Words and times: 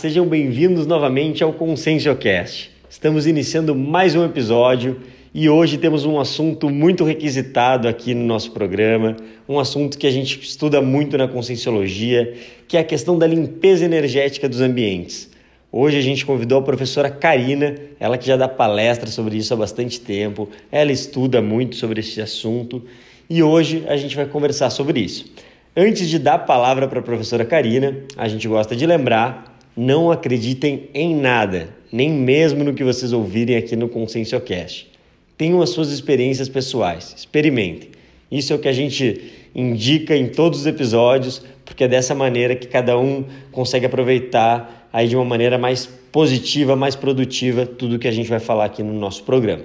Sejam 0.00 0.26
bem-vindos 0.26 0.86
novamente 0.86 1.44
ao 1.44 1.52
ConsciencioCast. 1.52 2.70
Estamos 2.88 3.26
iniciando 3.26 3.74
mais 3.74 4.14
um 4.14 4.24
episódio 4.24 4.98
e 5.34 5.46
hoje 5.46 5.76
temos 5.76 6.06
um 6.06 6.18
assunto 6.18 6.70
muito 6.70 7.04
requisitado 7.04 7.86
aqui 7.86 8.14
no 8.14 8.24
nosso 8.24 8.50
programa, 8.52 9.14
um 9.46 9.60
assunto 9.60 9.98
que 9.98 10.06
a 10.06 10.10
gente 10.10 10.40
estuda 10.40 10.80
muito 10.80 11.18
na 11.18 11.28
Conscienciologia, 11.28 12.32
que 12.66 12.78
é 12.78 12.80
a 12.80 12.84
questão 12.84 13.18
da 13.18 13.26
limpeza 13.26 13.84
energética 13.84 14.48
dos 14.48 14.62
ambientes. 14.62 15.28
Hoje 15.70 15.98
a 15.98 16.02
gente 16.02 16.24
convidou 16.24 16.60
a 16.60 16.62
professora 16.62 17.10
Karina, 17.10 17.74
ela 18.00 18.16
que 18.16 18.26
já 18.26 18.38
dá 18.38 18.48
palestra 18.48 19.10
sobre 19.10 19.36
isso 19.36 19.52
há 19.52 19.56
bastante 19.58 20.00
tempo, 20.00 20.48
ela 20.72 20.90
estuda 20.90 21.42
muito 21.42 21.76
sobre 21.76 22.00
esse 22.00 22.22
assunto 22.22 22.82
e 23.28 23.42
hoje 23.42 23.84
a 23.86 23.98
gente 23.98 24.16
vai 24.16 24.24
conversar 24.24 24.70
sobre 24.70 24.98
isso. 24.98 25.30
Antes 25.76 26.08
de 26.08 26.18
dar 26.18 26.36
a 26.36 26.38
palavra 26.38 26.88
para 26.88 27.00
a 27.00 27.02
professora 27.02 27.44
Karina, 27.44 27.98
a 28.16 28.26
gente 28.28 28.48
gosta 28.48 28.74
de 28.74 28.86
lembrar 28.86 29.49
não 29.76 30.10
acreditem 30.10 30.88
em 30.92 31.14
nada, 31.14 31.68
nem 31.92 32.10
mesmo 32.10 32.64
no 32.64 32.74
que 32.74 32.84
vocês 32.84 33.12
ouvirem 33.12 33.56
aqui 33.56 33.76
no 33.76 33.88
ConsciencioCast. 33.88 34.90
Tenham 35.36 35.62
as 35.62 35.70
suas 35.70 35.90
experiências 35.90 36.48
pessoais, 36.48 37.14
experimentem. 37.16 37.90
Isso 38.30 38.52
é 38.52 38.56
o 38.56 38.58
que 38.58 38.68
a 38.68 38.72
gente 38.72 39.32
indica 39.54 40.16
em 40.16 40.28
todos 40.28 40.60
os 40.60 40.66
episódios, 40.66 41.42
porque 41.64 41.84
é 41.84 41.88
dessa 41.88 42.14
maneira 42.14 42.54
que 42.54 42.66
cada 42.66 42.98
um 42.98 43.24
consegue 43.50 43.86
aproveitar 43.86 44.88
aí 44.92 45.08
de 45.08 45.16
uma 45.16 45.24
maneira 45.24 45.56
mais 45.56 45.86
positiva, 46.12 46.76
mais 46.76 46.94
produtiva, 46.94 47.64
tudo 47.66 47.98
que 47.98 48.08
a 48.08 48.12
gente 48.12 48.28
vai 48.28 48.40
falar 48.40 48.66
aqui 48.66 48.82
no 48.82 48.92
nosso 48.92 49.22
programa. 49.24 49.62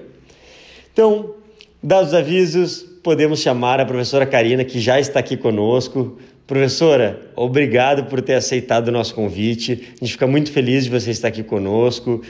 Então, 0.93 1.35
dados 1.81 2.09
os 2.09 2.13
avisos, 2.13 2.85
podemos 3.03 3.39
chamar 3.39 3.79
a 3.79 3.85
professora 3.85 4.25
Karina, 4.25 4.63
que 4.63 4.79
já 4.79 4.99
está 4.99 5.19
aqui 5.19 5.35
conosco. 5.35 6.17
Professora, 6.47 7.19
obrigado 7.35 8.05
por 8.05 8.21
ter 8.21 8.35
aceitado 8.35 8.89
o 8.89 8.91
nosso 8.91 9.15
convite. 9.15 9.83
A 9.99 10.05
gente 10.05 10.11
fica 10.11 10.27
muito 10.27 10.51
feliz 10.51 10.83
de 10.83 10.91
você 10.91 11.09
estar 11.09 11.29
aqui 11.29 11.41
conosco. 11.41 12.21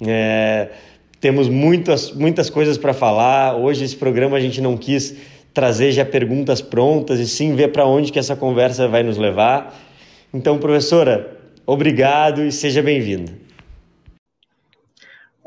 É, 0.00 0.68
temos 1.20 1.48
muitas, 1.48 2.12
muitas 2.12 2.48
coisas 2.48 2.78
para 2.78 2.94
falar. 2.94 3.56
Hoje, 3.56 3.84
esse 3.84 3.96
programa, 3.96 4.36
a 4.36 4.40
gente 4.40 4.60
não 4.60 4.76
quis 4.76 5.16
trazer 5.52 5.90
já 5.90 6.04
perguntas 6.04 6.60
prontas 6.60 7.18
e 7.18 7.26
sim 7.26 7.56
ver 7.56 7.72
para 7.72 7.84
onde 7.84 8.12
que 8.12 8.18
essa 8.20 8.36
conversa 8.36 8.86
vai 8.86 9.02
nos 9.02 9.16
levar. 9.16 9.76
Então, 10.32 10.58
professora, 10.58 11.36
obrigado 11.66 12.44
e 12.44 12.52
seja 12.52 12.80
bem-vinda. 12.80 13.45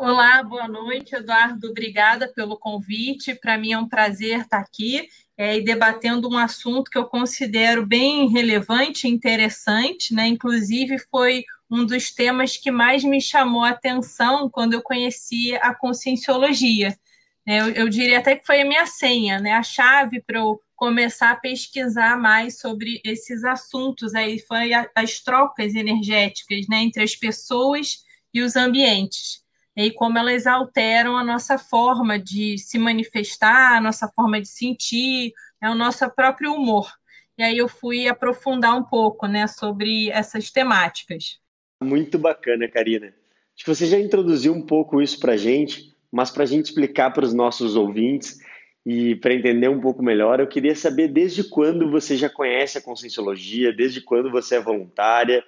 Olá, 0.02 0.42
boa 0.42 0.66
noite, 0.66 1.14
Eduardo. 1.14 1.72
Obrigada 1.72 2.26
pelo 2.26 2.58
convite. 2.58 3.36
Para 3.36 3.58
mim 3.58 3.74
é 3.74 3.78
um 3.78 3.86
prazer 3.90 4.40
estar 4.40 4.60
aqui 4.60 5.10
é, 5.36 5.58
e 5.58 5.62
debatendo 5.62 6.30
um 6.30 6.38
assunto 6.38 6.90
que 6.90 6.98
eu 6.98 7.04
considero 7.04 7.86
bem 7.86 8.30
relevante 8.30 9.06
e 9.06 9.12
interessante, 9.12 10.14
né? 10.14 10.26
Inclusive, 10.26 10.98
foi 11.12 11.44
um 11.70 11.86
dos 11.86 12.12
temas 12.12 12.56
que 12.56 12.72
mais 12.72 13.04
me 13.04 13.20
chamou 13.20 13.62
a 13.62 13.72
atenção 13.72 14.50
quando 14.50 14.72
eu 14.72 14.82
conheci 14.82 15.54
a 15.56 15.76
conscienciologia. 15.76 16.98
É, 17.46 17.60
eu, 17.60 17.70
eu 17.72 17.90
diria 17.90 18.20
até 18.20 18.38
que 18.38 18.46
foi 18.46 18.62
a 18.62 18.66
minha 18.66 18.86
senha, 18.86 19.38
né? 19.38 19.52
A 19.52 19.64
chave 19.64 20.22
para 20.22 20.40
eu 20.40 20.62
começar 20.78 21.32
a 21.32 21.36
pesquisar 21.36 22.18
mais 22.18 22.58
sobre 22.58 23.02
esses 23.04 23.44
assuntos 23.44 24.16
aí 24.16 24.40
foi 24.40 24.72
as 24.96 25.20
trocas 25.20 25.76
energéticas, 25.76 26.70
né, 26.70 26.84
entre 26.84 27.04
as 27.04 27.18
pessoas 27.18 28.06
e 28.34 28.42
os 28.42 28.56
ambientes 28.56 29.44
e 29.86 29.92
como 29.92 30.18
elas 30.18 30.46
alteram 30.46 31.16
a 31.16 31.24
nossa 31.24 31.58
forma 31.58 32.20
de 32.20 32.58
se 32.58 32.78
manifestar, 32.78 33.78
a 33.78 33.82
nossa 33.82 34.10
forma 34.10 34.42
de 34.42 34.48
sentir, 34.48 35.32
é 35.62 35.70
o 35.70 35.76
nosso 35.76 36.10
próprio 36.14 36.54
humor. 36.54 36.92
E 37.38 37.44
aí 37.44 37.58
eu 37.58 37.70
fui 37.70 38.06
aprofundar 38.06 38.76
um 38.76 38.84
pouco 38.84 39.26
né, 39.26 39.48
sobre 39.48 40.10
essas 40.10 40.52
temáticas. 40.52 41.40
Muito 41.82 42.20
bacana, 42.20 42.68
Karina. 42.68 43.08
Acho 43.08 43.64
que 43.64 43.74
você 43.74 43.86
já 43.86 43.98
introduziu 43.98 44.54
um 44.54 44.66
pouco 44.66 45.02
isso 45.02 45.18
para 45.18 45.34
a 45.34 45.38
gente, 45.38 45.96
mas 46.12 46.30
para 46.30 46.44
a 46.44 46.46
gente 46.46 46.66
explicar 46.66 47.12
para 47.12 47.24
os 47.24 47.34
nossos 47.34 47.78
ouvintes 47.78 48.38
e 48.86 49.16
para 49.16 49.34
entender 49.34 49.70
um 49.70 49.80
pouco 49.80 50.04
melhor, 50.04 50.42
eu 50.42 50.48
queria 50.48 50.76
saber 50.76 51.08
desde 51.08 51.44
quando 51.44 51.90
você 51.90 52.18
já 52.18 52.30
conhece 52.30 52.78
a 52.78 52.82
Conscienciologia, 52.82 53.72
desde 53.72 54.02
quando 54.02 54.30
você 54.30 54.56
é 54.56 54.62
voluntária. 54.62 55.42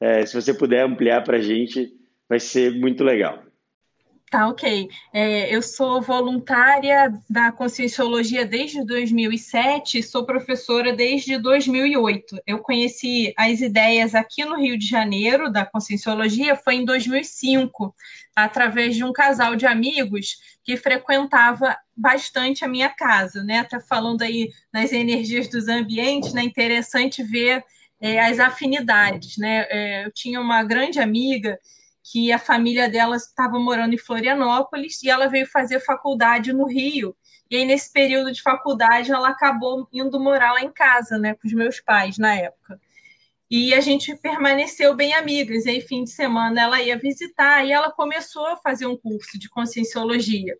É, 0.00 0.24
se 0.24 0.34
você 0.34 0.54
puder 0.54 0.86
ampliar 0.86 1.22
para 1.22 1.36
a 1.36 1.42
gente, 1.42 1.92
vai 2.26 2.40
ser 2.40 2.72
muito 2.72 3.04
legal. 3.04 3.42
Tá, 4.34 4.48
ok. 4.48 4.90
É, 5.12 5.54
eu 5.54 5.62
sou 5.62 6.02
voluntária 6.02 7.14
da 7.30 7.52
Conscienciologia 7.52 8.44
desde 8.44 8.84
2007 8.84 10.02
sou 10.02 10.26
professora 10.26 10.92
desde 10.92 11.38
2008. 11.38 12.42
Eu 12.44 12.58
conheci 12.58 13.32
as 13.38 13.60
ideias 13.60 14.12
aqui 14.12 14.44
no 14.44 14.56
Rio 14.56 14.76
de 14.76 14.88
Janeiro 14.88 15.52
da 15.52 15.64
Conscienciologia 15.64 16.56
foi 16.56 16.74
em 16.74 16.84
2005, 16.84 17.94
através 18.34 18.96
de 18.96 19.04
um 19.04 19.12
casal 19.12 19.54
de 19.54 19.66
amigos 19.66 20.38
que 20.64 20.76
frequentava 20.76 21.78
bastante 21.96 22.64
a 22.64 22.68
minha 22.68 22.90
casa, 22.90 23.44
né? 23.44 23.62
Tá 23.62 23.78
falando 23.78 24.22
aí 24.22 24.50
nas 24.72 24.90
energias 24.90 25.46
dos 25.46 25.68
ambientes, 25.68 26.32
né? 26.32 26.42
Interessante 26.42 27.22
ver 27.22 27.62
é, 28.00 28.18
as 28.18 28.40
afinidades, 28.40 29.38
né? 29.38 29.64
É, 29.70 30.06
eu 30.06 30.12
tinha 30.12 30.40
uma 30.40 30.64
grande 30.64 30.98
amiga 30.98 31.56
que 32.04 32.30
a 32.30 32.38
família 32.38 32.88
dela 32.88 33.16
estava 33.16 33.58
morando 33.58 33.94
em 33.94 33.98
Florianópolis 33.98 35.02
e 35.02 35.08
ela 35.08 35.26
veio 35.26 35.46
fazer 35.46 35.80
faculdade 35.80 36.52
no 36.52 36.66
Rio. 36.66 37.16
E 37.50 37.56
aí, 37.56 37.64
nesse 37.64 37.90
período 37.90 38.30
de 38.30 38.42
faculdade, 38.42 39.10
ela 39.10 39.30
acabou 39.30 39.88
indo 39.90 40.20
morar 40.20 40.52
lá 40.52 40.60
em 40.60 40.70
casa, 40.70 41.18
né, 41.18 41.34
com 41.34 41.46
os 41.48 41.54
meus 41.54 41.80
pais 41.80 42.18
na 42.18 42.34
época. 42.34 42.78
E 43.50 43.72
a 43.72 43.80
gente 43.80 44.14
permaneceu 44.16 44.94
bem 44.94 45.14
amigas. 45.14 45.64
E 45.64 45.70
aí, 45.70 45.80
fim 45.80 46.04
de 46.04 46.10
semana, 46.10 46.60
ela 46.60 46.82
ia 46.82 46.98
visitar 46.98 47.64
e 47.64 47.72
ela 47.72 47.90
começou 47.90 48.46
a 48.48 48.56
fazer 48.56 48.86
um 48.86 48.96
curso 48.96 49.38
de 49.38 49.48
conscienciologia. 49.48 50.56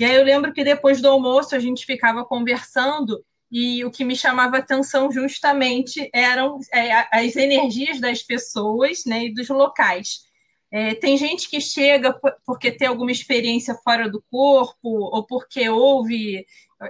E 0.00 0.04
aí, 0.04 0.14
eu 0.14 0.24
lembro 0.24 0.52
que 0.54 0.64
depois 0.64 1.02
do 1.02 1.08
almoço, 1.08 1.54
a 1.54 1.58
gente 1.58 1.84
ficava 1.84 2.24
conversando 2.24 3.22
e 3.50 3.84
o 3.84 3.90
que 3.90 4.04
me 4.04 4.16
chamava 4.16 4.58
atenção 4.58 5.10
justamente 5.10 6.08
eram 6.14 6.58
é, 6.72 6.92
as 7.12 7.36
energias 7.36 8.00
das 8.00 8.22
pessoas 8.22 9.04
né, 9.06 9.26
e 9.26 9.34
dos 9.34 9.48
locais. 9.48 10.27
É, 10.70 10.94
tem 10.94 11.16
gente 11.16 11.48
que 11.48 11.60
chega 11.60 12.12
porque 12.44 12.70
tem 12.70 12.88
alguma 12.88 13.10
experiência 13.10 13.74
fora 13.74 14.08
do 14.08 14.22
corpo, 14.30 14.76
ou 14.84 15.24
porque 15.24 15.68
houve 15.68 16.44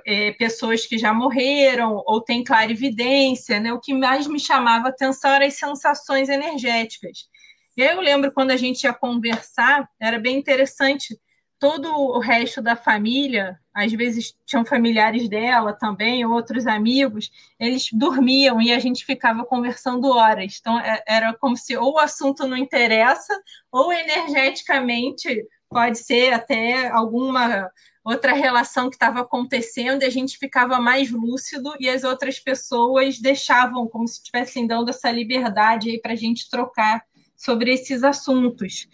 é, 0.04 0.32
pessoas 0.32 0.84
que 0.84 0.98
já 0.98 1.14
morreram, 1.14 2.02
ou 2.06 2.20
tem 2.20 2.42
clarividência, 2.42 3.60
né? 3.60 3.72
O 3.72 3.80
que 3.80 3.94
mais 3.94 4.26
me 4.26 4.40
chamava 4.40 4.88
atenção 4.88 5.30
eram 5.30 5.46
as 5.46 5.54
sensações 5.54 6.28
energéticas. 6.28 7.28
E 7.76 7.82
aí 7.82 7.94
eu 7.94 8.00
lembro 8.00 8.32
quando 8.32 8.50
a 8.50 8.56
gente 8.56 8.82
ia 8.82 8.92
conversar, 8.92 9.88
era 10.00 10.18
bem 10.18 10.36
interessante 10.36 11.16
todo 11.58 11.90
o 11.90 12.18
resto 12.20 12.62
da 12.62 12.76
família, 12.76 13.58
às 13.74 13.92
vezes 13.92 14.34
tinham 14.46 14.64
familiares 14.64 15.28
dela 15.28 15.72
também, 15.72 16.24
outros 16.24 16.66
amigos, 16.66 17.30
eles 17.58 17.88
dormiam 17.92 18.60
e 18.62 18.72
a 18.72 18.78
gente 18.78 19.04
ficava 19.04 19.44
conversando 19.44 20.08
horas. 20.08 20.58
Então 20.60 20.78
é, 20.78 21.02
era 21.06 21.34
como 21.34 21.56
se 21.56 21.76
ou 21.76 21.94
o 21.94 21.98
assunto 21.98 22.46
não 22.46 22.56
interessa, 22.56 23.34
ou 23.72 23.92
energeticamente 23.92 25.44
pode 25.68 25.98
ser 25.98 26.32
até 26.32 26.88
alguma 26.88 27.70
outra 28.04 28.32
relação 28.32 28.88
que 28.88 28.96
estava 28.96 29.20
acontecendo 29.20 30.02
e 30.02 30.06
a 30.06 30.10
gente 30.10 30.38
ficava 30.38 30.80
mais 30.80 31.10
lúcido 31.10 31.74
e 31.78 31.88
as 31.88 32.04
outras 32.04 32.38
pessoas 32.38 33.18
deixavam 33.18 33.86
como 33.86 34.08
se 34.08 34.14
estivessem 34.14 34.66
dando 34.66 34.88
essa 34.88 35.10
liberdade 35.10 35.90
aí 35.90 36.00
para 36.00 36.12
a 36.12 36.16
gente 36.16 36.48
trocar 36.48 37.04
sobre 37.36 37.72
esses 37.72 38.02
assuntos. 38.02 38.88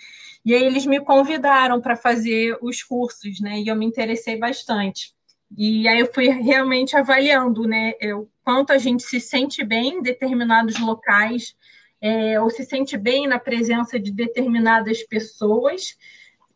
E 0.44 0.55
aí 0.55 0.62
eles 0.62 0.84
me 0.84 1.00
convidaram 1.00 1.81
para 1.81 1.97
fazer 1.97 2.56
os 2.60 2.82
cursos, 2.82 3.41
né? 3.41 3.60
E 3.60 3.69
eu 3.69 3.77
me 3.77 3.87
interessei 3.87 4.37
bastante. 4.37 5.12
E 5.56 5.88
aí 5.88 6.00
eu 6.00 6.12
fui 6.12 6.28
realmente 6.28 6.97
avaliando, 6.97 7.66
né? 7.66 7.93
O 8.15 8.28
quanto 8.44 8.72
a 8.72 8.78
gente 8.78 9.03
se 9.03 9.20
sente 9.20 9.64
bem 9.64 9.99
em 9.99 10.02
determinados 10.02 10.79
locais, 10.79 11.55
é, 12.00 12.38
ou 12.41 12.50
se 12.50 12.64
sente 12.64 12.99
bem 12.99 13.26
na 13.26 13.38
presença 13.38 13.99
de 13.99 14.12
determinadas 14.12 15.02
pessoas, 15.05 15.96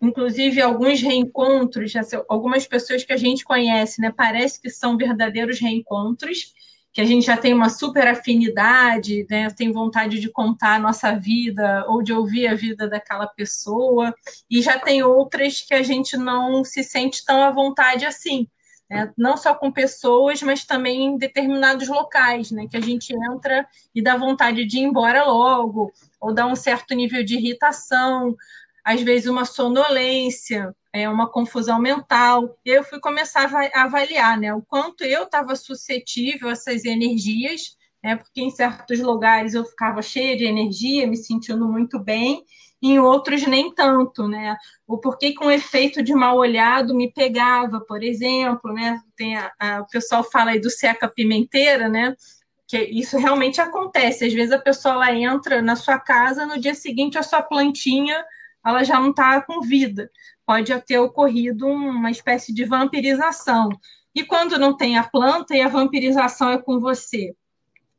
inclusive 0.03 0.61
alguns 0.61 1.01
reencontros, 1.01 1.93
algumas 2.29 2.67
pessoas 2.67 3.03
que 3.03 3.13
a 3.13 3.17
gente 3.17 3.45
conhece, 3.45 4.01
né? 4.01 4.13
Parece 4.15 4.61
que 4.61 4.69
são 4.69 4.99
verdadeiros 4.99 5.59
reencontros 5.61 6.53
que 6.99 7.03
a 7.03 7.05
gente 7.05 7.27
já 7.27 7.37
tem 7.37 7.55
uma 7.55 7.69
super 7.69 8.09
afinidade, 8.09 9.25
né? 9.31 9.49
tem 9.51 9.71
vontade 9.71 10.19
de 10.19 10.29
contar 10.29 10.75
a 10.75 10.79
nossa 10.81 11.13
vida 11.13 11.85
ou 11.87 12.03
de 12.03 12.13
ouvir 12.13 12.49
a 12.49 12.57
vida 12.57 12.89
daquela 12.89 13.25
pessoa, 13.25 14.13
e 14.51 14.61
já 14.61 14.81
tem 14.81 15.01
outras 15.05 15.61
que 15.61 15.75
a 15.75 15.83
gente 15.85 16.17
não 16.17 16.65
se 16.65 16.83
sente 16.83 17.25
tão 17.25 17.41
à 17.41 17.53
vontade 17.53 18.05
assim. 18.05 18.49
Né? 18.91 19.13
Não 19.17 19.37
só 19.37 19.55
com 19.55 19.71
pessoas, 19.71 20.43
mas 20.43 20.65
também 20.65 21.05
em 21.05 21.17
determinados 21.17 21.87
locais, 21.87 22.51
né? 22.51 22.67
que 22.69 22.77
a 22.77 22.83
gente 22.83 23.15
entra 23.15 23.65
e 23.95 24.03
dá 24.03 24.17
vontade 24.17 24.67
de 24.67 24.79
ir 24.79 24.83
embora 24.83 25.23
logo, 25.25 25.93
ou 26.21 26.35
dá 26.35 26.49
um 26.49 26.57
certo 26.57 26.97
nível 26.97 27.23
de 27.23 27.37
irritação, 27.37 28.37
às 28.89 29.03
vezes 29.03 29.29
uma 29.29 29.45
sonolência, 29.45 30.75
é, 30.93 31.09
uma 31.09 31.31
confusão 31.31 31.79
mental. 31.81 32.59
E 32.65 32.71
eu 32.71 32.85
fui 32.85 33.01
começar 33.01 33.51
a 33.75 33.83
avaliar 33.83 34.39
né, 34.39 34.55
o 34.55 34.63
quanto 34.63 35.05
eu 35.05 35.25
estava 35.25 35.55
suscetível 35.57 36.49
a 36.49 36.53
essas 36.53 36.85
energias 36.85 37.79
né? 38.03 38.17
Porque 38.17 38.41
em 38.41 38.51
certos 38.51 39.01
lugares 39.01 39.55
eu 39.55 39.65
ficava 39.65 40.03
cheia 40.03 40.37
de 40.37 40.45
energia, 40.45 41.07
me 41.07 41.17
sentindo 41.17 41.67
muito 41.69 41.99
bem, 41.99 42.45
em 42.81 42.99
outros 42.99 43.45
nem 43.47 43.75
tanto, 43.75 44.29
né? 44.29 44.57
O 44.87 44.99
porquê 44.99 45.35
com 45.35 45.47
o 45.47 45.51
efeito 45.51 46.03
de 46.03 46.15
mal 46.15 46.37
olhado 46.37 46.95
me 46.95 47.13
pegava, 47.13 47.81
por 47.81 48.03
exemplo, 48.03 48.73
né? 48.73 49.01
Tem 49.17 49.37
a, 49.37 49.53
a, 49.59 49.81
o 49.81 49.87
pessoal 49.89 50.23
fala 50.23 50.53
aí 50.53 50.61
do 50.61 50.71
seca 50.71 51.09
pimenteira, 51.09 51.89
né? 51.89 52.15
Que 52.67 52.79
isso 52.79 53.19
realmente 53.19 53.61
acontece. 53.61 54.25
Às 54.25 54.33
vezes 54.33 54.53
a 54.53 54.59
pessoa 54.59 54.95
ela 54.95 55.13
entra 55.13 55.61
na 55.61 55.75
sua 55.75 55.99
casa, 55.99 56.47
no 56.47 56.61
dia 56.61 56.75
seguinte 56.75 57.19
a 57.19 57.23
sua 57.23 57.43
plantinha 57.43 58.25
ela 58.69 58.85
já 58.85 59.01
não 59.01 59.11
está 59.11 59.41
com 59.41 59.61
vida. 59.61 60.11
Pode 60.47 60.79
ter 60.83 60.99
ocorrido 60.99 61.67
uma 61.67 62.11
espécie 62.11 62.53
de 62.53 62.65
vampirização. 62.65 63.69
E 64.15 64.25
quando 64.25 64.59
não 64.59 64.77
tem 64.77 64.99
a 64.99 65.05
planta 65.05 65.57
e 65.57 65.61
a 65.61 65.69
vampirização 65.69 66.51
é 66.51 66.59
com 66.59 66.79
você? 66.79 67.35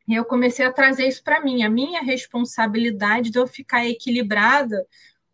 eu 0.08 0.26
comecei 0.26 0.66
a 0.66 0.74
trazer 0.74 1.08
isso 1.08 1.24
para 1.24 1.40
mim, 1.40 1.62
a 1.62 1.70
minha 1.70 2.02
responsabilidade 2.02 3.30
de 3.30 3.38
eu 3.38 3.46
ficar 3.46 3.86
equilibrada 3.86 4.84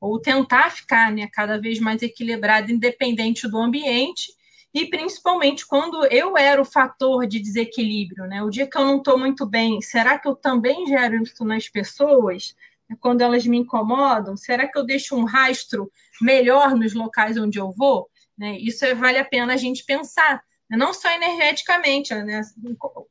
ou 0.01 0.19
tentar 0.19 0.69
ficar 0.69 1.13
né, 1.13 1.29
cada 1.31 1.59
vez 1.59 1.79
mais 1.79 2.01
equilibrada, 2.01 2.69
independente 2.71 3.47
do 3.47 3.57
ambiente, 3.57 4.33
e 4.73 4.85
principalmente 4.85 5.65
quando 5.65 6.05
eu 6.07 6.37
era 6.37 6.61
o 6.61 6.65
fator 6.65 7.25
de 7.25 7.39
desequilíbrio, 7.39 8.25
né? 8.25 8.43
O 8.43 8.49
dia 8.49 8.67
que 8.67 8.77
eu 8.77 8.83
não 8.83 8.97
estou 8.97 9.17
muito 9.17 9.45
bem, 9.45 9.81
será 9.81 10.19
que 10.19 10.27
eu 10.27 10.35
também 10.35 10.85
gero 10.87 11.23
isso 11.23 11.45
nas 11.45 11.69
pessoas? 11.69 12.53
Quando 12.99 13.21
elas 13.21 13.45
me 13.45 13.57
incomodam, 13.57 14.37
será 14.37 14.67
que 14.67 14.77
eu 14.77 14.85
deixo 14.85 15.15
um 15.15 15.25
rastro 15.25 15.91
melhor 16.21 16.75
nos 16.75 16.93
locais 16.93 17.37
onde 17.37 17.59
eu 17.59 17.71
vou? 17.71 18.09
Né? 18.37 18.57
Isso 18.59 18.85
é, 18.85 18.93
vale 18.93 19.17
a 19.17 19.25
pena 19.25 19.53
a 19.53 19.57
gente 19.57 19.83
pensar 19.83 20.43
não 20.69 20.93
só 20.93 21.09
energeticamente, 21.11 22.13
né? 22.13 22.41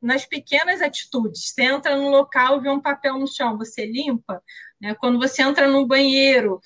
nas 0.02 0.26
pequenas 0.26 0.82
atitudes. 0.82 1.50
Você 1.50 1.62
entra 1.62 1.96
no 1.96 2.10
local, 2.10 2.60
vê 2.60 2.68
um 2.68 2.80
papel 2.80 3.18
no 3.18 3.28
chão, 3.28 3.56
você 3.56 3.86
limpa. 3.86 4.42
Né? 4.80 4.94
Quando 4.94 5.18
você 5.18 5.42
entra 5.42 5.68
no 5.68 5.86
banheiro, 5.86 6.60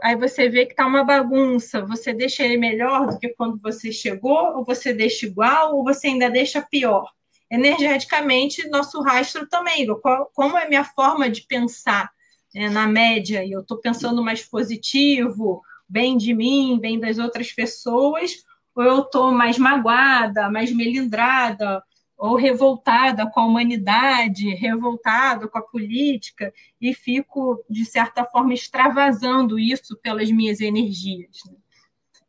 aí 0.00 0.14
você 0.14 0.48
vê 0.48 0.64
que 0.64 0.72
está 0.72 0.86
uma 0.86 1.02
bagunça, 1.04 1.84
você 1.84 2.12
deixa 2.12 2.44
ele 2.44 2.56
melhor 2.56 3.08
do 3.08 3.18
que 3.18 3.30
quando 3.30 3.60
você 3.60 3.90
chegou, 3.90 4.56
ou 4.56 4.64
você 4.64 4.92
deixa 4.92 5.26
igual, 5.26 5.76
ou 5.76 5.82
você 5.82 6.06
ainda 6.08 6.30
deixa 6.30 6.62
pior. 6.62 7.10
Energeticamente, 7.50 8.68
nosso 8.68 9.02
rastro 9.02 9.48
também. 9.48 9.86
Como 10.34 10.56
é 10.56 10.64
a 10.64 10.68
minha 10.68 10.84
forma 10.84 11.28
de 11.28 11.42
pensar 11.42 12.10
né? 12.58 12.68
na 12.68 12.88
média, 12.88 13.44
e 13.44 13.52
eu 13.52 13.60
estou 13.60 13.78
pensando 13.78 14.22
mais 14.22 14.44
positivo, 14.44 15.62
bem 15.88 16.16
de 16.16 16.34
mim, 16.34 16.78
bem 16.80 16.98
das 16.98 17.18
outras 17.18 17.52
pessoas, 17.52 18.44
ou 18.74 18.82
eu 18.82 18.98
estou 19.02 19.30
mais 19.30 19.56
magoada, 19.56 20.50
mais 20.50 20.72
melindrada, 20.72 21.82
ou 22.16 22.34
revoltada 22.34 23.30
com 23.30 23.38
a 23.38 23.46
humanidade, 23.46 24.52
revoltada 24.56 25.46
com 25.46 25.56
a 25.56 25.62
política, 25.62 26.52
e 26.80 26.92
fico, 26.92 27.64
de 27.70 27.84
certa 27.84 28.24
forma, 28.24 28.52
extravasando 28.52 29.56
isso 29.56 29.96
pelas 29.96 30.28
minhas 30.28 30.60
energias. 30.60 31.38
Né? 31.46 31.54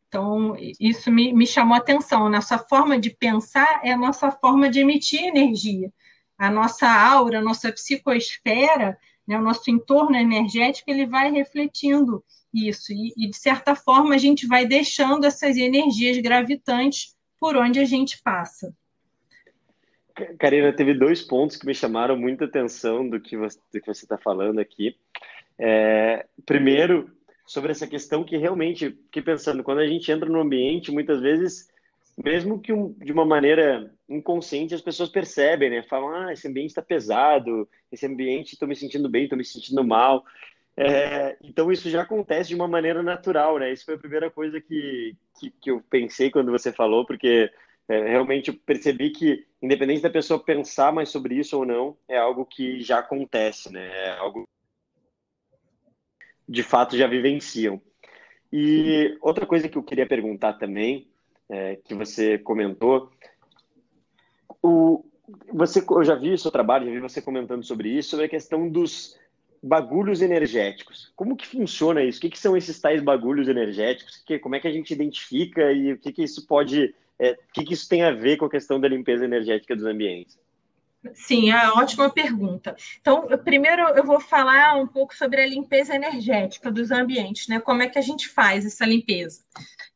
Então, 0.06 0.56
isso 0.78 1.10
me, 1.10 1.32
me 1.32 1.46
chamou 1.46 1.74
a 1.74 1.78
atenção. 1.78 2.28
Nossa 2.28 2.56
forma 2.56 3.00
de 3.00 3.10
pensar 3.10 3.80
é 3.82 3.92
a 3.92 3.96
nossa 3.96 4.30
forma 4.30 4.70
de 4.70 4.78
emitir 4.78 5.24
energia. 5.24 5.92
A 6.38 6.50
nossa 6.50 6.88
aura, 6.88 7.38
a 7.38 7.42
nossa 7.42 7.70
psicoesfera, 7.72 8.96
né, 9.26 9.38
o 9.38 9.42
nosso 9.42 9.70
entorno 9.70 10.16
energético, 10.16 10.90
ele 10.90 11.06
vai 11.06 11.30
refletindo 11.30 12.24
isso. 12.52 12.92
E, 12.92 13.12
e, 13.16 13.30
de 13.30 13.36
certa 13.36 13.74
forma, 13.74 14.14
a 14.14 14.18
gente 14.18 14.46
vai 14.46 14.66
deixando 14.66 15.24
essas 15.24 15.56
energias 15.56 16.18
gravitantes 16.18 17.14
por 17.38 17.56
onde 17.56 17.78
a 17.78 17.84
gente 17.84 18.20
passa. 18.22 18.74
Karina, 20.38 20.72
teve 20.72 20.92
dois 20.94 21.22
pontos 21.22 21.56
que 21.56 21.66
me 21.66 21.74
chamaram 21.74 22.16
muita 22.16 22.44
atenção 22.44 23.08
do 23.08 23.20
que 23.20 23.36
você 23.36 23.58
está 23.90 24.18
falando 24.18 24.58
aqui. 24.58 24.96
É, 25.58 26.26
primeiro, 26.44 27.10
sobre 27.46 27.70
essa 27.70 27.86
questão 27.86 28.24
que 28.24 28.36
realmente, 28.36 28.98
que 29.10 29.22
pensando, 29.22 29.62
quando 29.62 29.78
a 29.78 29.86
gente 29.86 30.10
entra 30.10 30.28
no 30.28 30.40
ambiente, 30.40 30.92
muitas 30.92 31.20
vezes, 31.20 31.68
mesmo 32.24 32.60
que 32.60 32.72
um, 32.72 32.92
de 32.92 33.12
uma 33.12 33.24
maneira 33.24 33.92
inconsciente, 34.08 34.74
as 34.74 34.80
pessoas 34.80 35.08
percebem, 35.08 35.70
né? 35.70 35.82
Falam, 35.82 36.10
ah, 36.10 36.32
esse 36.32 36.46
ambiente 36.48 36.70
está 36.70 36.82
pesado, 36.82 37.68
esse 37.90 38.06
ambiente 38.06 38.52
estou 38.52 38.68
me 38.68 38.76
sentindo 38.76 39.08
bem, 39.08 39.24
estou 39.24 39.38
me 39.38 39.44
sentindo 39.44 39.82
mal. 39.84 40.24
É, 40.76 41.36
então 41.42 41.70
isso 41.70 41.90
já 41.90 42.02
acontece 42.02 42.48
de 42.48 42.54
uma 42.54 42.68
maneira 42.68 43.02
natural, 43.02 43.58
né? 43.58 43.72
Isso 43.72 43.84
foi 43.84 43.94
a 43.94 43.98
primeira 43.98 44.30
coisa 44.30 44.60
que, 44.60 45.16
que, 45.38 45.50
que 45.50 45.70
eu 45.70 45.82
pensei 45.90 46.30
quando 46.30 46.50
você 46.50 46.72
falou, 46.72 47.04
porque 47.04 47.50
é, 47.88 48.08
realmente 48.08 48.48
eu 48.48 48.54
percebi 48.64 49.10
que, 49.10 49.46
independente 49.60 50.02
da 50.02 50.10
pessoa 50.10 50.42
pensar 50.42 50.92
mais 50.92 51.08
sobre 51.08 51.34
isso 51.34 51.58
ou 51.58 51.66
não, 51.66 51.96
é 52.08 52.16
algo 52.16 52.46
que 52.46 52.80
já 52.80 53.00
acontece, 53.00 53.72
né? 53.72 53.88
É 54.06 54.10
algo 54.18 54.48
de 56.48 56.62
fato 56.62 56.96
já 56.96 57.06
vivenciam. 57.06 57.80
E 58.52 59.16
outra 59.20 59.46
coisa 59.46 59.68
que 59.68 59.78
eu 59.78 59.82
queria 59.82 60.06
perguntar 60.06 60.54
também, 60.54 61.09
é, 61.50 61.76
que 61.84 61.94
você 61.94 62.38
comentou, 62.38 63.10
o, 64.62 65.04
você, 65.52 65.84
eu 65.88 66.04
já 66.04 66.14
vi 66.14 66.32
o 66.32 66.38
seu 66.38 66.50
trabalho, 66.50 66.86
já 66.86 66.92
vi 66.92 67.00
você 67.00 67.20
comentando 67.20 67.64
sobre 67.64 67.88
isso, 67.88 68.10
sobre 68.10 68.26
a 68.26 68.28
questão 68.28 68.68
dos 68.68 69.18
bagulhos 69.62 70.22
energéticos. 70.22 71.12
Como 71.14 71.36
que 71.36 71.46
funciona 71.46 72.02
isso? 72.02 72.18
O 72.18 72.22
que, 72.22 72.30
que 72.30 72.38
são 72.38 72.56
esses 72.56 72.80
tais 72.80 73.02
bagulhos 73.02 73.48
energéticos? 73.48 74.22
Que, 74.24 74.38
como 74.38 74.54
é 74.54 74.60
que 74.60 74.68
a 74.68 74.72
gente 74.72 74.92
identifica 74.92 75.72
e 75.72 75.92
o 75.92 75.98
que, 75.98 76.12
que 76.12 76.22
isso 76.22 76.46
pode, 76.46 76.94
é, 77.18 77.32
o 77.32 77.52
que, 77.52 77.64
que 77.64 77.74
isso 77.74 77.88
tem 77.88 78.02
a 78.02 78.12
ver 78.12 78.36
com 78.36 78.46
a 78.46 78.50
questão 78.50 78.80
da 78.80 78.88
limpeza 78.88 79.24
energética 79.24 79.76
dos 79.76 79.84
ambientes? 79.84 80.38
Sim, 81.14 81.50
é 81.50 81.70
ótima 81.70 82.10
pergunta. 82.10 82.76
Então, 83.00 83.26
primeiro 83.42 83.82
eu 83.88 84.04
vou 84.04 84.20
falar 84.20 84.76
um 84.76 84.86
pouco 84.86 85.14
sobre 85.14 85.40
a 85.40 85.46
limpeza 85.46 85.94
energética 85.94 86.70
dos 86.70 86.90
ambientes, 86.90 87.48
né? 87.48 87.58
Como 87.58 87.82
é 87.82 87.88
que 87.88 87.98
a 87.98 88.02
gente 88.02 88.28
faz 88.28 88.66
essa 88.66 88.84
limpeza? 88.84 89.42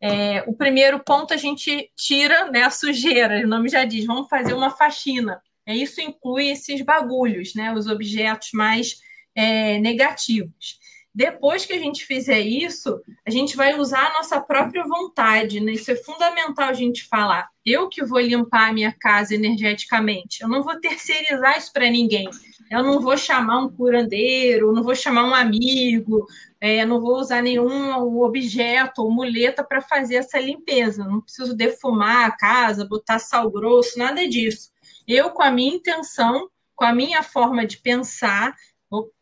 É, 0.01 0.43
o 0.47 0.55
primeiro 0.55 1.03
ponto 1.03 1.33
a 1.33 1.37
gente 1.37 1.91
tira 1.97 2.51
né, 2.51 2.63
a 2.63 2.71
sujeira, 2.71 3.45
o 3.45 3.49
nome 3.49 3.69
já 3.69 3.85
diz, 3.85 4.05
vamos 4.05 4.29
fazer 4.29 4.53
uma 4.53 4.71
faxina. 4.71 5.41
É, 5.67 5.75
isso 5.75 6.01
inclui 6.01 6.49
esses 6.49 6.83
bagulhos, 6.83 7.55
né? 7.55 7.73
Os 7.73 7.87
objetos 7.87 8.51
mais 8.53 8.97
é, 9.35 9.79
negativos. 9.79 10.79
Depois 11.15 11.65
que 11.65 11.73
a 11.73 11.79
gente 11.79 12.05
fizer 12.05 12.41
isso, 12.41 13.01
a 13.25 13.31
gente 13.31 13.57
vai 13.57 13.79
usar 13.79 14.09
a 14.09 14.13
nossa 14.15 14.41
própria 14.41 14.83
vontade, 14.83 15.61
né? 15.61 15.73
Isso 15.73 15.91
é 15.93 15.95
fundamental 15.95 16.69
a 16.69 16.73
gente 16.73 17.05
falar. 17.05 17.49
Eu 17.65 17.89
que 17.89 18.05
vou 18.05 18.19
limpar 18.19 18.71
a 18.71 18.73
minha 18.73 18.93
casa 18.93 19.33
energeticamente, 19.33 20.43
eu 20.43 20.49
não 20.49 20.63
vou 20.63 20.81
terceirizar 20.81 21.57
isso 21.57 21.73
para 21.73 21.89
ninguém. 21.89 22.29
Eu 22.69 22.83
não 22.83 23.01
vou 23.01 23.17
chamar 23.17 23.61
um 23.61 23.69
curandeiro, 23.69 24.73
não 24.73 24.83
vou 24.83 24.97
chamar 24.97 25.25
um 25.25 25.35
amigo, 25.35 26.27
é, 26.61 26.85
não 26.85 27.01
vou 27.01 27.17
usar 27.17 27.43
nenhum 27.43 28.21
objeto 28.21 29.03
ou 29.03 29.11
muleta 29.11 29.63
para 29.63 29.81
fazer 29.81 30.17
essa 30.17 30.41
limpeza. 30.41 31.05
Não 31.05 31.21
preciso 31.21 31.55
defumar 31.55 32.27
a 32.27 32.33
casa, 32.33 32.89
botar 32.89 33.21
sal 33.21 33.49
grosso, 33.51 33.97
nada 33.99 34.27
disso. 34.27 34.73
Eu, 35.07 35.31
com 35.31 35.43
a 35.43 35.51
minha 35.51 35.77
intenção, 35.77 36.49
com 36.75 36.85
a 36.85 36.93
minha 36.93 37.23
forma 37.23 37.65
de 37.65 37.79
pensar, 37.79 38.55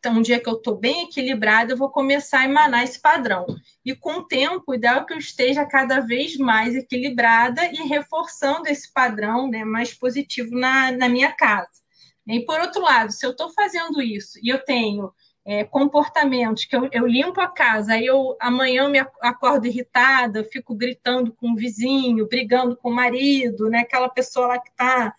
um 0.06 0.22
dia 0.22 0.40
que 0.40 0.48
eu 0.48 0.54
estou 0.54 0.76
bem 0.76 1.04
equilibrada, 1.04 1.72
eu 1.72 1.76
vou 1.76 1.90
começar 1.90 2.40
a 2.40 2.44
emanar 2.44 2.84
esse 2.84 3.00
padrão. 3.00 3.46
E 3.84 3.94
com 3.94 4.18
o 4.18 4.24
tempo, 4.24 4.64
o 4.68 4.74
ideal 4.74 5.00
é 5.00 5.04
que 5.04 5.12
eu 5.12 5.18
esteja 5.18 5.64
cada 5.64 6.00
vez 6.00 6.36
mais 6.36 6.74
equilibrada 6.74 7.64
e 7.66 7.76
reforçando 7.88 8.68
esse 8.68 8.92
padrão 8.92 9.48
né, 9.48 9.64
mais 9.64 9.94
positivo 9.94 10.54
na, 10.56 10.92
na 10.92 11.08
minha 11.08 11.32
casa. 11.32 11.82
E 12.26 12.40
por 12.40 12.60
outro 12.60 12.80
lado, 12.82 13.12
se 13.12 13.26
eu 13.26 13.30
estou 13.30 13.50
fazendo 13.50 14.00
isso 14.00 14.38
e 14.42 14.48
eu 14.48 14.64
tenho 14.64 15.12
é, 15.44 15.64
comportamentos 15.64 16.64
que 16.64 16.76
eu, 16.76 16.88
eu, 16.92 17.06
limpo 17.06 17.40
a 17.40 17.48
casa, 17.48 17.94
aí 17.94 18.06
eu 18.06 18.36
amanhã 18.40 18.84
eu 18.84 18.90
me 18.90 19.00
acordo 19.20 19.66
irritada, 19.66 20.44
fico 20.44 20.74
gritando 20.74 21.32
com 21.32 21.52
o 21.52 21.56
vizinho, 21.56 22.28
brigando 22.28 22.76
com 22.76 22.90
o 22.90 22.94
marido, 22.94 23.68
né? 23.68 23.80
Aquela 23.80 24.08
pessoa 24.08 24.46
lá 24.46 24.58
que 24.58 24.70
está 24.70 25.12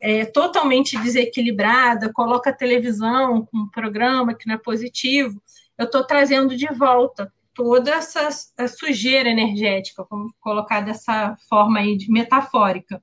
é, 0.00 0.24
totalmente 0.24 0.98
desequilibrada, 0.98 2.12
coloca 2.12 2.50
a 2.50 2.56
televisão 2.56 3.46
com 3.46 3.58
um 3.58 3.70
programa 3.70 4.34
que 4.34 4.46
não 4.46 4.54
é 4.54 4.58
positivo, 4.58 5.42
eu 5.78 5.86
estou 5.86 6.04
trazendo 6.04 6.56
de 6.56 6.66
volta 6.74 7.32
toda 7.54 7.90
essa 7.90 8.28
sujeira 8.68 9.30
energética, 9.30 10.06
vamos 10.10 10.32
colocar 10.40 10.80
dessa 10.80 11.34
forma 11.48 11.80
aí 11.80 11.96
de 11.96 12.10
metafórica. 12.10 13.02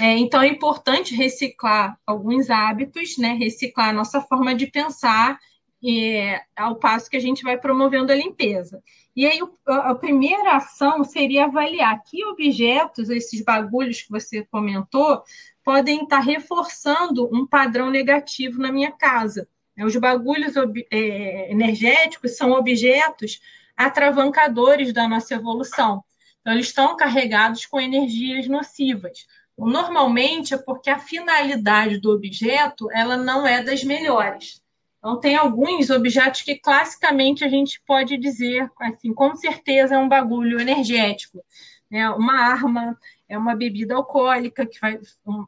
É, 0.00 0.16
então 0.16 0.40
é 0.40 0.48
importante 0.48 1.14
reciclar 1.14 1.98
alguns 2.06 2.50
hábitos, 2.50 3.18
né? 3.18 3.32
Reciclar 3.34 3.88
a 3.88 3.92
nossa 3.92 4.20
forma 4.20 4.54
de 4.54 4.68
pensar 4.68 5.38
é, 5.84 6.42
ao 6.56 6.76
passo 6.76 7.08
que 7.08 7.16
a 7.16 7.20
gente 7.20 7.42
vai 7.42 7.56
promovendo 7.56 8.12
a 8.12 8.16
limpeza. 8.16 8.82
E 9.14 9.26
aí, 9.26 9.40
a 9.66 9.94
primeira 9.94 10.56
ação 10.56 11.02
seria 11.04 11.44
avaliar 11.44 12.02
que 12.04 12.24
objetos, 12.24 13.10
esses 13.10 13.42
bagulhos 13.42 14.02
que 14.02 14.10
você 14.10 14.44
comentou, 14.44 15.22
podem 15.64 16.02
estar 16.02 16.20
reforçando 16.20 17.28
um 17.32 17.46
padrão 17.46 17.90
negativo 17.90 18.60
na 18.60 18.72
minha 18.72 18.92
casa. 18.92 19.48
É, 19.76 19.84
os 19.84 19.94
bagulhos 19.96 20.54
é, 20.90 21.50
energéticos 21.50 22.36
são 22.36 22.52
objetos 22.52 23.40
atravancadores 23.76 24.92
da 24.92 25.08
nossa 25.08 25.34
evolução. 25.34 26.02
Então, 26.40 26.52
eles 26.52 26.66
estão 26.66 26.96
carregados 26.96 27.66
com 27.66 27.80
energias 27.80 28.48
nocivas. 28.48 29.26
Normalmente 29.56 30.54
é 30.54 30.58
porque 30.58 30.88
a 30.90 30.98
finalidade 30.98 31.98
do 31.98 32.12
objeto 32.12 32.88
ela 32.92 33.16
não 33.16 33.46
é 33.46 33.62
das 33.62 33.82
melhores. 33.82 34.62
Então, 34.98 35.20
tem 35.20 35.36
alguns 35.36 35.90
objetos 35.90 36.42
que 36.42 36.58
classicamente 36.58 37.44
a 37.44 37.48
gente 37.48 37.80
pode 37.86 38.16
dizer, 38.18 38.68
assim, 38.80 39.14
com 39.14 39.34
certeza 39.36 39.94
é 39.94 39.98
um 39.98 40.08
bagulho 40.08 40.60
energético. 40.60 41.44
Né? 41.90 42.08
Uma 42.10 42.34
arma, 42.40 42.98
é 43.28 43.38
uma 43.38 43.54
bebida 43.54 43.94
alcoólica, 43.94 44.66
que 44.66 44.80
vai 44.80 44.98
um, 45.24 45.46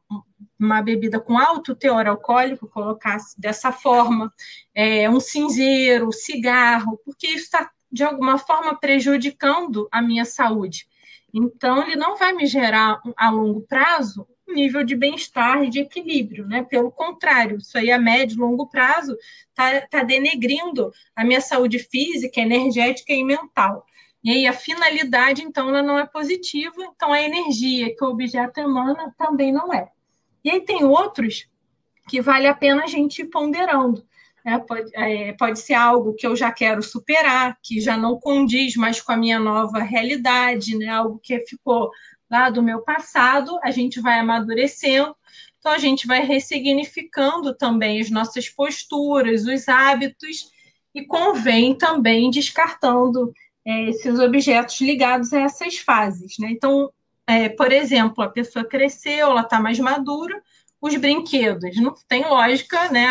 uma 0.59 0.81
bebida 0.81 1.19
com 1.19 1.37
alto 1.37 1.75
teor 1.75 2.07
alcoólico, 2.07 2.69
colocar 2.69 3.19
dessa 3.37 3.73
forma, 3.73 4.33
é, 4.75 5.11
um 5.11 5.19
cinzeiro, 5.19 6.13
cigarro, 6.13 6.99
porque 7.05 7.27
isso 7.27 7.45
está, 7.45 7.71
de 7.91 8.05
alguma 8.05 8.39
forma, 8.39 8.79
prejudicando 8.79 9.89
a 9.91 10.01
minha 10.01 10.25
saúde. 10.25 10.87
Então, 11.33 11.83
ele 11.83 11.97
não 11.97 12.17
vai 12.17 12.33
me 12.33 12.47
gerar, 12.47 13.01
a 13.17 13.31
longo 13.31 13.63
prazo, 13.63 14.27
nível 14.53 14.85
de 14.85 14.95
bem-estar 14.95 15.63
e 15.65 15.71
de 15.71 15.81
equilíbrio, 15.81 16.47
né? 16.47 16.63
Pelo 16.63 16.91
contrário, 16.91 17.59
isso 17.59 17.77
aí 17.77 17.91
a 17.91 17.99
médio 17.99 18.37
e 18.37 18.41
longo 18.41 18.67
prazo 18.69 19.17
está 19.49 19.81
tá 19.87 20.03
denegrindo 20.03 20.93
a 21.15 21.25
minha 21.25 21.41
saúde 21.41 21.79
física, 21.79 22.41
energética 22.41 23.13
e 23.13 23.25
mental. 23.25 23.87
E 24.23 24.31
aí 24.31 24.47
a 24.47 24.53
finalidade, 24.53 25.43
então, 25.43 25.69
ela 25.69 25.83
não 25.83 25.99
é 25.99 26.07
positiva, 26.07 26.75
então 26.79 27.13
a 27.13 27.23
energia 27.23 27.95
que 27.95 28.05
o 28.05 28.09
objeto 28.09 28.61
emana 28.61 29.15
também 29.17 29.53
não 29.53 29.73
é. 29.73 29.89
E 30.45 30.51
aí 30.51 30.61
tem 30.61 30.85
outros 30.85 31.49
que 32.09 32.21
vale 32.21 32.47
a 32.47 32.55
pena 32.55 32.85
a 32.85 32.87
gente 32.87 33.23
ir 33.23 33.27
ponderando. 33.27 34.05
Né? 34.45 34.59
Pode, 34.59 34.91
é, 34.95 35.33
pode 35.33 35.59
ser 35.59 35.75
algo 35.75 36.15
que 36.15 36.27
eu 36.27 36.35
já 36.35 36.53
quero 36.53 36.83
superar, 36.83 37.59
que 37.63 37.81
já 37.81 37.97
não 37.97 38.19
condiz 38.19 38.77
mais 38.77 39.01
com 39.01 39.13
a 39.13 39.17
minha 39.17 39.39
nova 39.39 39.79
realidade, 39.79 40.77
né? 40.77 40.89
algo 40.89 41.19
que 41.23 41.39
ficou 41.47 41.91
lá 42.31 42.49
do 42.49 42.63
meu 42.63 42.81
passado, 42.83 43.59
a 43.63 43.71
gente 43.71 44.01
vai 44.01 44.19
amadurecendo, 44.21 45.15
então 45.59 45.73
a 45.73 45.79
gente 45.79 46.07
vai 46.07 46.25
ressignificando 46.25 47.55
também 47.55 48.01
as 48.01 48.11
nossas 48.11 48.49
posturas, 48.49 49.47
os 49.47 49.69
hábitos, 49.69 50.51
e 50.95 51.05
convém 51.05 51.75
também 51.75 52.31
descartando 52.31 53.33
é, 53.65 53.91
esses 53.91 54.19
objetos 54.19 54.81
ligados 54.81 55.33
a 55.33 55.41
essas 55.41 55.79
fases. 55.79 56.39
Né? 56.39 56.49
Então, 56.51 56.91
é, 57.27 57.49
por 57.49 57.71
exemplo, 57.73 58.25
a 58.25 58.29
pessoa 58.29 58.65
cresceu, 58.65 59.29
ela 59.29 59.43
está 59.43 59.61
mais 59.61 59.79
madura, 59.79 60.43
os 60.81 60.97
brinquedos, 60.97 61.77
não 61.77 61.95
tem 62.09 62.25
lógica, 62.27 62.91
né? 62.91 63.07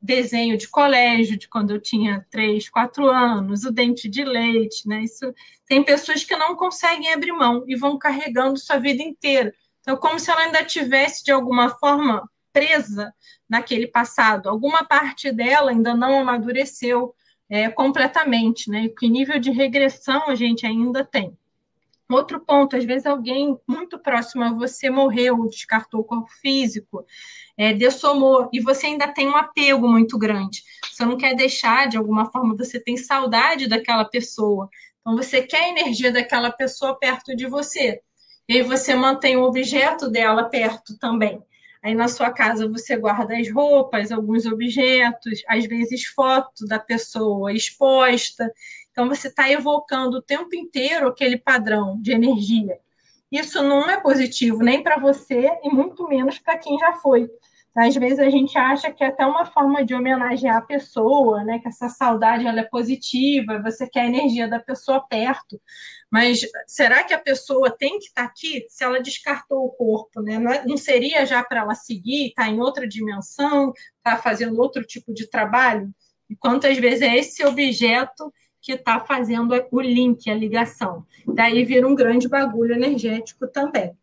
Desenho 0.00 0.56
de 0.56 0.68
colégio, 0.68 1.38
de 1.38 1.48
quando 1.48 1.72
eu 1.72 1.80
tinha 1.80 2.26
três, 2.30 2.68
quatro 2.68 3.08
anos, 3.08 3.64
o 3.64 3.70
dente 3.70 4.08
de 4.08 4.24
leite, 4.24 4.88
né? 4.88 5.02
Isso 5.02 5.32
tem 5.66 5.82
pessoas 5.82 6.24
que 6.24 6.36
não 6.36 6.56
conseguem 6.56 7.12
abrir 7.12 7.32
mão 7.32 7.64
e 7.66 7.76
vão 7.76 7.98
carregando 7.98 8.58
sua 8.58 8.78
vida 8.78 9.02
inteira. 9.02 9.52
Então, 9.80 9.96
como 9.96 10.18
se 10.18 10.30
ela 10.30 10.42
ainda 10.42 10.64
tivesse 10.64 11.24
de 11.24 11.30
alguma 11.30 11.70
forma 11.70 12.28
presa 12.52 13.14
naquele 13.48 13.86
passado, 13.86 14.48
alguma 14.48 14.84
parte 14.84 15.30
dela 15.30 15.70
ainda 15.70 15.94
não 15.94 16.18
amadureceu 16.18 17.14
é, 17.48 17.68
completamente, 17.68 18.70
né? 18.70 18.84
E 18.84 18.88
que 18.88 19.08
nível 19.08 19.38
de 19.38 19.50
regressão 19.50 20.28
a 20.28 20.34
gente 20.34 20.66
ainda 20.66 21.04
tem. 21.04 21.36
Outro 22.08 22.38
ponto, 22.38 22.76
às 22.76 22.84
vezes 22.84 23.04
alguém 23.04 23.58
muito 23.66 23.98
próximo 23.98 24.44
a 24.44 24.52
você 24.52 24.88
morreu, 24.88 25.48
descartou 25.48 26.00
o 26.00 26.04
corpo 26.04 26.30
físico, 26.40 27.04
é, 27.56 27.72
dessomou, 27.72 28.48
e 28.52 28.60
você 28.60 28.86
ainda 28.86 29.08
tem 29.08 29.26
um 29.28 29.36
apego 29.36 29.88
muito 29.88 30.16
grande. 30.16 30.62
Você 30.92 31.04
não 31.04 31.16
quer 31.16 31.34
deixar, 31.34 31.88
de 31.88 31.96
alguma 31.96 32.30
forma, 32.30 32.56
você 32.56 32.78
tem 32.78 32.96
saudade 32.96 33.68
daquela 33.68 34.04
pessoa. 34.04 34.68
Então, 35.00 35.16
você 35.16 35.42
quer 35.42 35.64
a 35.64 35.68
energia 35.68 36.12
daquela 36.12 36.50
pessoa 36.50 36.96
perto 36.96 37.34
de 37.34 37.46
você. 37.46 38.00
E 38.48 38.58
aí 38.58 38.62
você 38.62 38.94
mantém 38.94 39.36
o 39.36 39.42
objeto 39.42 40.08
dela 40.08 40.44
perto 40.44 40.96
também. 40.98 41.42
Aí 41.82 41.94
na 41.94 42.08
sua 42.08 42.30
casa 42.30 42.68
você 42.68 42.96
guarda 42.96 43.36
as 43.36 43.50
roupas, 43.50 44.10
alguns 44.10 44.46
objetos, 44.46 45.42
às 45.48 45.66
vezes 45.66 46.04
foto 46.04 46.66
da 46.66 46.78
pessoa 46.78 47.52
exposta. 47.52 48.52
Então, 48.96 49.10
você 49.10 49.28
está 49.28 49.50
evocando 49.50 50.16
o 50.16 50.22
tempo 50.22 50.56
inteiro 50.56 51.06
aquele 51.06 51.36
padrão 51.36 52.00
de 52.00 52.12
energia. 52.12 52.78
Isso 53.30 53.62
não 53.62 53.90
é 53.90 54.00
positivo 54.00 54.62
nem 54.62 54.82
para 54.82 54.98
você 54.98 55.50
e 55.62 55.68
muito 55.68 56.08
menos 56.08 56.38
para 56.38 56.56
quem 56.56 56.78
já 56.78 56.94
foi. 56.94 57.28
Às 57.76 57.94
vezes 57.94 58.18
a 58.18 58.30
gente 58.30 58.56
acha 58.56 58.90
que 58.90 59.04
é 59.04 59.08
até 59.08 59.26
uma 59.26 59.44
forma 59.44 59.84
de 59.84 59.94
homenagear 59.94 60.56
a 60.56 60.62
pessoa, 60.62 61.44
né? 61.44 61.58
Que 61.58 61.68
essa 61.68 61.90
saudade 61.90 62.46
ela 62.46 62.60
é 62.60 62.64
positiva, 62.64 63.60
você 63.62 63.86
quer 63.86 64.00
a 64.00 64.06
energia 64.06 64.48
da 64.48 64.58
pessoa 64.58 64.98
perto. 65.06 65.60
Mas 66.10 66.40
será 66.66 67.04
que 67.04 67.12
a 67.12 67.18
pessoa 67.18 67.70
tem 67.70 67.98
que 67.98 68.06
estar 68.06 68.22
tá 68.22 68.28
aqui 68.28 68.64
se 68.70 68.82
ela 68.82 68.98
descartou 68.98 69.66
o 69.66 69.72
corpo, 69.72 70.22
né? 70.22 70.38
Não, 70.38 70.50
é, 70.50 70.76
seria 70.78 71.26
já 71.26 71.44
para 71.44 71.60
ela 71.60 71.74
seguir, 71.74 72.28
estar 72.28 72.44
tá 72.44 72.48
em 72.48 72.60
outra 72.60 72.88
dimensão, 72.88 73.74
estar 73.98 74.16
tá 74.16 74.22
fazendo 74.22 74.58
outro 74.58 74.82
tipo 74.82 75.12
de 75.12 75.28
trabalho? 75.28 75.94
E 76.30 76.34
quantas 76.34 76.78
vezes 76.78 77.02
é 77.02 77.14
esse 77.14 77.44
objeto 77.44 78.32
que 78.66 78.72
está 78.72 78.98
fazendo 78.98 79.54
o 79.70 79.80
link, 79.80 80.28
a 80.28 80.34
ligação. 80.34 81.06
Daí 81.24 81.64
vira 81.64 81.86
um 81.86 81.94
grande 81.94 82.28
bagulho 82.28 82.74
energético 82.74 83.46
também. 83.46 83.96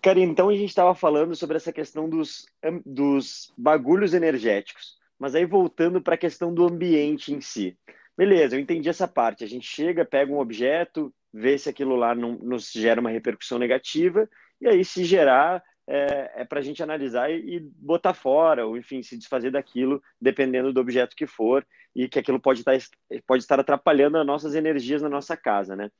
Cara, 0.00 0.18
então 0.18 0.48
a 0.48 0.54
gente 0.54 0.70
estava 0.70 0.94
falando 0.94 1.36
sobre 1.36 1.58
essa 1.58 1.70
questão 1.70 2.08
dos, 2.08 2.46
dos 2.86 3.52
bagulhos 3.58 4.14
energéticos, 4.14 4.96
mas 5.18 5.34
aí 5.34 5.44
voltando 5.44 6.00
para 6.00 6.14
a 6.14 6.18
questão 6.18 6.54
do 6.54 6.64
ambiente 6.64 7.34
em 7.34 7.42
si. 7.42 7.76
Beleza, 8.16 8.56
eu 8.56 8.60
entendi 8.60 8.88
essa 8.88 9.06
parte. 9.06 9.44
A 9.44 9.46
gente 9.46 9.66
chega, 9.66 10.06
pega 10.06 10.32
um 10.32 10.38
objeto, 10.38 11.12
vê 11.30 11.58
se 11.58 11.68
aquilo 11.68 11.96
lá 11.96 12.14
não 12.14 12.38
nos 12.38 12.72
gera 12.72 12.98
uma 12.98 13.10
repercussão 13.10 13.58
negativa, 13.58 14.26
e 14.58 14.68
aí, 14.68 14.82
se 14.86 15.04
gerar, 15.04 15.62
é, 15.92 16.30
é 16.36 16.44
para 16.44 16.60
a 16.60 16.62
gente 16.62 16.80
analisar 16.84 17.32
e, 17.32 17.56
e, 17.56 17.60
botar 17.60 18.14
fora, 18.14 18.64
ou 18.64 18.76
enfim, 18.76 19.02
se 19.02 19.18
desfazer 19.18 19.50
daquilo, 19.50 20.00
dependendo 20.20 20.72
do 20.72 20.80
objeto 20.80 21.16
que 21.16 21.26
for, 21.26 21.66
e 21.96 22.08
que 22.08 22.20
aquilo 22.20 22.38
pode 22.38 22.60
estar, 22.60 22.78
tá 22.78 23.16
pode 23.26 23.42
estar 23.42 23.58
atrapalhando 23.58 24.16
as 24.16 24.24
nossas 24.24 24.54
energias 24.54 25.02
na 25.02 25.08
nossa 25.08 25.36
casa, 25.36 25.74
né? 25.74 25.90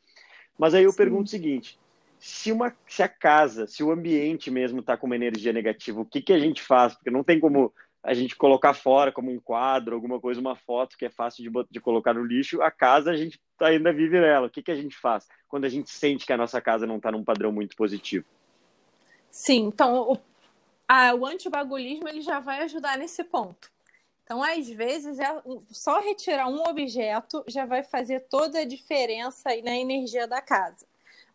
Mas 0.57 0.75
aí 0.75 0.85
eu 0.85 0.93
Sim. 0.93 0.97
pergunto 0.97 1.25
o 1.25 1.31
seguinte: 1.31 1.77
se, 2.21 2.53
uma, 2.53 2.73
se 2.87 3.03
a 3.03 3.09
casa, 3.09 3.67
se 3.67 3.83
o 3.83 3.91
ambiente 3.91 4.49
mesmo 4.49 4.79
está 4.79 4.97
com 4.97 5.07
uma 5.07 5.17
energia 5.17 5.53
negativa, 5.53 6.01
o 6.01 6.07
que, 6.07 6.23
que 6.23 6.33
a 6.33 6.39
gente 6.39 6.63
faz? 6.63 6.95
Porque 6.95 7.11
não 7.11 7.25
tem 7.25 7.41
como 7.41 7.75
a 8.01 8.15
gente 8.15 8.37
colocar 8.37 8.73
fora 8.75 9.11
como 9.11 9.31
um 9.33 9.41
quadro, 9.41 9.97
alguma 9.97 10.21
coisa, 10.21 10.41
uma 10.41 10.55
foto 10.55 10.97
que 10.97 11.05
é 11.05 11.11
fácil 11.11 11.43
de, 11.43 11.51
de 11.69 11.81
colocar 11.81 12.15
no 12.15 12.25
lixo, 12.25 12.63
a 12.63 12.71
casa 12.71 13.11
a 13.11 13.17
gente 13.17 13.41
ainda 13.61 13.93
vive 13.93 14.21
nela. 14.21 14.47
O 14.47 14.51
que, 14.51 14.63
que 14.63 14.71
a 14.71 14.77
gente 14.77 14.97
faz 14.97 15.27
quando 15.49 15.65
a 15.65 15.69
gente 15.69 15.91
sente 15.91 16.25
que 16.25 16.33
a 16.33 16.37
nossa 16.37 16.61
casa 16.61 16.87
não 16.87 16.99
está 16.99 17.11
num 17.11 17.25
padrão 17.25 17.51
muito 17.51 17.75
positivo? 17.75 18.25
Sim, 19.31 19.67
então 19.67 20.13
o, 20.13 20.19
a, 20.89 21.15
o 21.15 21.25
antibagulismo 21.25 22.09
ele 22.09 22.21
já 22.21 22.41
vai 22.41 22.63
ajudar 22.63 22.99
nesse 22.99 23.23
ponto. 23.25 23.71
Então, 24.25 24.43
às 24.43 24.69
vezes, 24.69 25.19
é, 25.19 25.43
só 25.71 25.99
retirar 26.01 26.47
um 26.47 26.63
objeto 26.69 27.43
já 27.49 27.67
vai 27.67 27.83
fazer 27.83 28.21
toda 28.29 28.61
a 28.61 28.65
diferença 28.65 29.49
na 29.65 29.77
energia 29.77 30.27
da 30.27 30.41
casa. 30.41 30.87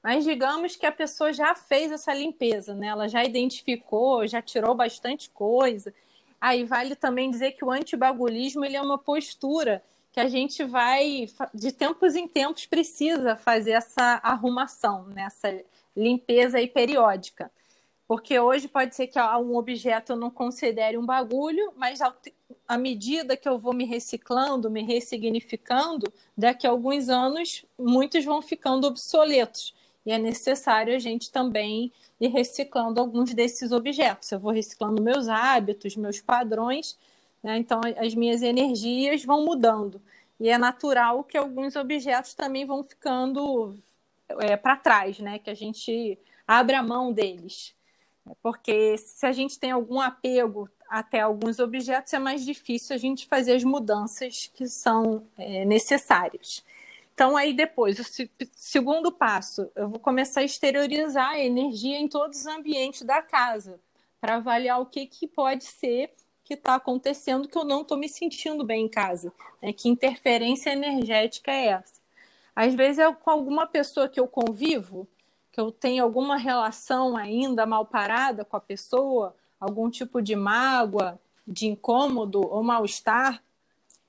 Mas 0.02 0.24
digamos 0.24 0.76
que 0.76 0.86
a 0.86 0.92
pessoa 0.92 1.34
já 1.34 1.56
fez 1.56 1.92
essa 1.92 2.14
limpeza, 2.14 2.74
né? 2.74 2.88
Ela 2.88 3.10
já 3.10 3.24
identificou, 3.24 4.26
já 4.28 4.42
tirou 4.42 4.76
bastante 4.76 5.30
coisa. 5.32 5.94
Aí 6.40 6.64
vale 6.64 6.96
também 6.96 7.30
dizer 7.30 7.54
que 7.54 7.66
o 7.66 7.72
antibagulismo 7.72 8.64
ele 8.64 8.78
é 8.78 8.82
uma 8.82 8.98
postura 8.98 9.84
que 10.14 10.20
a 10.20 10.30
gente 10.30 10.64
vai, 10.64 11.28
de 11.54 11.72
tempos 11.74 12.16
em 12.16 12.28
tempos, 12.28 12.66
precisa 12.66 13.36
fazer 13.36 13.72
essa 13.72 14.22
arrumação, 14.24 15.06
né? 15.08 15.24
essa 15.24 15.62
limpeza 15.98 16.60
aí 16.60 16.68
periódica. 16.68 17.52
Porque 18.08 18.40
hoje 18.40 18.68
pode 18.68 18.96
ser 18.96 19.08
que 19.08 19.20
um 19.20 19.56
objeto 19.56 20.14
eu 20.14 20.16
não 20.16 20.30
considere 20.30 20.98
um 20.98 21.06
bagulho, 21.06 21.74
mas 21.76 22.00
à 22.68 22.78
medida 22.78 23.36
que 23.36 23.50
eu 23.50 23.58
vou 23.58 23.74
me 23.74 23.84
reciclando, 23.84 24.70
me 24.70 24.84
ressignificando, 24.84 26.12
daqui 26.38 26.68
a 26.68 26.70
alguns 26.70 27.10
anos, 27.10 27.66
muitos 27.78 28.24
vão 28.24 28.42
ficando 28.42 28.86
obsoletos. 28.86 29.74
E 30.06 30.12
é 30.12 30.20
necessário 30.20 30.96
a 30.96 31.00
gente 31.00 31.32
também 31.32 31.92
ir 32.22 32.28
reciclando 32.28 33.00
alguns 33.02 33.34
desses 33.34 33.72
objetos. 33.72 34.32
Eu 34.32 34.40
vou 34.40 34.52
reciclando 34.52 35.02
meus 35.02 35.28
hábitos, 35.28 35.96
meus 35.96 36.22
padrões, 36.22 36.98
né? 37.42 37.58
então 37.58 37.82
as 37.98 38.14
minhas 38.14 38.44
energias 38.44 39.26
vão 39.26 39.44
mudando. 39.44 40.00
E 40.40 40.50
é 40.50 40.58
natural 40.58 41.24
que 41.24 41.38
alguns 41.38 41.76
objetos 41.76 42.36
também 42.36 42.66
vão 42.66 42.84
ficando 42.84 43.76
é, 44.40 44.56
para 44.56 44.76
trás, 44.76 45.18
né? 45.20 45.40
que 45.40 45.50
a 45.50 45.56
gente 45.56 46.20
abra 46.48 46.84
mão 46.84 47.12
deles. 47.12 47.75
Porque 48.42 48.98
se 48.98 49.26
a 49.26 49.32
gente 49.32 49.60
tem 49.60 49.72
algum 49.72 50.00
apego 50.00 50.70
até 50.90 51.20
alguns 51.20 51.60
objetos, 51.60 52.14
é 52.14 52.20
mais 52.20 52.46
difícil 52.46 52.96
a 52.96 53.00
gente 53.00 53.28
fazer 53.28 53.54
as 53.54 53.64
mudanças 53.64 54.50
que 54.54 54.68
são 54.68 55.28
é, 55.38 55.66
necessárias. 55.66 56.64
Então, 57.14 57.38
aí 57.38 57.54
depois, 57.54 57.98
o 58.00 58.04
segundo 58.54 59.12
passo, 59.12 59.72
eu 59.76 59.88
vou 59.88 60.00
começar 60.00 60.42
a 60.42 60.44
exteriorizar 60.44 61.30
a 61.30 61.40
energia 61.40 61.98
em 61.98 62.08
todos 62.08 62.40
os 62.40 62.46
ambientes 62.46 63.04
da 63.04 63.22
casa, 63.22 63.80
para 64.20 64.36
avaliar 64.36 64.82
o 64.82 64.86
que, 64.86 65.06
que 65.06 65.28
pode 65.28 65.64
ser 65.64 66.12
que 66.44 66.54
está 66.54 66.76
acontecendo 66.76 67.48
que 67.48 67.58
eu 67.58 67.64
não 67.64 67.82
estou 67.82 67.98
me 67.98 68.08
sentindo 68.08 68.64
bem 68.64 68.86
em 68.86 68.90
casa. 68.90 69.34
Né? 69.62 69.74
Que 69.74 69.90
interferência 69.90 70.72
energética 70.72 71.52
é 71.52 71.68
essa? 71.68 72.02
Às 72.56 72.74
vezes 72.76 73.00
é 73.00 73.12
com 73.14 73.30
alguma 73.30 73.66
pessoa 73.66 74.08
que 74.08 74.20
eu 74.20 74.28
convivo, 74.28 75.08
que 75.56 75.62
eu 75.62 75.72
tenho 75.72 76.04
alguma 76.04 76.36
relação 76.36 77.16
ainda 77.16 77.66
mal 77.66 77.86
parada 77.86 78.44
com 78.44 78.58
a 78.58 78.60
pessoa, 78.60 79.34
algum 79.58 79.90
tipo 79.90 80.22
de 80.22 80.36
mágoa, 80.36 81.18
de 81.48 81.66
incômodo 81.66 82.46
ou 82.46 82.62
mal-estar, 82.62 83.42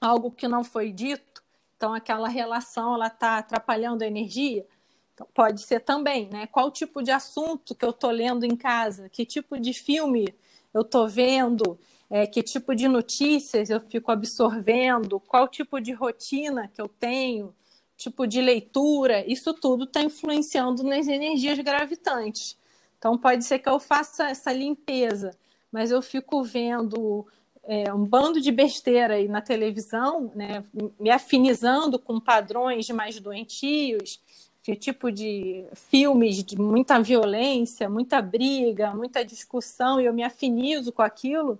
algo 0.00 0.32
que 0.32 0.48
não 0.48 0.64
foi 0.64 0.90
dito, 0.90 1.44
então 1.76 1.94
aquela 1.94 2.26
relação 2.26 2.94
ela 2.94 3.06
está 3.06 3.38
atrapalhando 3.38 4.02
a 4.02 4.08
energia. 4.08 4.66
Então, 5.14 5.24
pode 5.32 5.60
ser 5.62 5.78
também, 5.78 6.28
né? 6.28 6.48
Qual 6.48 6.68
tipo 6.68 7.00
de 7.00 7.12
assunto 7.12 7.76
que 7.76 7.84
eu 7.84 7.90
estou 7.90 8.10
lendo 8.10 8.44
em 8.44 8.56
casa? 8.56 9.08
Que 9.08 9.24
tipo 9.24 9.56
de 9.56 9.72
filme 9.72 10.34
eu 10.74 10.80
estou 10.80 11.06
vendo? 11.06 11.78
É, 12.10 12.26
que 12.26 12.42
tipo 12.42 12.74
de 12.74 12.88
notícias 12.88 13.70
eu 13.70 13.78
fico 13.80 14.10
absorvendo? 14.10 15.20
Qual 15.20 15.46
tipo 15.46 15.80
de 15.80 15.92
rotina 15.92 16.66
que 16.66 16.80
eu 16.80 16.88
tenho? 16.88 17.54
Tipo 17.96 18.26
de 18.26 18.40
leitura? 18.40 19.24
Isso 19.30 19.54
tudo 19.54 19.84
está 19.84 20.02
influenciando 20.02 20.82
nas 20.82 21.08
energias 21.08 21.58
gravitantes. 21.58 22.56
Então 22.98 23.16
pode 23.16 23.44
ser 23.44 23.58
que 23.58 23.68
eu 23.68 23.80
faça 23.80 24.28
essa 24.28 24.52
limpeza, 24.52 25.36
mas 25.72 25.90
eu 25.90 26.02
fico 26.02 26.42
vendo 26.42 27.26
é, 27.62 27.92
um 27.92 28.04
bando 28.04 28.40
de 28.40 28.50
besteira 28.50 29.14
aí 29.14 29.28
na 29.28 29.40
televisão, 29.40 30.30
né, 30.34 30.64
me 30.98 31.10
afinizando 31.10 31.98
com 31.98 32.20
padrões 32.20 32.88
mais 32.90 33.18
doentios, 33.18 34.20
que 34.62 34.74
tipo 34.74 35.12
de 35.12 35.64
filmes 35.74 36.42
de 36.42 36.58
muita 36.58 37.00
violência, 37.00 37.88
muita 37.88 38.20
briga, 38.20 38.94
muita 38.94 39.24
discussão, 39.24 40.00
e 40.00 40.06
eu 40.06 40.12
me 40.12 40.22
afinizo 40.22 40.92
com 40.92 41.02
aquilo, 41.02 41.58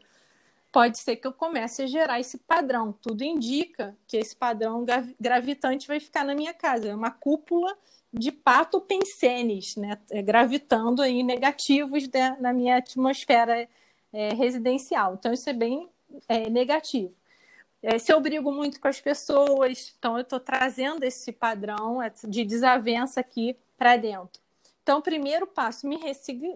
pode 0.77 0.99
ser 0.99 1.17
que 1.17 1.27
eu 1.27 1.33
comece 1.33 1.85
a 1.85 1.87
gerar 1.87 2.21
esse 2.21 2.37
padrão. 2.37 2.93
Tudo 3.01 3.25
indica 3.25 3.97
que 4.07 4.15
esse 4.15 4.37
padrão 4.37 4.85
gravitante 5.19 5.89
vai 5.89 5.99
ficar 5.99 6.23
na 6.23 6.35
minha 6.35 6.53
casa. 6.53 6.89
É 6.89 6.95
uma 6.95 7.11
cúpula 7.11 7.75
de 8.13 8.31
pato 8.31 8.79
pensenes, 8.83 9.75
né, 9.75 9.99
é, 10.11 10.21
gravitando 10.21 11.01
aí 11.01 11.23
negativos 11.23 12.07
de, 12.07 12.31
na 12.41 12.53
minha 12.53 12.77
atmosfera 12.77 13.67
é, 14.13 14.35
residencial. 14.35 15.15
Então, 15.15 15.33
isso 15.33 15.49
é 15.49 15.55
bem 15.55 15.89
é, 16.29 16.51
negativo. 16.51 17.15
É, 17.83 17.99
se 17.99 18.13
eu 18.13 18.21
brigo 18.21 18.53
muito 18.53 18.79
com 18.79 18.89
as 18.89 19.01
pessoas, 19.01 19.95
então 19.99 20.17
eu 20.17 20.23
estou 20.25 20.39
trazendo 20.39 21.05
esse 21.05 21.33
padrão 21.33 22.01
de 22.29 22.45
desavença 22.45 23.19
aqui 23.19 23.57
para 23.79 23.97
dentro. 23.97 24.43
Então, 24.83 25.01
primeiro 25.01 25.47
passo, 25.47 25.89
me, 25.89 25.99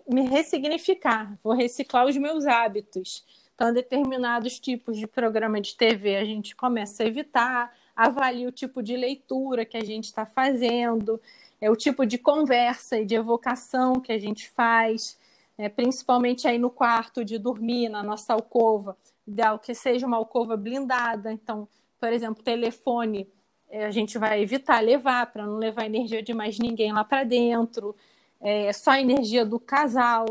me 0.07 0.29
ressignificar. 0.29 1.39
Vou 1.43 1.55
reciclar 1.55 2.05
os 2.05 2.19
meus 2.19 2.45
hábitos. 2.45 3.25
Então, 3.61 3.75
determinados 3.75 4.59
tipos 4.59 4.97
de 4.97 5.07
programa 5.07 5.61
de 5.61 5.77
TV 5.77 6.17
a 6.17 6.25
gente 6.25 6.57
começa 6.57 7.03
a 7.03 7.07
evitar, 7.07 7.71
avalia 7.95 8.49
o 8.49 8.51
tipo 8.51 8.83
de 8.83 8.97
leitura 8.97 9.67
que 9.67 9.77
a 9.77 9.85
gente 9.85 10.05
está 10.05 10.25
fazendo, 10.25 11.21
é 11.61 11.71
o 11.71 11.77
tipo 11.77 12.07
de 12.07 12.17
conversa 12.17 12.99
e 12.99 13.05
de 13.05 13.15
evocação 13.15 14.01
que 14.01 14.13
a 14.13 14.19
gente 14.19 14.49
faz, 14.49 15.19
é, 15.59 15.69
principalmente 15.69 16.49
aí 16.49 16.59
no 16.59 16.71
quarto 16.71 17.23
de 17.23 17.37
dormir, 17.37 17.91
na 17.91 18.03
nossa 18.03 18.33
alcova 18.33 18.97
ideal 19.27 19.59
que 19.59 19.75
seja 19.75 20.07
uma 20.07 20.17
alcova 20.17 20.57
blindada. 20.57 21.31
Então, 21.31 21.69
por 22.01 22.11
exemplo, 22.15 22.43
telefone 22.43 23.29
é, 23.69 23.85
a 23.85 23.91
gente 23.91 24.17
vai 24.17 24.41
evitar 24.41 24.81
levar 24.81 25.31
para 25.31 25.45
não 25.45 25.59
levar 25.59 25.85
energia 25.85 26.23
de 26.23 26.33
mais 26.33 26.59
ninguém 26.59 26.95
lá 26.95 27.05
para 27.05 27.25
dentro. 27.25 27.95
É, 28.41 28.73
só 28.73 28.93
a 28.93 29.01
energia 29.03 29.45
do 29.45 29.61
casal, 29.61 30.25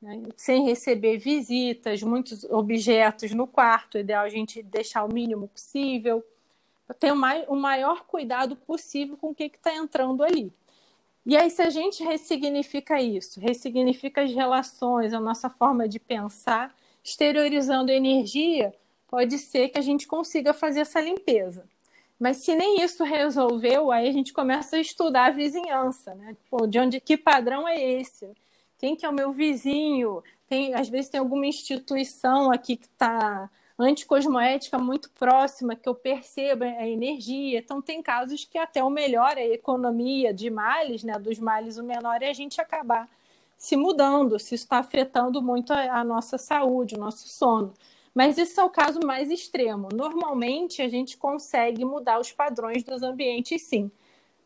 né? 0.00 0.22
sem 0.36 0.64
receber 0.64 1.18
visitas, 1.18 2.02
muitos 2.02 2.44
objetos 2.44 3.32
no 3.32 3.46
quarto. 3.46 3.96
O 3.96 4.00
ideal 4.00 4.24
é 4.24 4.26
a 4.26 4.30
gente 4.30 4.62
deixar 4.62 5.04
o 5.04 5.12
mínimo 5.12 5.48
possível. 5.48 6.24
Ter 6.98 7.12
o 7.12 7.56
maior 7.56 8.04
cuidado 8.04 8.56
possível 8.56 9.16
com 9.16 9.28
o 9.30 9.34
que 9.34 9.44
está 9.44 9.74
entrando 9.74 10.24
ali. 10.24 10.52
E 11.24 11.36
aí, 11.36 11.50
se 11.50 11.62
a 11.62 11.70
gente 11.70 12.02
ressignifica 12.02 13.00
isso, 13.00 13.38
ressignifica 13.38 14.22
as 14.22 14.32
relações, 14.32 15.12
a 15.12 15.20
nossa 15.20 15.48
forma 15.48 15.88
de 15.88 16.00
pensar, 16.00 16.74
exteriorizando 17.04 17.92
energia, 17.92 18.74
pode 19.06 19.38
ser 19.38 19.68
que 19.68 19.78
a 19.78 19.82
gente 19.82 20.06
consiga 20.06 20.52
fazer 20.54 20.80
essa 20.80 21.00
limpeza. 21.00 21.64
Mas 22.18 22.38
se 22.38 22.54
nem 22.54 22.82
isso 22.82 23.04
resolveu, 23.04 23.90
aí 23.90 24.08
a 24.08 24.12
gente 24.12 24.32
começa 24.32 24.76
a 24.76 24.80
estudar 24.80 25.26
a 25.26 25.30
vizinhança, 25.30 26.14
né? 26.14 26.36
Pô, 26.50 26.66
de 26.66 26.78
onde 26.78 27.00
que 27.00 27.16
padrão 27.16 27.66
é 27.66 27.80
esse? 27.80 28.28
Quem 28.80 28.96
que 28.96 29.04
é 29.04 29.08
o 29.10 29.12
meu 29.12 29.30
vizinho? 29.30 30.24
Tem, 30.48 30.72
às 30.72 30.88
vezes 30.88 31.10
tem 31.10 31.20
alguma 31.20 31.44
instituição 31.44 32.50
aqui 32.50 32.78
que 32.78 32.86
está 32.86 33.50
anticosmoética 33.78 34.78
muito 34.78 35.10
próxima, 35.10 35.76
que 35.76 35.86
eu 35.86 35.94
perceba 35.94 36.64
a 36.64 36.88
energia. 36.88 37.58
Então, 37.58 37.82
tem 37.82 38.02
casos 38.02 38.46
que 38.46 38.56
até 38.56 38.82
o 38.82 38.88
melhor 38.88 39.36
é 39.36 39.42
a 39.42 39.54
economia 39.54 40.32
de 40.32 40.48
males, 40.48 41.04
né? 41.04 41.18
Dos 41.18 41.38
males, 41.38 41.76
o 41.76 41.84
menor 41.84 42.22
é 42.22 42.30
a 42.30 42.32
gente 42.32 42.58
acabar 42.58 43.06
se 43.58 43.76
mudando, 43.76 44.38
se 44.38 44.54
está 44.54 44.78
afetando 44.78 45.42
muito 45.42 45.74
a, 45.74 46.00
a 46.00 46.02
nossa 46.02 46.38
saúde, 46.38 46.94
o 46.94 46.98
nosso 46.98 47.28
sono. 47.28 47.74
Mas 48.14 48.38
isso 48.38 48.58
é 48.58 48.64
o 48.64 48.70
caso 48.70 48.98
mais 49.04 49.30
extremo. 49.30 49.90
Normalmente, 49.92 50.80
a 50.80 50.88
gente 50.88 51.18
consegue 51.18 51.84
mudar 51.84 52.18
os 52.18 52.32
padrões 52.32 52.82
dos 52.82 53.02
ambientes, 53.02 53.60
sim, 53.60 53.90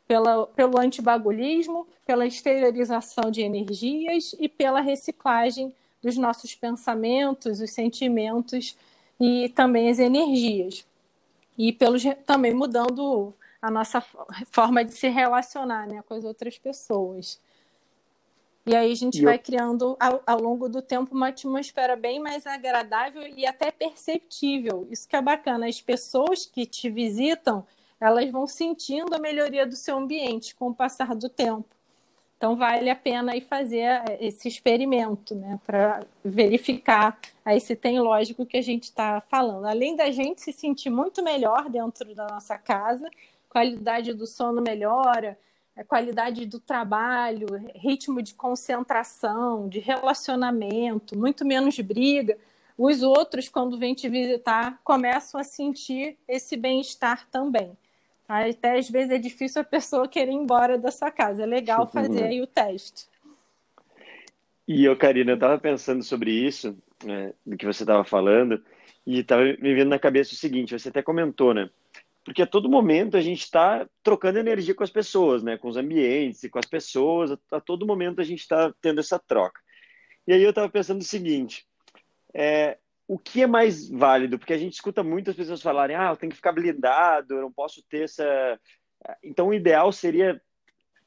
pela, 0.06 0.46
pelo 0.48 0.78
antibagulhismo, 0.78 1.86
pela 2.06 2.26
exteriorização 2.26 3.30
de 3.30 3.42
energias 3.42 4.34
e 4.38 4.48
pela 4.48 4.80
reciclagem 4.80 5.74
dos 6.02 6.16
nossos 6.16 6.54
pensamentos, 6.54 7.60
os 7.60 7.70
sentimentos 7.70 8.76
e 9.18 9.48
também 9.50 9.88
as 9.88 9.98
energias. 9.98 10.86
E 11.56 11.72
pelos, 11.72 12.02
também 12.26 12.52
mudando 12.52 13.32
a 13.62 13.70
nossa 13.70 14.02
forma 14.50 14.84
de 14.84 14.92
se 14.92 15.08
relacionar 15.08 15.86
né, 15.86 16.02
com 16.06 16.14
as 16.14 16.24
outras 16.24 16.58
pessoas. 16.58 17.40
E 18.66 18.74
aí 18.74 18.92
a 18.92 18.94
gente 18.94 19.18
e 19.18 19.24
vai 19.24 19.36
eu... 19.36 19.38
criando 19.38 19.96
ao, 20.00 20.22
ao, 20.26 20.40
longo 20.40 20.68
do 20.68 20.82
tempo 20.82 21.14
uma 21.14 21.28
atmosfera 21.28 21.96
bem 21.96 22.18
mais 22.18 22.46
agradável 22.46 23.22
e 23.26 23.46
até 23.46 23.70
perceptível. 23.70 24.86
Isso 24.90 25.08
que 25.08 25.16
é 25.16 25.22
bacana. 25.22 25.66
As 25.66 25.80
pessoas 25.80 26.46
que 26.46 26.66
te 26.66 26.90
visitam, 26.90 27.66
elas 28.00 28.30
vão 28.30 28.46
sentindo 28.46 29.14
a 29.14 29.18
melhoria 29.18 29.66
do 29.66 29.76
seu 29.76 29.96
ambiente 29.96 30.54
com 30.54 30.68
o 30.68 30.74
passar 30.74 31.14
do 31.14 31.28
tempo. 31.28 31.74
Então 32.36 32.56
vale 32.56 32.90
a 32.90 32.96
pena 32.96 33.32
aí 33.32 33.40
fazer 33.40 33.84
eh, 33.84 34.18
esse 34.20 34.48
experimento, 34.48 35.34
né, 35.34 35.58
para 35.64 36.04
verificar 36.22 37.18
aí 37.44 37.60
se 37.60 37.74
tem 37.74 37.98
lógico 38.00 38.44
que 38.44 38.56
a 38.56 38.62
gente 38.62 38.84
está 38.84 39.20
falando. 39.20 39.66
Além 39.66 39.96
da 39.96 40.10
gente 40.10 40.42
se 40.42 40.52
sentir 40.52 40.90
muito 40.90 41.22
melhor 41.22 41.70
dentro 41.70 42.14
da 42.14 42.26
nossa 42.26 42.58
casa, 42.58 43.08
qualidade 43.48 44.12
do 44.12 44.26
sono 44.26 44.60
melhora, 44.60 45.38
a 45.76 45.82
qualidade 45.82 46.46
do 46.46 46.60
trabalho, 46.60 47.46
ritmo 47.74 48.22
de 48.22 48.34
concentração, 48.34 49.68
de 49.68 49.78
relacionamento, 49.80 51.18
muito 51.18 51.44
menos 51.44 51.78
briga. 51.80 52.36
Os 52.76 53.02
outros, 53.02 53.48
quando 53.48 53.78
vêm 53.78 53.94
te 53.94 54.08
visitar, 54.08 54.80
começam 54.84 55.40
a 55.40 55.44
sentir 55.44 56.18
esse 56.28 56.56
bem-estar 56.56 57.26
também. 57.30 57.76
Até 58.42 58.78
às 58.78 58.88
vezes 58.88 59.10
é 59.10 59.18
difícil 59.18 59.60
a 59.60 59.64
pessoa 59.64 60.08
querer 60.08 60.32
ir 60.32 60.36
embora 60.36 60.78
da 60.78 60.90
sua 60.90 61.10
casa. 61.10 61.42
É 61.42 61.46
legal 61.46 61.86
fazer 61.86 62.24
aí 62.24 62.40
o 62.40 62.46
teste. 62.46 63.06
E 64.66 64.84
eu, 64.84 64.96
Karina, 64.96 65.32
eu 65.32 65.36
estava 65.36 65.58
pensando 65.58 66.02
sobre 66.02 66.30
isso, 66.30 66.76
né, 67.04 67.34
do 67.44 67.56
que 67.56 67.66
você 67.66 67.82
estava 67.82 68.02
falando, 68.02 68.62
e 69.06 69.18
estava 69.18 69.42
me 69.42 69.74
vendo 69.74 69.90
na 69.90 69.98
cabeça 69.98 70.32
o 70.32 70.36
seguinte: 70.36 70.78
você 70.78 70.88
até 70.88 71.02
comentou, 71.02 71.52
né? 71.52 71.68
porque 72.24 72.40
a 72.40 72.46
todo 72.46 72.70
momento 72.70 73.16
a 73.16 73.20
gente 73.20 73.42
está 73.42 73.86
trocando 74.02 74.38
energia 74.38 74.74
com 74.74 74.82
as 74.82 74.90
pessoas, 74.90 75.42
né? 75.42 75.58
Com 75.58 75.68
os 75.68 75.76
ambientes 75.76 76.42
e 76.42 76.48
com 76.48 76.58
as 76.58 76.64
pessoas, 76.64 77.36
a, 77.52 77.60
todo 77.60 77.86
momento 77.86 78.20
a 78.20 78.24
gente 78.24 78.40
está 78.40 78.72
tendo 78.80 78.98
essa 78.98 79.18
troca. 79.18 79.60
E 80.26 80.32
aí 80.32 80.42
eu 80.42 80.48
estava 80.48 80.68
pensando 80.70 81.02
o 81.02 81.04
seguinte: 81.04 81.66
é, 82.32 82.78
o 83.14 83.18
que 83.18 83.44
é 83.44 83.46
mais 83.46 83.88
válido? 83.88 84.40
Porque 84.40 84.52
a 84.52 84.58
gente 84.58 84.72
escuta 84.72 85.04
muitas 85.04 85.36
pessoas 85.36 85.62
falarem, 85.62 85.94
ah, 85.94 86.10
eu 86.10 86.16
tenho 86.16 86.30
que 86.30 86.36
ficar 86.36 86.50
blindado, 86.50 87.34
eu 87.34 87.42
não 87.42 87.52
posso 87.52 87.80
ter 87.88 88.02
essa. 88.02 88.60
Então 89.22 89.48
o 89.48 89.54
ideal 89.54 89.92
seria 89.92 90.42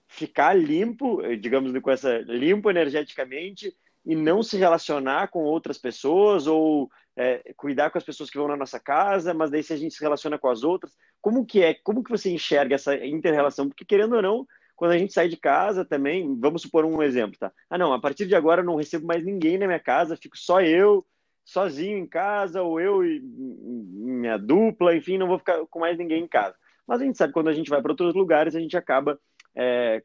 ficar 0.08 0.54
limpo, 0.54 1.22
digamos 1.36 1.78
com 1.82 1.92
essa 1.92 2.20
limpo 2.20 2.70
energeticamente 2.70 3.76
e 4.06 4.16
não 4.16 4.42
se 4.42 4.56
relacionar 4.56 5.28
com 5.28 5.44
outras 5.44 5.78
pessoas 5.78 6.48
ou 6.48 6.90
é, 7.14 7.54
cuidar 7.58 7.90
com 7.90 7.98
as 7.98 8.06
pessoas 8.06 8.30
que 8.30 8.38
vão 8.38 8.48
na 8.48 8.56
nossa 8.56 8.80
casa, 8.80 9.34
mas 9.34 9.52
daí 9.52 9.62
se 9.62 9.74
a 9.74 9.78
gente 9.78 9.94
se 9.94 10.02
relaciona 10.02 10.40
com 10.40 10.48
as 10.48 10.64
outras, 10.64 10.96
como 11.20 11.46
que 11.46 11.62
é, 11.62 11.74
como 11.74 12.02
que 12.02 12.10
você 12.10 12.32
enxerga 12.32 12.76
essa 12.76 12.96
inter-relação? 12.96 13.68
Porque 13.68 13.84
querendo 13.84 14.16
ou 14.16 14.22
não, 14.22 14.48
quando 14.78 14.92
a 14.92 14.98
gente 14.98 15.12
sai 15.12 15.28
de 15.28 15.36
casa 15.36 15.84
também, 15.84 16.40
vamos 16.40 16.62
supor 16.62 16.86
um 16.86 17.04
exemplo, 17.04 17.38
tá? 17.38 17.52
Ah, 17.70 17.78
não, 17.78 17.92
a 17.92 18.00
partir 18.00 18.26
de 18.28 18.36
agora 18.36 18.62
eu 18.62 18.66
não 18.66 18.78
recebo 18.78 19.06
mais 19.06 19.26
ninguém 19.26 19.58
na 19.58 19.68
minha 19.68 19.80
casa, 19.80 20.16
fico 20.16 20.38
só 20.38 20.62
eu, 20.62 21.06
sozinho 21.48 21.98
em 21.98 22.06
casa, 22.06 22.62
ou 22.62 22.78
eu 22.78 23.06
e 23.06 23.22
minha 23.22 24.38
dupla, 24.38 24.94
enfim, 24.94 25.18
não 25.18 25.28
vou 25.28 25.40
ficar 25.40 25.66
com 25.68 25.80
mais 25.80 25.98
ninguém 25.98 26.24
em 26.24 26.28
casa. 26.28 26.56
Mas 26.86 27.02
a 27.02 27.06
gente 27.06 27.18
sabe 27.18 27.30
que 27.30 27.36
quando 27.36 27.48
a 27.48 27.54
gente 27.54 27.70
vai 27.70 27.82
para 27.82 27.92
outros 27.92 28.14
lugares, 28.14 28.54
a 28.54 28.60
gente 28.60 28.76
acaba 28.76 29.18
é, 29.56 30.04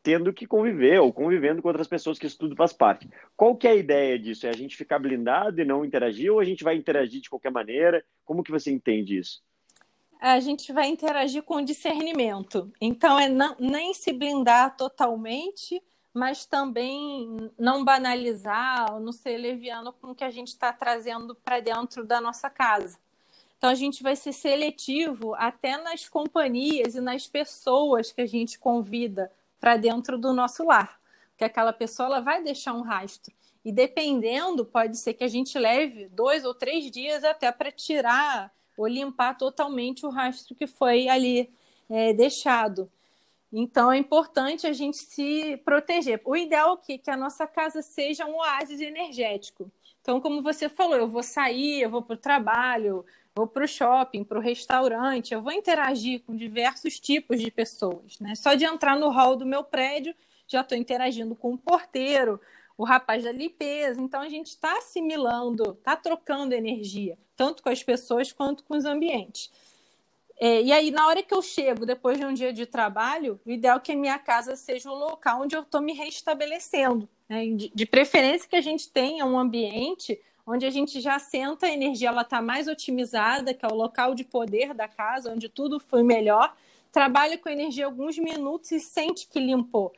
tendo 0.00 0.32
que 0.32 0.46
conviver 0.46 1.00
ou 1.00 1.12
convivendo 1.12 1.60
com 1.60 1.66
outras 1.66 1.88
pessoas 1.88 2.20
que 2.20 2.26
isso 2.26 2.38
tudo 2.38 2.54
faz 2.54 2.72
parte. 2.72 3.10
Qual 3.36 3.56
que 3.56 3.66
é 3.66 3.72
a 3.72 3.76
ideia 3.76 4.16
disso? 4.16 4.46
É 4.46 4.50
a 4.50 4.56
gente 4.56 4.76
ficar 4.76 5.00
blindado 5.00 5.60
e 5.60 5.64
não 5.64 5.84
interagir 5.84 6.32
ou 6.32 6.38
a 6.38 6.44
gente 6.44 6.62
vai 6.62 6.76
interagir 6.76 7.20
de 7.20 7.28
qualquer 7.28 7.50
maneira? 7.50 8.04
Como 8.24 8.44
que 8.44 8.52
você 8.52 8.70
entende 8.70 9.18
isso? 9.18 9.42
A 10.20 10.38
gente 10.38 10.72
vai 10.72 10.86
interagir 10.86 11.42
com 11.42 11.60
discernimento. 11.60 12.72
Então 12.80 13.18
é 13.18 13.28
não, 13.28 13.56
nem 13.58 13.92
se 13.92 14.12
blindar 14.12 14.76
totalmente, 14.76 15.82
mas 16.14 16.46
também 16.46 17.50
não 17.58 17.84
banalizar, 17.84 19.00
não 19.00 19.10
ser 19.10 19.36
leviano 19.36 19.92
com 19.92 20.12
o 20.12 20.14
que 20.14 20.22
a 20.22 20.30
gente 20.30 20.48
está 20.48 20.72
trazendo 20.72 21.34
para 21.34 21.58
dentro 21.58 22.06
da 22.06 22.20
nossa 22.20 22.48
casa. 22.48 22.96
Então 23.58 23.68
a 23.68 23.74
gente 23.74 24.00
vai 24.00 24.14
ser 24.14 24.32
seletivo 24.32 25.34
até 25.34 25.76
nas 25.76 26.08
companhias 26.08 26.94
e 26.94 27.00
nas 27.00 27.26
pessoas 27.26 28.12
que 28.12 28.20
a 28.20 28.26
gente 28.26 28.60
convida 28.60 29.32
para 29.58 29.76
dentro 29.76 30.16
do 30.16 30.32
nosso 30.32 30.64
lar, 30.64 31.00
porque 31.30 31.44
aquela 31.44 31.72
pessoa 31.72 32.06
ela 32.06 32.20
vai 32.20 32.42
deixar 32.44 32.74
um 32.74 32.82
rastro. 32.82 33.34
E 33.64 33.72
dependendo, 33.72 34.64
pode 34.64 34.96
ser 34.98 35.14
que 35.14 35.24
a 35.24 35.28
gente 35.28 35.58
leve 35.58 36.06
dois 36.08 36.44
ou 36.44 36.54
três 36.54 36.90
dias 36.90 37.24
até 37.24 37.50
para 37.50 37.72
tirar 37.72 38.52
ou 38.76 38.86
limpar 38.86 39.36
totalmente 39.36 40.04
o 40.06 40.10
rastro 40.10 40.54
que 40.54 40.66
foi 40.66 41.08
ali 41.08 41.50
é, 41.88 42.12
deixado. 42.12 42.90
Então 43.52 43.92
é 43.92 43.96
importante 43.96 44.66
a 44.66 44.72
gente 44.72 44.96
se 44.96 45.56
proteger. 45.58 46.20
O 46.24 46.36
ideal 46.36 46.80
é 46.88 46.98
que 46.98 47.10
a 47.10 47.16
nossa 47.16 47.46
casa 47.46 47.82
seja 47.82 48.26
um 48.26 48.36
oásis 48.36 48.80
energético. 48.80 49.70
Então, 50.04 50.20
como 50.20 50.42
você 50.42 50.68
falou, 50.68 50.96
eu 50.96 51.08
vou 51.08 51.22
sair, 51.22 51.80
eu 51.80 51.88
vou 51.88 52.02
para 52.02 52.14
o 52.14 52.18
trabalho, 52.18 53.06
vou 53.34 53.46
para 53.46 53.64
o 53.64 53.68
shopping, 53.68 54.22
para 54.22 54.38
o 54.38 54.42
restaurante, 54.42 55.32
eu 55.32 55.40
vou 55.40 55.50
interagir 55.50 56.22
com 56.24 56.36
diversos 56.36 57.00
tipos 57.00 57.40
de 57.40 57.50
pessoas. 57.50 58.18
Né? 58.20 58.34
Só 58.34 58.54
de 58.54 58.64
entrar 58.64 58.98
no 58.98 59.08
hall 59.08 59.34
do 59.34 59.46
meu 59.46 59.64
prédio, 59.64 60.14
já 60.46 60.60
estou 60.60 60.76
interagindo 60.76 61.34
com 61.34 61.54
o 61.54 61.58
porteiro, 61.58 62.38
o 62.76 62.84
rapaz 62.84 63.24
da 63.24 63.32
limpeza. 63.32 64.00
Então 64.00 64.20
a 64.20 64.28
gente 64.28 64.48
está 64.48 64.76
assimilando, 64.76 65.72
está 65.72 65.96
trocando 65.96 66.54
energia, 66.54 67.18
tanto 67.34 67.62
com 67.62 67.70
as 67.70 67.82
pessoas 67.82 68.30
quanto 68.30 68.62
com 68.64 68.76
os 68.76 68.84
ambientes. 68.84 69.50
É, 70.40 70.62
e 70.62 70.72
aí, 70.72 70.90
na 70.90 71.06
hora 71.06 71.22
que 71.22 71.32
eu 71.32 71.40
chego, 71.40 71.86
depois 71.86 72.18
de 72.18 72.24
um 72.24 72.34
dia 72.34 72.52
de 72.52 72.66
trabalho, 72.66 73.40
o 73.46 73.50
ideal 73.50 73.76
é 73.76 73.80
que 73.80 73.92
a 73.92 73.96
minha 73.96 74.18
casa 74.18 74.56
seja 74.56 74.90
o 74.90 74.94
local 74.94 75.42
onde 75.42 75.54
eu 75.56 75.62
estou 75.62 75.80
me 75.80 75.92
restabelecendo. 75.92 77.08
Né? 77.28 77.46
De, 77.46 77.70
de, 77.72 77.86
preferência 77.86 78.48
que 78.48 78.56
a 78.56 78.60
gente 78.60 78.90
tenha 78.90 79.24
um 79.24 79.38
ambiente 79.38 80.20
onde 80.46 80.66
a 80.66 80.70
gente 80.70 81.00
já 81.00 81.18
senta 81.18 81.66
a 81.66 81.70
energia, 81.70 82.10
está 82.20 82.42
mais 82.42 82.68
otimizada, 82.68 83.54
que 83.54 83.64
é 83.64 83.68
o 83.68 83.74
local 83.74 84.14
de 84.14 84.24
poder 84.24 84.74
da 84.74 84.86
casa, 84.86 85.32
onde 85.32 85.48
tudo 85.48 85.80
foi 85.80 86.02
melhor. 86.02 86.54
Trabalha 86.92 87.38
com 87.38 87.48
energia 87.48 87.86
alguns 87.86 88.18
minutos 88.18 88.70
e 88.70 88.80
sente 88.80 89.26
que 89.26 89.40
limpou. 89.40 89.92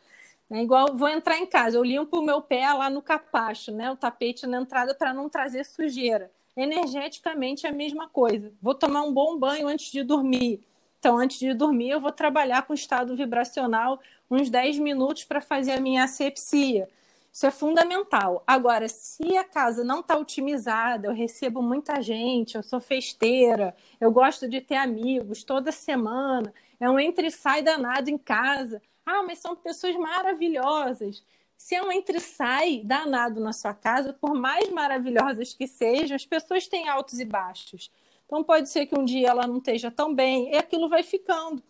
É 0.49 0.63
igual 0.63 0.95
vou 0.97 1.09
entrar 1.09 1.39
em 1.39 1.47
casa, 1.47 1.77
eu 1.77 1.83
limpo 1.83 2.21
o 2.21 2.23
meu 2.23 2.41
pé 2.41 2.73
lá 2.73 2.89
no 2.89 3.03
capacho, 3.03 3.73
né? 3.73 3.91
O 3.91 3.97
tapete 3.97 4.47
na 4.47 4.61
entrada 4.61 4.95
para 4.95 5.13
não 5.13 5.29
trazer 5.29 5.65
sujeira. 5.65 6.31
Energeticamente 6.57 7.67
é 7.67 7.69
a 7.69 7.73
mesma 7.73 8.09
coisa. 8.09 8.51
Vou 8.63 8.75
tomar 8.75 9.03
um 9.03 9.13
bom 9.13 9.39
banho 9.39 9.69
antes 9.69 9.93
de 9.93 10.03
dormir. 10.03 10.67
Então, 10.99 11.19
antes 11.19 11.39
de 11.39 11.53
dormir, 11.53 11.91
eu 11.91 12.01
vou 12.01 12.11
trabalhar 12.11 12.63
com 12.63 12.73
estado 12.73 13.15
vibracional 13.15 14.01
uns 14.31 14.49
10 14.49 14.79
minutos 14.79 15.25
para 15.25 15.41
fazer 15.41 15.73
a 15.73 15.81
minha 15.81 16.05
asepsia. 16.05 16.89
Isso 17.31 17.45
é 17.45 17.51
fundamental. 17.51 18.43
Agora, 18.47 18.89
se 18.89 19.37
a 19.37 19.45
casa 19.45 19.85
não 19.85 20.01
está 20.01 20.17
otimizada, 20.17 21.09
eu 21.09 21.13
recebo 21.13 21.61
muita 21.61 22.01
gente, 22.01 22.55
eu 22.57 22.63
sou 22.63 22.81
festeira, 22.81 23.77
eu 24.01 24.11
gosto 24.11 24.49
de 24.49 24.59
ter 24.63 24.77
amigos 24.77 25.45
toda 25.45 25.71
semana, 25.71 26.53
é 26.81 26.89
um 26.89 26.99
entre 26.99 27.27
e 27.27 27.31
sai 27.31 27.61
danado 27.63 28.09
em 28.09 28.17
casa. 28.17 28.81
Ah, 29.05 29.23
mas 29.23 29.39
são 29.39 29.55
pessoas 29.55 29.95
maravilhosas. 29.97 31.23
Se 31.57 31.75
é 31.75 31.83
um 31.83 31.91
entre 31.91 32.21
sai 32.21 32.83
danado 32.85 33.41
na 33.41 33.53
sua 33.53 33.75
casa, 33.75 34.13
por 34.13 34.35
mais 34.35 34.71
maravilhosas 34.71 35.55
que 35.55 35.67
sejam, 35.67 36.15
as 36.15 36.27
pessoas 36.27 36.67
têm 36.67 36.89
altos 36.89 37.19
e 37.19 37.25
baixos. 37.25 37.91
Então 38.27 38.43
pode 38.43 38.69
ser 38.69 38.87
que 38.87 38.99
um 38.99 39.05
dia 39.05 39.29
ela 39.29 39.47
não 39.47 39.59
esteja 39.59 39.91
tão 39.91 40.15
bem, 40.15 40.53
e 40.53 40.57
aquilo 40.57 40.89
vai 40.89 41.03
ficando. 41.03 41.63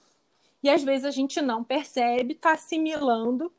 E 0.63 0.69
às 0.69 0.83
vezes 0.83 1.05
a 1.05 1.11
gente 1.11 1.41
não 1.41 1.63
percebe, 1.63 2.33
está 2.33 2.53
assimilando 2.53 3.53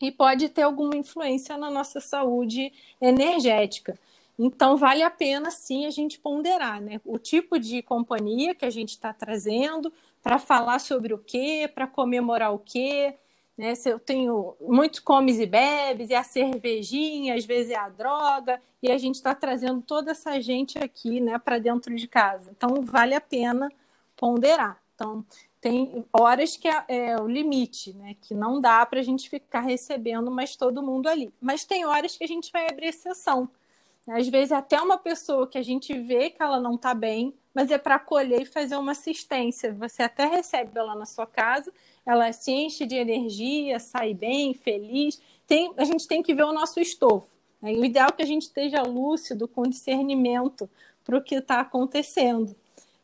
e 0.00 0.10
pode 0.10 0.48
ter 0.48 0.62
alguma 0.62 0.96
influência 0.96 1.56
na 1.56 1.70
nossa 1.70 2.00
saúde 2.00 2.72
energética. 3.00 3.98
Então, 4.38 4.76
vale 4.76 5.02
a 5.02 5.10
pena 5.10 5.50
sim 5.50 5.84
a 5.84 5.90
gente 5.90 6.18
ponderar 6.18 6.80
né? 6.80 7.00
o 7.04 7.18
tipo 7.18 7.58
de 7.58 7.82
companhia 7.82 8.54
que 8.54 8.64
a 8.64 8.70
gente 8.70 8.90
está 8.90 9.12
trazendo, 9.12 9.92
para 10.22 10.38
falar 10.38 10.78
sobre 10.78 11.12
o 11.12 11.18
quê, 11.18 11.70
para 11.72 11.86
comemorar 11.86 12.52
o 12.52 12.58
quê. 12.58 13.14
Né? 13.58 13.74
Se 13.74 13.90
eu 13.90 13.98
tenho 13.98 14.54
muito 14.60 15.02
comes 15.02 15.40
e 15.40 15.46
bebes, 15.46 16.10
e 16.10 16.14
a 16.14 16.22
cervejinha, 16.22 17.34
às 17.34 17.44
vezes 17.44 17.72
é 17.72 17.76
a 17.76 17.88
droga, 17.88 18.62
e 18.80 18.88
a 18.88 18.96
gente 18.96 19.16
está 19.16 19.34
trazendo 19.34 19.82
toda 19.82 20.12
essa 20.12 20.40
gente 20.40 20.78
aqui 20.78 21.20
né, 21.20 21.36
para 21.38 21.58
dentro 21.58 21.94
de 21.96 22.06
casa. 22.06 22.52
Então, 22.56 22.80
vale 22.82 23.16
a 23.16 23.20
pena 23.20 23.68
ponderar. 24.16 24.80
Então, 24.94 25.24
tem 25.60 26.04
horas 26.12 26.56
que 26.56 26.68
é, 26.68 26.84
é, 26.88 27.20
o 27.20 27.26
limite, 27.26 27.92
né? 27.94 28.14
Que 28.20 28.32
não 28.32 28.60
dá 28.60 28.84
para 28.86 29.00
a 29.00 29.02
gente 29.02 29.28
ficar 29.28 29.60
recebendo 29.60 30.30
mais 30.30 30.54
todo 30.54 30.82
mundo 30.82 31.08
ali. 31.08 31.32
Mas 31.40 31.64
tem 31.64 31.84
horas 31.84 32.16
que 32.16 32.22
a 32.22 32.28
gente 32.28 32.52
vai 32.52 32.68
abrir 32.68 32.86
exceção. 32.86 33.48
Às 34.08 34.28
vezes 34.28 34.52
até 34.52 34.80
uma 34.80 34.96
pessoa 34.96 35.46
que 35.46 35.58
a 35.58 35.62
gente 35.62 35.92
vê 35.98 36.30
que 36.30 36.42
ela 36.42 36.58
não 36.58 36.74
está 36.74 36.94
bem, 36.94 37.34
mas 37.52 37.70
é 37.70 37.76
para 37.76 37.96
acolher 37.96 38.42
e 38.42 38.46
fazer 38.46 38.76
uma 38.76 38.92
assistência. 38.92 39.72
Você 39.74 40.02
até 40.02 40.26
recebe 40.26 40.78
ela 40.78 40.94
na 40.94 41.04
sua 41.04 41.26
casa, 41.26 41.72
ela 42.06 42.32
se 42.32 42.50
enche 42.50 42.86
de 42.86 42.94
energia, 42.94 43.78
sai 43.78 44.14
bem, 44.14 44.54
feliz. 44.54 45.20
Tem, 45.46 45.72
a 45.76 45.84
gente 45.84 46.08
tem 46.08 46.22
que 46.22 46.34
ver 46.34 46.44
o 46.44 46.52
nosso 46.52 46.80
estofo. 46.80 47.28
Né? 47.60 47.72
O 47.72 47.84
ideal 47.84 48.08
é 48.08 48.12
que 48.12 48.22
a 48.22 48.26
gente 48.26 48.42
esteja 48.42 48.82
lúcido, 48.82 49.46
com 49.46 49.62
discernimento 49.62 50.70
para 51.04 51.18
o 51.18 51.22
que 51.22 51.34
está 51.34 51.60
acontecendo. 51.60 52.54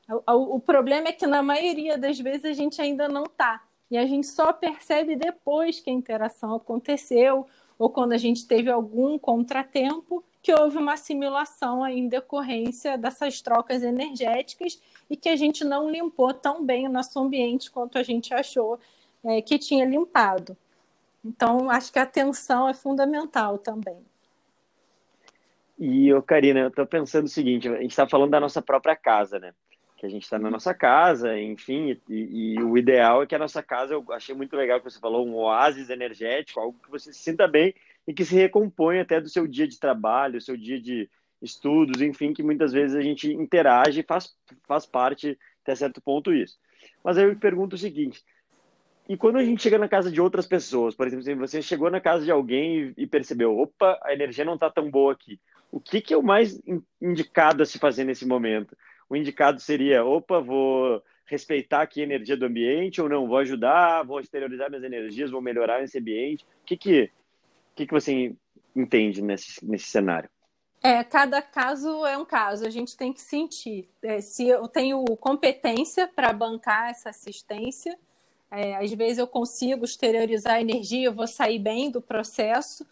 O, 0.09 0.57
o 0.57 0.61
problema 0.61 1.09
é 1.09 1.12
que 1.12 1.27
na 1.27 1.43
maioria 1.43 1.99
das 1.99 2.19
vezes 2.19 2.45
a 2.45 2.53
gente 2.53 2.81
ainda 2.81 3.09
não 3.09 3.25
está. 3.25 3.62
E 3.90 3.99
a 3.99 4.07
gente 4.07 4.27
só 4.27 4.53
percebe 4.53 5.17
depois 5.17 5.81
que 5.81 5.90
a 5.90 5.93
interação 5.93 6.55
aconteceu 6.55 7.47
ou 7.79 7.90
quando 7.90 8.12
a 8.12 8.19
gente 8.19 8.47
teve 8.47 8.71
algum 8.71 9.19
contratempo 9.19 10.25
que 10.44 10.52
houve 10.52 10.76
uma 10.76 10.92
assimilação 10.92 11.87
em 11.88 12.07
decorrência 12.07 12.98
dessas 12.98 13.40
trocas 13.40 13.83
energéticas 13.83 14.78
e 15.09 15.16
que 15.16 15.30
a 15.30 15.37
gente 15.37 15.64
não 15.64 15.90
limpou 15.90 16.35
tão 16.35 16.62
bem 16.62 16.87
o 16.87 16.92
nosso 16.92 17.18
ambiente 17.18 17.70
quanto 17.70 17.96
a 17.96 18.02
gente 18.02 18.35
achou 18.35 18.78
é, 19.24 19.40
que 19.40 19.59
tinha 19.59 19.87
limpado. 19.87 20.54
Então, 21.24 21.70
acho 21.70 21.90
que 21.90 21.98
a 21.98 22.02
atenção 22.02 22.68
é 22.68 22.74
fundamental 22.74 23.57
também. 23.57 23.96
E, 25.78 26.12
ô, 26.12 26.20
Karina, 26.20 26.61
eu 26.61 26.68
estou 26.68 26.87
pensando 26.87 27.24
o 27.24 27.30
seguinte: 27.30 27.66
a 27.66 27.80
gente 27.80 27.92
está 27.92 28.07
falando 28.07 28.33
da 28.33 28.38
nossa 28.38 28.61
própria 28.61 28.94
casa, 28.94 29.38
né? 29.38 29.54
Que 29.96 30.04
a 30.04 30.11
gente 30.11 30.24
está 30.24 30.38
na 30.38 30.50
nossa 30.50 30.74
casa, 30.74 31.40
enfim, 31.40 31.98
e, 32.07 32.57
e, 32.57 32.62
o 32.62 32.76
ideal 32.76 33.22
é 33.22 33.26
que 33.26 33.35
a 33.35 33.38
nossa 33.38 33.62
casa, 33.62 33.94
eu 33.94 34.04
achei 34.11 34.35
muito 34.35 34.54
legal 34.54 34.78
que 34.78 34.90
você 34.90 35.00
falou, 35.00 35.26
um 35.26 35.37
oásis 35.37 35.88
energético, 35.88 36.61
algo 36.61 36.78
que 36.85 36.90
você 36.90 37.14
se 37.14 37.20
sinta 37.20 37.48
bem 37.48 37.74
e 38.07 38.12
que 38.12 38.25
se 38.25 38.35
recompõe 38.35 39.01
até 39.01 39.21
do 39.21 39.29
seu 39.29 39.47
dia 39.47 39.67
de 39.67 39.79
trabalho, 39.79 40.40
seu 40.40 40.57
dia 40.57 40.81
de 40.81 41.09
estudos, 41.40 42.01
enfim, 42.01 42.33
que 42.33 42.43
muitas 42.43 42.73
vezes 42.73 42.97
a 42.97 43.03
gente 43.03 43.33
interage 43.33 44.01
e 44.01 44.05
faz, 44.05 44.35
faz 44.67 44.87
parte 44.87 45.38
até 45.62 45.75
certo 45.75 46.01
ponto 46.01 46.33
isso. 46.33 46.57
Mas 47.03 47.19
aí 47.19 47.25
eu 47.25 47.37
pergunto 47.37 47.77
o 47.77 47.79
seguinte, 47.79 48.23
e 49.09 49.17
quando 49.17 49.37
a 49.37 49.45
gente 49.45 49.62
chega 49.62 49.79
na 49.79 49.88
casa 49.88 50.11
de 50.11 50.21
outras 50.21 50.47
pessoas, 50.47 50.95
por 50.95 51.07
exemplo, 51.07 51.25
se 51.25 51.35
você 51.35 51.62
chegou 51.62 51.90
na 51.90 52.01
casa 52.01 52.25
de 52.25 52.31
alguém 52.31 52.95
e 52.97 53.07
percebeu, 53.07 53.59
opa, 53.59 53.99
a 54.03 54.12
energia 54.12 54.45
não 54.45 54.55
está 54.55 54.71
tão 54.71 54.90
boa 54.90 55.12
aqui, 55.12 55.38
o 55.71 55.79
que, 55.81 56.01
que 56.01 56.14
é 56.14 56.17
o 56.17 56.23
mais 56.23 56.61
indicado 57.03 57.62
a 57.62 57.67
se 57.67 57.79
fazer 57.79 58.05
nesse 58.05 58.27
momento? 58.27 58.77
O 59.09 59.17
indicado 59.17 59.61
seria, 59.61 60.05
opa, 60.05 60.40
vou 60.40 61.03
respeitar 61.27 61.83
aqui 61.83 62.01
a 62.01 62.05
energia 62.05 62.37
do 62.37 62.47
ambiente 62.47 63.01
ou 63.01 63.09
não, 63.09 63.27
vou 63.27 63.38
ajudar, 63.38 64.03
vou 64.05 64.21
exteriorizar 64.21 64.71
minhas 64.71 64.85
energias, 64.85 65.31
vou 65.31 65.43
melhorar 65.43 65.83
esse 65.83 65.99
ambiente. 65.99 66.45
O 66.62 66.64
que, 66.64 66.77
que 66.77 67.11
que, 67.75 67.87
que 67.87 67.93
você 67.93 68.35
entende 68.75 69.23
nesse, 69.23 69.65
nesse 69.65 69.87
cenário? 69.87 70.29
É, 70.83 71.03
cada 71.03 71.41
caso 71.41 72.05
é 72.05 72.19
um 72.19 72.27
caso, 72.27 72.67
a 72.67 72.71
gente 72.71 72.97
tem 72.97 73.13
que 73.13 73.21
sentir. 73.21 73.89
É, 74.03 74.21
se 74.21 74.47
eu 74.47 74.69
tenho 74.69 75.03
competência 75.17 76.07
para 76.07 76.33
bancar 76.33 76.91
essa 76.91 77.09
assistência, 77.09 77.99
é, 78.51 78.77
às 78.77 78.93
vezes 78.93 79.19
eu 79.19 79.27
consigo 79.27 79.85
exteriorizar 79.85 80.57
a 80.57 80.61
energia, 80.61 81.07
eu 81.07 81.13
vou 81.13 81.27
sair 81.27 81.59
bem 81.59 81.91
do 81.91 82.03
processo, 82.03 82.87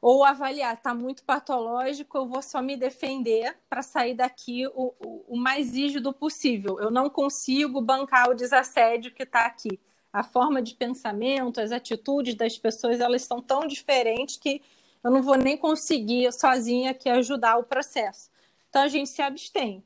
ou 0.00 0.24
avaliar, 0.24 0.74
está 0.74 0.92
muito 0.92 1.24
patológico, 1.24 2.18
eu 2.18 2.26
vou 2.26 2.42
só 2.42 2.60
me 2.60 2.76
defender 2.76 3.56
para 3.68 3.82
sair 3.82 4.14
daqui 4.14 4.66
o, 4.68 4.92
o, 4.98 5.24
o 5.28 5.36
mais 5.36 5.74
rígido 5.74 6.12
possível. 6.12 6.80
Eu 6.80 6.90
não 6.90 7.08
consigo 7.08 7.80
bancar 7.80 8.30
o 8.30 8.34
desassédio 8.34 9.12
que 9.12 9.22
está 9.22 9.46
aqui 9.46 9.78
a 10.12 10.22
forma 10.22 10.62
de 10.62 10.74
pensamento, 10.74 11.60
as 11.60 11.72
atitudes 11.72 12.34
das 12.34 12.56
pessoas, 12.56 13.00
elas 13.00 13.22
são 13.22 13.40
tão 13.40 13.66
diferentes 13.66 14.36
que 14.36 14.62
eu 15.02 15.10
não 15.10 15.22
vou 15.22 15.36
nem 15.36 15.56
conseguir 15.56 16.32
sozinha 16.32 16.90
aqui 16.90 17.08
ajudar 17.08 17.56
o 17.56 17.64
processo. 17.64 18.30
Então 18.68 18.82
a 18.82 18.88
gente 18.88 19.08
se 19.10 19.22
abstém. 19.22 19.82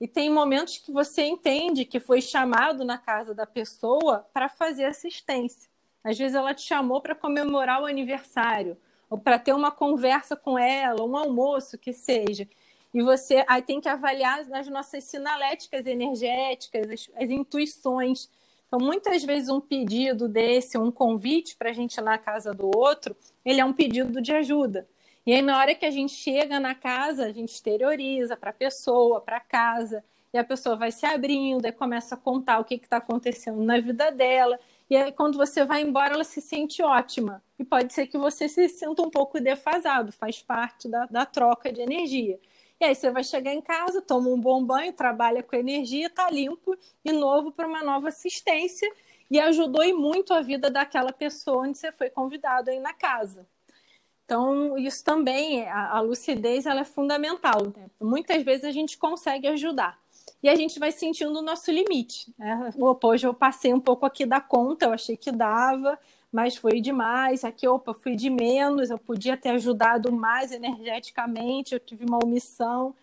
E 0.00 0.06
tem 0.06 0.30
momentos 0.30 0.78
que 0.78 0.92
você 0.92 1.24
entende 1.24 1.84
que 1.84 1.98
foi 1.98 2.20
chamado 2.20 2.84
na 2.84 2.98
casa 2.98 3.34
da 3.34 3.46
pessoa 3.46 4.26
para 4.32 4.48
fazer 4.48 4.84
assistência. 4.84 5.68
Às 6.04 6.16
vezes 6.16 6.36
ela 6.36 6.54
te 6.54 6.62
chamou 6.62 7.00
para 7.00 7.14
comemorar 7.14 7.82
o 7.82 7.86
aniversário, 7.86 8.76
ou 9.10 9.18
para 9.18 9.38
ter 9.38 9.52
uma 9.52 9.70
conversa 9.70 10.36
com 10.36 10.58
ela, 10.58 11.02
um 11.02 11.16
almoço 11.16 11.76
que 11.76 11.92
seja. 11.92 12.48
E 12.94 13.02
você 13.02 13.44
aí 13.48 13.60
tem 13.60 13.80
que 13.80 13.88
avaliar 13.88 14.40
as 14.52 14.68
nossas 14.68 15.04
sinaléticas 15.04 15.86
energéticas, 15.86 16.90
as, 16.90 17.10
as 17.16 17.30
intuições 17.30 18.28
Então, 18.68 18.78
muitas 18.78 19.24
vezes, 19.24 19.48
um 19.48 19.60
pedido 19.60 20.28
desse, 20.28 20.76
um 20.76 20.90
convite 20.90 21.56
para 21.56 21.70
a 21.70 21.72
gente 21.72 21.96
ir 21.96 22.02
na 22.02 22.18
casa 22.18 22.52
do 22.52 22.70
outro, 22.76 23.16
ele 23.42 23.60
é 23.60 23.64
um 23.64 23.72
pedido 23.72 24.20
de 24.20 24.32
ajuda. 24.32 24.86
E 25.26 25.32
aí, 25.32 25.42
na 25.42 25.58
hora 25.58 25.74
que 25.74 25.86
a 25.86 25.90
gente 25.90 26.12
chega 26.12 26.60
na 26.60 26.74
casa, 26.74 27.24
a 27.24 27.32
gente 27.32 27.48
exterioriza 27.48 28.36
para 28.36 28.50
a 28.50 28.52
pessoa, 28.52 29.22
para 29.22 29.40
casa, 29.40 30.04
e 30.32 30.38
a 30.38 30.44
pessoa 30.44 30.76
vai 30.76 30.92
se 30.92 31.06
abrindo, 31.06 31.66
e 31.66 31.72
começa 31.72 32.14
a 32.14 32.18
contar 32.18 32.58
o 32.58 32.64
que 32.64 32.74
está 32.74 32.98
acontecendo 32.98 33.62
na 33.62 33.80
vida 33.80 34.10
dela. 34.10 34.60
E 34.90 34.96
aí, 34.96 35.12
quando 35.12 35.38
você 35.38 35.64
vai 35.64 35.80
embora, 35.80 36.12
ela 36.12 36.24
se 36.24 36.42
sente 36.42 36.82
ótima. 36.82 37.42
E 37.58 37.64
pode 37.64 37.92
ser 37.94 38.06
que 38.06 38.18
você 38.18 38.48
se 38.48 38.68
sinta 38.68 39.00
um 39.00 39.10
pouco 39.10 39.40
defasado, 39.40 40.12
faz 40.12 40.42
parte 40.42 40.88
da, 40.88 41.06
da 41.06 41.24
troca 41.24 41.72
de 41.72 41.80
energia. 41.80 42.38
E 42.80 42.84
aí 42.84 42.94
você 42.94 43.10
vai 43.10 43.24
chegar 43.24 43.52
em 43.52 43.60
casa, 43.60 44.00
toma 44.00 44.28
um 44.28 44.40
bom 44.40 44.62
banho, 44.62 44.92
trabalha 44.92 45.42
com 45.42 45.56
energia, 45.56 46.06
está 46.06 46.30
limpo 46.30 46.76
e 47.04 47.12
novo 47.12 47.50
para 47.50 47.66
uma 47.66 47.82
nova 47.82 48.08
assistência. 48.08 48.88
E 49.30 49.38
ajudou 49.38 49.84
e 49.84 49.92
muito 49.92 50.32
a 50.32 50.40
vida 50.40 50.70
daquela 50.70 51.12
pessoa 51.12 51.66
onde 51.66 51.76
você 51.76 51.92
foi 51.92 52.08
convidado 52.08 52.70
aí 52.70 52.80
na 52.80 52.94
casa. 52.94 53.46
Então, 54.24 54.76
isso 54.78 55.02
também, 55.04 55.66
a, 55.68 55.96
a 55.96 56.00
lucidez, 56.00 56.66
ela 56.66 56.80
é 56.80 56.84
fundamental. 56.84 57.62
Né? 57.76 57.86
Muitas 58.00 58.42
vezes 58.42 58.64
a 58.64 58.70
gente 58.70 58.96
consegue 58.96 59.48
ajudar. 59.48 59.98
E 60.42 60.48
a 60.48 60.54
gente 60.54 60.78
vai 60.78 60.92
sentindo 60.92 61.38
o 61.38 61.42
nosso 61.42 61.70
limite. 61.70 62.32
Né? 62.38 62.70
Hoje 63.02 63.26
eu 63.26 63.34
passei 63.34 63.72
um 63.72 63.80
pouco 63.80 64.06
aqui 64.06 64.24
da 64.24 64.40
conta, 64.40 64.84
eu 64.86 64.92
achei 64.92 65.16
que 65.16 65.32
dava, 65.32 65.98
mas 66.32 66.56
foi 66.56 66.80
demais. 66.80 67.44
Aqui, 67.44 67.66
opa, 67.66 67.94
fui 67.94 68.14
de 68.14 68.30
menos, 68.30 68.90
eu 68.90 68.98
podia 68.98 69.36
ter 69.36 69.50
ajudado 69.50 70.12
mais 70.12 70.52
energeticamente, 70.52 71.74
eu 71.74 71.80
tive 71.80 72.04
uma 72.04 72.18
omissão. 72.22 72.94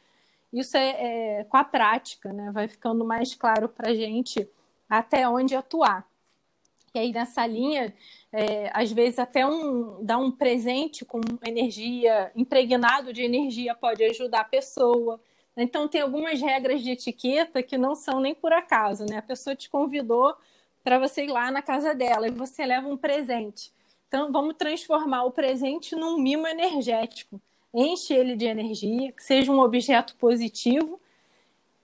Isso 0.53 0.77
é, 0.77 1.39
é 1.39 1.43
com 1.45 1.57
a 1.57 1.63
prática, 1.63 2.31
né? 2.31 2.51
Vai 2.51 2.67
ficando 2.67 3.03
mais 3.03 3.35
claro 3.35 3.67
para 3.67 3.89
a 3.89 3.95
gente 3.95 4.47
até 4.89 5.27
onde 5.27 5.55
atuar. 5.55 6.07
E 6.93 6.99
aí, 6.99 7.11
nessa 7.11 7.45
linha, 7.45 7.93
é, 8.31 8.69
às 8.73 8.91
vezes 8.91 9.19
até 9.19 9.45
um, 9.45 10.03
dar 10.03 10.17
um 10.17 10.31
presente 10.31 11.03
com 11.03 11.19
energia, 11.45 12.31
impregnado 12.35 13.11
de 13.11 13.21
energia, 13.21 13.75
pode 13.75 14.01
ajudar 14.05 14.41
a 14.41 14.45
pessoa. 14.45 15.19
Então, 15.57 15.89
tem 15.89 16.01
algumas 16.01 16.39
regras 16.39 16.81
de 16.81 16.91
etiqueta 16.91 17.61
que 17.61 17.77
não 17.77 17.95
são 17.95 18.21
nem 18.21 18.33
por 18.33 18.53
acaso, 18.53 19.05
né? 19.05 19.17
A 19.17 19.21
pessoa 19.21 19.55
te 19.55 19.69
convidou 19.69 20.35
para 20.85 20.99
você 20.99 21.23
ir 21.23 21.31
lá 21.31 21.49
na 21.49 21.63
casa 21.63 21.95
dela 21.95 22.27
e 22.27 22.31
você 22.31 22.63
leva 22.63 22.87
um 22.87 22.95
presente. 22.95 23.73
Então, 24.07 24.31
vamos 24.31 24.55
transformar 24.55 25.23
o 25.23 25.31
presente 25.31 25.95
num 25.95 26.19
mimo 26.19 26.45
energético. 26.45 27.41
Enche 27.73 28.13
ele 28.13 28.35
de 28.35 28.45
energia, 28.45 29.11
que 29.11 29.23
seja 29.23 29.51
um 29.51 29.59
objeto 29.59 30.15
positivo 30.15 31.01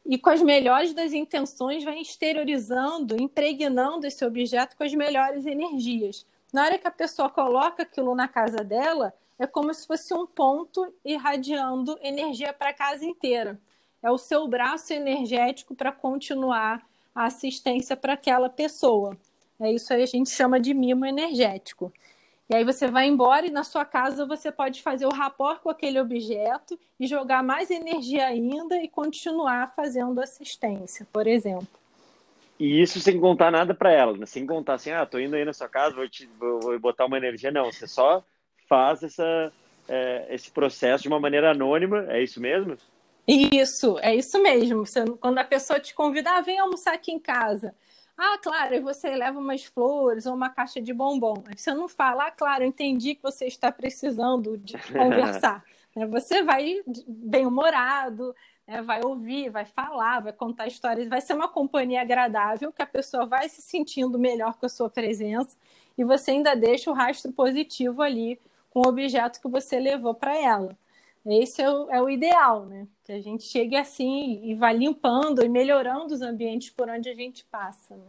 e 0.06 0.20
com 0.20 0.30
as 0.30 0.40
melhores 0.44 0.94
das 0.94 1.14
intenções 1.14 1.84
vai 1.84 2.00
exteriorizando, 2.00 3.20
impregnando 3.20 4.06
esse 4.06 4.24
objeto 4.24 4.78
com 4.78 4.84
as 4.84 4.94
melhores 4.94 5.48
energias. 5.48 6.24
Na 6.54 6.66
hora 6.66 6.78
que 6.78 6.88
a 6.88 6.92
pessoa 6.92 7.28
coloca 7.28 7.82
aquilo 7.82 8.14
na 8.14 8.28
casa 8.28 8.64
dela, 8.64 9.12
é 9.40 9.48
como 9.48 9.74
se 9.74 9.88
fosse 9.88 10.14
um 10.14 10.28
ponto 10.28 10.94
irradiando 11.04 11.98
energia 12.04 12.54
para 12.54 12.70
a 12.70 12.74
casa 12.74 13.04
inteira. 13.04 13.60
É 14.04 14.12
o 14.12 14.18
seu 14.20 14.48
braço 14.48 14.94
energético 14.94 15.74
para 15.74 15.92
continuar 15.92 16.86
a 17.14 17.26
assistência 17.26 17.96
para 17.96 18.14
aquela 18.14 18.50
pessoa. 18.50 19.18
É 19.60 19.72
isso 19.72 19.94
aí 19.94 20.02
a 20.02 20.08
gente 20.08 20.30
chama 20.30 20.60
de 20.60 20.74
mimo 20.74 21.06
energético. 21.06 21.92
E 22.50 22.56
aí 22.56 22.66
você 22.66 22.88
vai 22.88 23.08
embora 23.08 23.46
e 23.46 23.52
na 23.52 23.64
sua 23.64 23.86
casa 23.86 24.26
você 24.26 24.52
pode 24.52 24.82
fazer 24.82 25.06
o 25.06 25.14
rapport 25.14 25.62
com 25.62 25.70
aquele 25.70 26.00
objeto 26.00 26.78
e 27.00 27.08
jogar 27.08 27.42
mais 27.42 27.72
energia 27.72 28.26
ainda 28.26 28.76
e 28.82 28.90
continuar 28.90 29.74
fazendo 29.74 30.20
assistência, 30.20 31.08
por 31.14 31.28
exemplo. 31.28 31.68
E 32.60 32.82
isso 32.82 33.00
sem 33.00 33.20
contar 33.20 33.52
nada 33.52 33.74
para 33.74 33.92
ela, 33.92 34.18
né? 34.18 34.26
sem 34.26 34.46
contar 34.46 34.74
assim, 34.74 34.92
ah, 34.92 35.06
tô 35.06 35.18
indo 35.18 35.36
aí 35.36 35.46
na 35.46 35.54
sua 35.54 35.70
casa, 35.70 35.96
vou, 35.96 36.10
te, 36.10 36.30
vou 36.38 36.78
botar 36.80 37.06
uma 37.06 37.18
energia. 37.18 37.52
Não, 37.52 37.72
você 37.72 37.88
só 37.88 38.24
faz 38.68 39.02
essa, 39.02 39.52
é, 39.88 40.28
esse 40.30 40.52
processo 40.52 41.04
de 41.04 41.08
uma 41.08 41.20
maneira 41.20 41.52
anônima, 41.52 42.06
é 42.10 42.22
isso 42.22 42.42
mesmo? 42.42 42.78
Isso, 43.28 43.98
é 44.00 44.16
isso 44.16 44.42
mesmo. 44.42 44.86
Você, 44.86 45.06
quando 45.20 45.38
a 45.38 45.44
pessoa 45.44 45.80
te 45.80 45.94
convida, 45.94 46.32
ah, 46.32 46.42
vem 46.42 46.60
almoçar 46.60 46.94
aqui 46.94 47.12
em 47.12 47.20
casa. 47.20 47.74
Ah, 48.18 48.38
claro, 48.38 48.76
e 48.76 48.80
você 48.80 49.16
leva 49.16 49.40
umas 49.40 49.64
flores 49.64 50.26
ou 50.26 50.34
uma 50.34 50.50
caixa 50.50 50.82
de 50.82 50.94
bombom. 50.94 51.44
Você 51.56 51.74
não 51.74 51.88
fala, 51.88 52.28
ah, 52.28 52.32
claro, 52.32 52.64
entendi 52.64 53.16
que 53.16 53.24
você 53.24 53.46
está 53.46 53.72
precisando 53.72 54.58
de 54.58 54.74
conversar. 54.94 55.64
Né, 55.96 56.06
você 56.06 56.44
vai 56.44 56.82
bem-humorado, 57.08 58.36
né, 58.68 58.82
vai 58.82 59.02
ouvir, 59.04 59.50
vai 59.50 59.66
falar, 59.66 60.22
vai 60.22 60.34
contar 60.34 60.68
histórias, 60.68 61.08
vai 61.08 61.20
ser 61.20 61.34
uma 61.34 61.48
companhia 61.48 62.02
agradável, 62.02 62.72
que 62.72 62.82
a 62.82 62.86
pessoa 62.86 63.26
vai 63.26 63.50
se 63.50 63.62
sentindo 63.62 64.20
melhor 64.20 64.56
com 64.56 64.66
a 64.66 64.70
sua 64.70 64.90
presença 64.90 65.58
e 65.98 66.04
você 66.04 66.32
ainda 66.32 66.56
deixa 66.56 66.90
o 66.90 66.94
rastro 66.94 67.32
positivo 67.32 68.02
ali 68.02 68.40
com 68.70 68.82
o 68.82 68.88
objeto 68.88 69.42
que 69.42 69.48
você 69.48 69.80
levou 69.80 70.14
para 70.14 70.38
ela. 70.38 70.78
Esse 71.26 71.62
é 71.62 71.70
o, 71.70 71.92
é 71.92 72.02
o, 72.02 72.10
ideal, 72.10 72.66
né? 72.66 72.88
Que 73.04 73.12
a 73.12 73.22
gente 73.22 73.44
chegue 73.44 73.76
assim 73.76 74.42
e 74.44 74.56
vá 74.56 74.72
limpando 74.72 75.44
e 75.44 75.50
melhorando 75.50 76.14
os 76.14 76.22
ambientes 76.22 76.72
por 76.72 76.90
onde 76.90 77.10
a 77.10 77.14
gente 77.14 77.46
passa. 77.46 77.96
Né? 77.96 78.04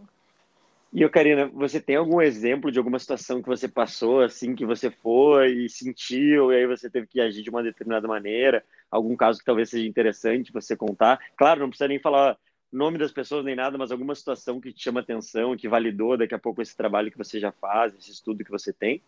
E, 0.92 1.06
Karina, 1.08 1.46
você 1.46 1.80
tem 1.80 1.96
algum 1.96 2.20
exemplo 2.20 2.70
de 2.72 2.78
alguma 2.78 2.98
situação 2.98 3.42
que 3.42 3.48
você 3.48 3.68
passou, 3.68 4.20
assim, 4.20 4.54
que 4.54 4.64
você 4.64 4.90
foi 4.90 5.64
e 5.64 5.68
sentiu, 5.68 6.52
e 6.52 6.56
aí 6.56 6.66
você 6.66 6.88
teve 6.88 7.06
que 7.06 7.20
agir 7.20 7.42
de 7.42 7.50
uma 7.50 7.62
determinada 7.62 8.08
maneira? 8.08 8.64
Algum 8.90 9.14
caso 9.16 9.38
que 9.38 9.44
talvez 9.44 9.70
seja 9.70 9.86
interessante 9.86 10.52
você 10.52 10.74
contar? 10.74 11.18
Claro, 11.36 11.60
não 11.60 11.68
precisa 11.68 11.88
nem 11.88 11.98
falar 11.98 12.38
nome 12.72 12.96
das 12.96 13.12
pessoas 13.12 13.44
nem 13.44 13.54
nada, 13.54 13.76
mas 13.76 13.92
alguma 13.92 14.14
situação 14.14 14.58
que 14.58 14.72
te 14.72 14.82
chama 14.82 15.00
atenção, 15.00 15.56
que 15.56 15.68
validou 15.68 16.16
daqui 16.16 16.34
a 16.34 16.38
pouco 16.38 16.62
esse 16.62 16.74
trabalho 16.74 17.10
que 17.10 17.18
você 17.18 17.38
já 17.38 17.52
faz, 17.52 17.94
esse 17.94 18.10
estudo 18.10 18.44
que 18.44 18.50
você 18.50 18.72
tem? 18.72 19.02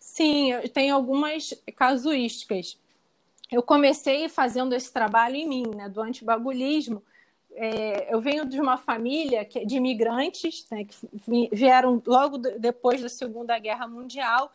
Sim, 0.00 0.52
eu 0.52 0.68
tenho 0.68 0.94
algumas 0.94 1.54
casuísticas 1.76 2.78
eu 3.50 3.62
comecei 3.62 4.28
fazendo 4.28 4.74
esse 4.74 4.92
trabalho 4.92 5.36
em 5.36 5.46
mim, 5.46 5.64
né, 5.74 5.88
do 5.88 6.00
antibagulismo. 6.00 7.02
É, 7.52 8.14
eu 8.14 8.20
venho 8.20 8.46
de 8.46 8.60
uma 8.60 8.76
família 8.76 9.44
que, 9.44 9.64
de 9.66 9.76
imigrantes, 9.76 10.66
né, 10.70 10.84
que 10.84 10.96
vieram 11.52 12.00
logo 12.06 12.38
depois 12.38 13.02
da 13.02 13.08
Segunda 13.08 13.58
Guerra 13.58 13.88
Mundial, 13.88 14.52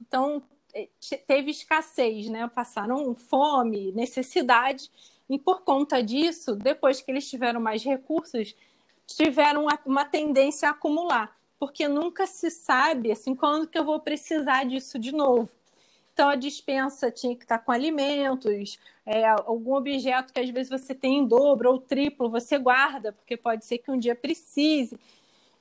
então 0.00 0.42
é, 0.72 0.88
teve 1.26 1.50
escassez, 1.50 2.28
né, 2.28 2.48
passaram 2.48 3.14
fome, 3.14 3.92
necessidade, 3.92 4.90
e 5.28 5.38
por 5.38 5.60
conta 5.60 6.02
disso, 6.02 6.56
depois 6.56 7.02
que 7.02 7.10
eles 7.10 7.28
tiveram 7.28 7.60
mais 7.60 7.84
recursos, 7.84 8.56
tiveram 9.06 9.66
uma 9.84 10.04
tendência 10.04 10.68
a 10.68 10.72
acumular, 10.72 11.36
porque 11.58 11.86
nunca 11.86 12.26
se 12.26 12.50
sabe 12.50 13.12
assim 13.12 13.34
quando 13.34 13.66
que 13.66 13.78
eu 13.78 13.84
vou 13.84 14.00
precisar 14.00 14.64
disso 14.64 14.98
de 14.98 15.12
novo. 15.12 15.50
Então, 16.18 16.30
a 16.30 16.34
dispensa 16.34 17.12
tinha 17.12 17.36
que 17.36 17.44
estar 17.44 17.60
com 17.60 17.70
alimentos, 17.70 18.76
é, 19.06 19.24
algum 19.24 19.76
objeto 19.76 20.32
que 20.32 20.40
às 20.40 20.50
vezes 20.50 20.68
você 20.68 20.92
tem 20.92 21.18
em 21.18 21.24
dobro 21.24 21.70
ou 21.70 21.78
triplo, 21.78 22.28
você 22.28 22.58
guarda, 22.58 23.12
porque 23.12 23.36
pode 23.36 23.64
ser 23.64 23.78
que 23.78 23.88
um 23.88 23.96
dia 23.96 24.16
precise. 24.16 24.98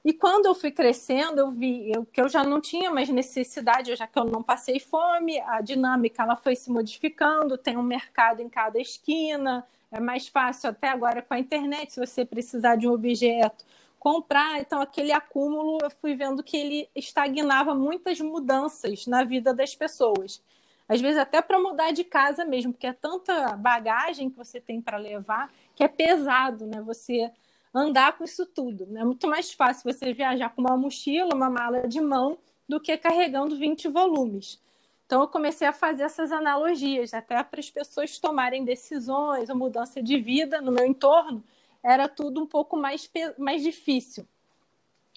E 0.04 0.12
quando 0.12 0.48
eu 0.48 0.56
fui 0.56 0.72
crescendo, 0.72 1.38
eu 1.42 1.52
vi 1.52 1.92
eu, 1.94 2.04
que 2.08 2.20
eu 2.20 2.28
já 2.28 2.44
não 2.44 2.60
tinha 2.60 2.90
mais 2.90 3.08
necessidade, 3.08 3.96
já 3.96 4.08
que 4.08 4.18
eu 4.18 4.26
não 4.26 4.42
passei 4.42 4.80
fome, 4.80 5.40
a 5.42 5.62
dinâmica 5.62 6.24
ela 6.24 6.36
foi 6.36 6.56
se 6.56 6.72
modificando, 6.72 7.56
tem 7.56 7.78
um 7.78 7.84
mercado 7.84 8.42
em 8.42 8.50
cada 8.50 8.80
esquina, 8.80 9.64
é 9.92 10.00
mais 10.00 10.28
fácil 10.28 10.72
até 10.72 10.90
agora 10.90 11.22
com 11.22 11.36
a 11.36 11.40
internet, 11.40 11.94
se 11.94 12.00
você 12.00 12.26
precisar 12.26 12.78
de 12.78 12.88
um 12.88 12.94
objeto, 12.94 13.64
comprar. 14.00 14.60
Então, 14.60 14.82
aquele 14.82 15.12
acúmulo, 15.12 15.80
eu 15.82 15.90
fui 15.90 16.16
vendo 16.16 16.44
que 16.44 16.58
ele 16.58 16.90
estagnava 16.96 17.74
muitas 17.74 18.20
mudanças 18.20 19.06
na 19.08 19.24
vida 19.24 19.54
das 19.54 19.76
pessoas. 19.76 20.42
Às 20.88 21.02
vezes, 21.02 21.18
até 21.18 21.42
para 21.42 21.60
mudar 21.60 21.92
de 21.92 22.04
casa 22.04 22.46
mesmo, 22.46 22.72
porque 22.72 22.88
é 22.88 22.94
tanta 22.94 23.56
bagagem 23.58 24.30
que 24.30 24.38
você 24.38 24.62
tem 24.62 24.82
para 24.82 24.98
levar 24.98 25.52
que 25.76 25.84
é 25.84 25.88
pesado, 25.88 26.66
né? 26.66 26.82
Você 26.82 27.30
andar 27.74 28.18
com 28.18 28.24
isso 28.24 28.46
tudo. 28.46 28.86
Né? 28.88 29.02
É 29.02 29.04
muito 29.04 29.28
mais 29.28 29.52
fácil 29.52 29.92
você 29.92 30.14
viajar 30.14 30.50
com 30.50 30.62
uma 30.62 30.78
mochila, 30.78 31.36
uma 31.36 31.50
mala 31.50 31.88
de 31.88 32.00
mão, 32.00 32.38
do 32.68 32.80
que 32.80 32.98
carregando 32.98 33.58
20 33.58 33.88
volumes. 33.90 34.60
Então, 35.06 35.22
eu 35.22 35.28
comecei 35.28 35.68
a 35.68 35.74
fazer 35.74 36.04
essas 36.04 36.32
analogias, 36.32 37.14
até 37.14 37.42
para 37.44 37.60
as 37.60 37.70
pessoas 37.70 38.18
tomarem 38.20 38.66
decisões 38.66 39.50
ou 39.50 39.56
mudança 39.56 40.02
de 40.02 40.20
vida 40.20 40.62
no 40.62 40.72
meu 40.72 40.86
entorno 40.86 41.44
era 41.84 42.08
tudo 42.08 42.42
um 42.42 42.48
pouco 42.48 42.78
mais, 42.78 43.10
mais 43.38 43.62
difícil. 43.62 44.28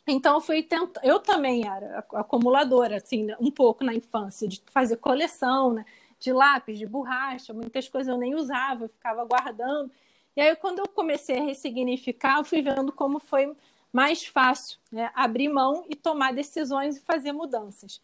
Então 0.06 0.34
eu 0.34 0.40
fui 0.40 0.66
eu 1.02 1.20
também 1.20 1.66
era 1.66 2.04
acumuladora, 2.14 2.96
assim, 2.96 3.24
né, 3.24 3.36
um 3.40 3.50
pouco 3.50 3.84
na 3.84 3.94
infância, 3.94 4.48
de 4.48 4.62
fazer 4.70 4.96
coleção, 4.96 5.74
né? 5.74 5.84
de 6.18 6.32
lápis, 6.32 6.78
de 6.78 6.86
borracha, 6.86 7.54
muitas 7.54 7.88
coisas 7.88 8.12
eu 8.12 8.18
nem 8.18 8.34
usava, 8.34 8.84
eu 8.84 8.88
ficava 8.88 9.24
guardando. 9.24 9.90
E 10.36 10.40
aí 10.40 10.54
quando 10.54 10.80
eu 10.80 10.88
comecei 10.88 11.38
a 11.38 11.42
ressignificar, 11.42 12.38
eu 12.38 12.44
fui 12.44 12.60
vendo 12.60 12.92
como 12.92 13.18
foi 13.18 13.56
mais 13.92 14.24
fácil 14.24 14.78
né? 14.92 15.10
abrir 15.14 15.48
mão 15.48 15.84
e 15.88 15.96
tomar 15.96 16.32
decisões 16.32 16.96
e 16.96 17.00
fazer 17.00 17.32
mudanças. 17.32 18.00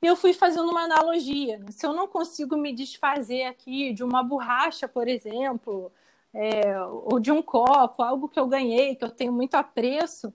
E 0.00 0.06
eu 0.06 0.16
fui 0.16 0.32
fazendo 0.32 0.70
uma 0.70 0.82
analogia. 0.82 1.58
Né? 1.58 1.66
Se 1.70 1.84
eu 1.86 1.92
não 1.92 2.08
consigo 2.08 2.56
me 2.56 2.72
desfazer 2.72 3.44
aqui 3.44 3.92
de 3.92 4.02
uma 4.02 4.22
borracha, 4.22 4.88
por 4.88 5.06
exemplo, 5.06 5.92
é, 6.34 6.80
ou 6.80 7.20
de 7.20 7.30
um 7.30 7.42
copo, 7.42 8.02
algo 8.02 8.28
que 8.28 8.38
eu 8.38 8.46
ganhei, 8.46 8.94
que 8.94 9.04
eu 9.04 9.10
tenho 9.10 9.32
muito 9.32 9.54
apreço, 9.54 10.32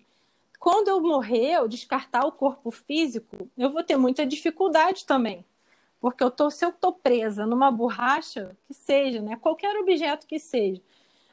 quando 0.60 0.88
eu 0.88 1.02
morrer, 1.02 1.54
eu 1.54 1.68
descartar 1.68 2.26
o 2.26 2.32
corpo 2.32 2.72
físico, 2.72 3.50
eu 3.58 3.70
vou 3.70 3.84
ter 3.84 3.96
muita 3.96 4.26
dificuldade 4.26 5.06
também. 5.06 5.46
Porque 6.00 6.24
eu 6.24 6.32
tô, 6.32 6.50
se 6.50 6.64
eu 6.66 6.70
estou 6.70 6.94
presa 6.94 7.46
numa 7.46 7.72
borracha, 7.72 8.56
que 8.68 8.74
seja, 8.74 9.22
né? 9.22 9.36
qualquer 9.36 9.76
objeto 9.78 10.28
que 10.28 10.40
seja. 10.40 10.82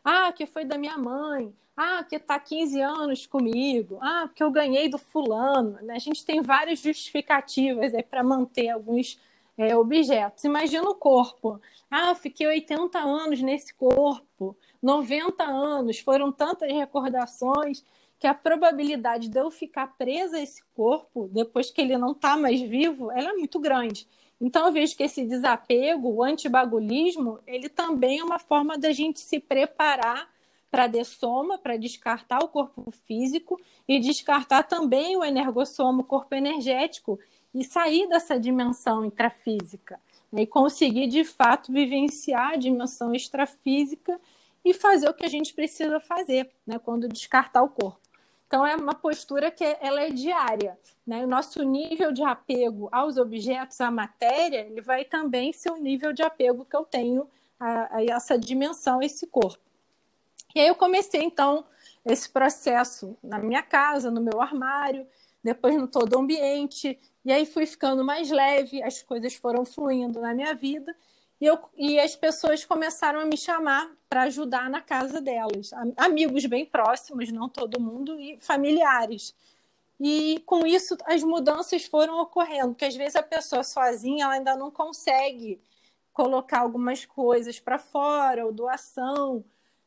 Ah, 0.02 0.32
que 0.32 0.46
foi 0.46 0.64
da 0.64 0.78
minha 0.78 0.96
mãe. 0.98 1.54
Ah, 1.76 2.04
que 2.04 2.16
está 2.16 2.38
15 2.38 2.80
anos 2.80 3.26
comigo. 3.26 3.98
Ah, 4.00 4.24
porque 4.26 4.42
eu 4.42 4.50
ganhei 4.50 4.88
do 4.88 4.98
fulano. 4.98 5.78
Né? 5.82 5.94
A 5.94 5.98
gente 5.98 6.24
tem 6.24 6.40
várias 6.40 6.78
justificativas 6.78 7.92
para 8.08 8.22
manter 8.22 8.70
alguns 8.70 9.18
é, 9.56 9.76
objetos. 9.76 10.44
Imagina 10.44 10.88
o 10.88 10.94
corpo. 10.94 11.60
Ah, 11.90 12.14
fiquei 12.14 12.46
80 12.46 12.98
anos 12.98 13.40
nesse 13.40 13.72
corpo, 13.74 14.56
90 14.82 15.44
anos, 15.44 15.98
foram 15.98 16.32
tantas 16.32 16.70
recordações 16.72 17.84
que 18.18 18.26
a 18.26 18.34
probabilidade 18.34 19.28
de 19.28 19.38
eu 19.38 19.50
ficar 19.50 19.96
presa 19.98 20.38
a 20.38 20.40
esse 20.40 20.62
corpo, 20.74 21.28
depois 21.32 21.70
que 21.70 21.80
ele 21.80 21.98
não 21.98 22.12
está 22.12 22.36
mais 22.36 22.60
vivo, 22.60 23.10
ela 23.10 23.30
é 23.30 23.34
muito 23.34 23.58
grande. 23.58 24.08
Então, 24.40 24.66
eu 24.66 24.72
vejo 24.72 24.96
que 24.96 25.02
esse 25.02 25.24
desapego, 25.24 26.08
o 26.08 26.22
antibagulismo, 26.22 27.38
ele 27.46 27.68
também 27.68 28.18
é 28.18 28.24
uma 28.24 28.38
forma 28.38 28.76
da 28.76 28.92
gente 28.92 29.20
se 29.20 29.38
preparar 29.38 30.28
para 30.70 30.86
dessoma, 30.88 31.56
para 31.56 31.76
descartar 31.76 32.42
o 32.42 32.48
corpo 32.48 32.90
físico 32.90 33.60
e 33.86 34.00
descartar 34.00 34.64
também 34.64 35.16
o 35.16 35.24
energossoma, 35.24 36.00
o 36.00 36.04
corpo 36.04 36.34
energético, 36.34 37.18
e 37.54 37.64
sair 37.64 38.08
dessa 38.08 38.38
dimensão 38.38 39.04
intrafísica 39.04 40.00
né? 40.32 40.42
e 40.42 40.46
conseguir 40.46 41.06
de 41.06 41.24
fato 41.24 41.72
vivenciar 41.72 42.52
a 42.52 42.56
dimensão 42.56 43.14
extrafísica 43.14 44.20
e 44.64 44.74
fazer 44.74 45.08
o 45.08 45.14
que 45.14 45.24
a 45.24 45.28
gente 45.28 45.54
precisa 45.54 46.00
fazer 46.00 46.50
né? 46.66 46.78
quando 46.78 47.08
descartar 47.08 47.62
o 47.62 47.68
corpo. 47.68 48.00
Então 48.46 48.66
é 48.66 48.76
uma 48.76 48.94
postura 48.94 49.50
que 49.50 49.64
ela 49.80 50.02
é 50.02 50.10
diária. 50.10 50.78
Né? 51.06 51.24
O 51.24 51.28
nosso 51.28 51.62
nível 51.62 52.12
de 52.12 52.22
apego 52.22 52.88
aos 52.90 53.16
objetos, 53.16 53.80
à 53.80 53.90
matéria, 53.90 54.60
ele 54.60 54.80
vai 54.80 55.04
também 55.04 55.52
ser 55.52 55.70
o 55.70 55.76
nível 55.76 56.12
de 56.12 56.22
apego 56.22 56.64
que 56.64 56.76
eu 56.76 56.84
tenho 56.84 57.28
a, 57.58 57.96
a 57.96 58.04
essa 58.04 58.38
dimensão, 58.38 59.00
a 59.00 59.04
esse 59.04 59.26
corpo. 59.26 59.62
E 60.54 60.60
aí 60.60 60.68
eu 60.68 60.74
comecei 60.74 61.22
então 61.22 61.64
esse 62.04 62.28
processo 62.28 63.16
na 63.22 63.38
minha 63.38 63.62
casa, 63.62 64.10
no 64.10 64.20
meu 64.20 64.40
armário, 64.40 65.06
depois 65.44 65.76
no 65.76 65.86
todo 65.86 66.14
o 66.14 66.20
ambiente, 66.20 66.98
e 67.22 67.30
aí 67.30 67.44
fui 67.44 67.66
ficando 67.66 68.02
mais 68.02 68.30
leve, 68.30 68.82
as 68.82 69.02
coisas 69.02 69.34
foram 69.34 69.64
fluindo 69.64 70.20
na 70.20 70.32
minha 70.32 70.54
vida, 70.54 70.96
e, 71.38 71.44
eu, 71.44 71.58
e 71.76 72.00
as 72.00 72.16
pessoas 72.16 72.64
começaram 72.64 73.20
a 73.20 73.26
me 73.26 73.36
chamar 73.36 73.90
para 74.08 74.22
ajudar 74.22 74.70
na 74.70 74.80
casa 74.80 75.20
delas. 75.20 75.70
Amigos 75.96 76.46
bem 76.46 76.64
próximos, 76.64 77.30
não 77.30 77.48
todo 77.48 77.80
mundo, 77.80 78.18
e 78.18 78.38
familiares. 78.38 79.34
E 80.00 80.42
com 80.46 80.66
isso 80.66 80.96
as 81.04 81.22
mudanças 81.22 81.84
foram 81.84 82.18
ocorrendo, 82.20 82.68
porque 82.68 82.86
às 82.86 82.96
vezes 82.96 83.16
a 83.16 83.22
pessoa 83.22 83.62
sozinha 83.62 84.24
ela 84.24 84.34
ainda 84.34 84.56
não 84.56 84.70
consegue 84.70 85.60
colocar 86.12 86.60
algumas 86.60 87.04
coisas 87.04 87.60
para 87.60 87.78
fora, 87.78 88.46
ou 88.46 88.52
doação, 88.52 89.44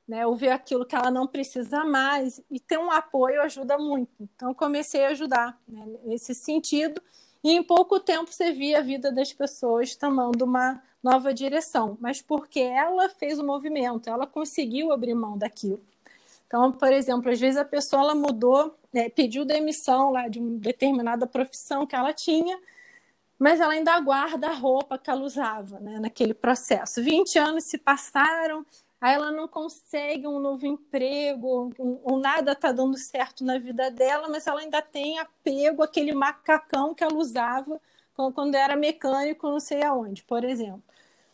né, 0.07 0.25
ou 0.25 0.35
ver 0.35 0.51
aquilo 0.51 0.85
que 0.85 0.95
ela 0.95 1.11
não 1.11 1.27
precisa 1.27 1.83
mais, 1.83 2.41
e 2.49 2.59
ter 2.59 2.77
um 2.77 2.89
apoio 2.89 3.41
ajuda 3.41 3.77
muito. 3.77 4.11
Então, 4.19 4.53
comecei 4.53 5.05
a 5.05 5.09
ajudar 5.09 5.59
né, 5.67 5.85
nesse 6.05 6.33
sentido, 6.33 7.01
e 7.43 7.51
em 7.51 7.61
pouco 7.61 7.99
tempo 7.99 8.31
você 8.31 8.51
via 8.51 8.79
a 8.79 8.81
vida 8.81 9.11
das 9.11 9.33
pessoas 9.33 9.95
tomando 9.95 10.43
uma 10.43 10.81
nova 11.03 11.33
direção, 11.33 11.97
mas 11.99 12.21
porque 12.21 12.59
ela 12.59 13.09
fez 13.09 13.39
o 13.39 13.45
movimento, 13.45 14.09
ela 14.09 14.25
conseguiu 14.25 14.91
abrir 14.91 15.13
mão 15.13 15.37
daquilo. 15.37 15.81
Então, 16.47 16.71
por 16.71 16.91
exemplo, 16.91 17.29
às 17.29 17.39
vezes 17.39 17.57
a 17.57 17.65
pessoa 17.65 18.01
ela 18.01 18.15
mudou, 18.15 18.77
né, 18.91 19.09
pediu 19.09 19.43
demissão 19.45 20.11
lá 20.11 20.27
de 20.27 20.39
uma 20.39 20.57
determinada 20.57 21.27
profissão 21.27 21.85
que 21.85 21.95
ela 21.95 22.13
tinha, 22.13 22.57
mas 23.37 23.59
ela 23.59 23.73
ainda 23.73 23.99
guarda 23.99 24.47
a 24.47 24.53
roupa 24.53 24.97
que 24.97 25.09
ela 25.09 25.21
usava 25.21 25.79
né, 25.79 25.99
naquele 25.99 26.33
processo. 26.33 27.03
20 27.03 27.37
anos 27.37 27.65
se 27.65 27.77
passaram, 27.77 28.65
aí 28.99 29.13
ela 29.13 29.31
não 29.31 29.47
consegue 29.47 30.27
um 30.27 30.39
novo 30.39 30.65
emprego, 30.65 31.71
ou 32.03 32.19
nada 32.19 32.53
está 32.53 32.71
dando 32.71 32.97
certo 32.97 33.43
na 33.43 33.57
vida 33.59 33.91
dela, 33.91 34.27
mas 34.29 34.47
ela 34.47 34.61
ainda 34.61 34.81
tem 34.81 35.19
apego 35.19 35.83
àquele 35.83 36.13
macacão 36.13 36.93
que 36.95 37.03
ela 37.03 37.15
usava 37.15 37.79
quando 38.33 38.55
era 38.55 38.75
mecânico, 38.75 39.47
não 39.47 39.59
sei 39.59 39.83
aonde, 39.83 40.23
por 40.23 40.43
exemplo. 40.43 40.83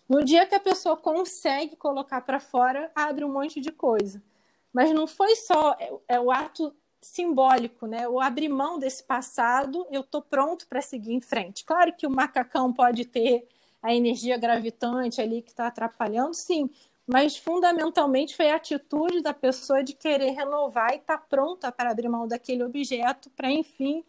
No 0.08 0.24
dia 0.24 0.46
que 0.46 0.56
a 0.56 0.60
pessoa 0.60 0.98
consegue 0.98 1.76
colocar 1.78 2.22
para 2.22 2.40
fora, 2.40 2.92
abre 2.94 3.24
um 3.24 3.32
monte 3.32 3.62
de 3.62 3.72
coisa. 3.72 4.22
Mas 4.72 4.92
não 4.92 5.08
foi 5.08 5.36
só 5.36 5.76
é, 5.80 5.92
é 6.10 6.20
o 6.20 6.30
ato 6.32 6.76
simbólico, 7.02 7.86
né? 7.88 8.08
O 8.08 8.20
abrir 8.20 8.50
mão 8.50 8.80
desse 8.80 9.04
passado, 9.04 9.86
eu 9.92 10.02
estou 10.02 10.22
pronto 10.22 10.68
para 10.68 10.82
seguir 10.82 11.14
em 11.14 11.22
frente. 11.22 11.64
Claro 11.64 11.94
que 11.94 12.08
o 12.08 12.12
macacão 12.12 12.74
pode 12.74 13.06
ter 13.06 13.48
a 13.82 13.94
energia 13.94 14.38
gravitante 14.38 15.22
ali 15.22 15.42
que 15.42 15.52
está 15.52 15.68
atrapalhando, 15.68 16.34
sim, 16.34 16.70
mas 17.08 17.38
fundamentalmente 17.38 18.36
foi 18.36 18.50
a 18.50 18.56
atitude 18.56 19.22
da 19.22 19.34
pessoa 19.34 19.84
de 19.84 19.94
querer 19.94 20.32
renovar 20.32 20.94
e 20.94 20.98
estar 20.98 21.18
tá 21.18 21.26
pronta 21.30 21.72
para 21.72 21.92
abrir 21.92 22.10
mão 22.10 22.28
daquele 22.28 22.64
objeto 22.64 23.30
para, 23.32 23.52
enfim, 23.52 24.04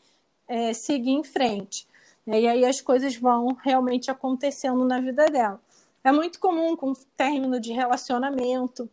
é, 0.46 0.72
seguir 0.72 1.11
em 1.11 1.24
frente. 1.24 1.87
E 2.26 2.46
aí 2.46 2.64
as 2.64 2.80
coisas 2.80 3.16
vão 3.16 3.57
realmente 3.62 4.11
acontecendo 4.11 4.85
na 4.85 5.00
vida 5.00 5.26
dela. 5.26 5.61
É 6.02 6.12
muito 6.12 6.38
comum 6.38 6.76
com 6.76 6.92
término 7.16 7.61
de 7.61 7.72
relacionamento, 7.72 8.88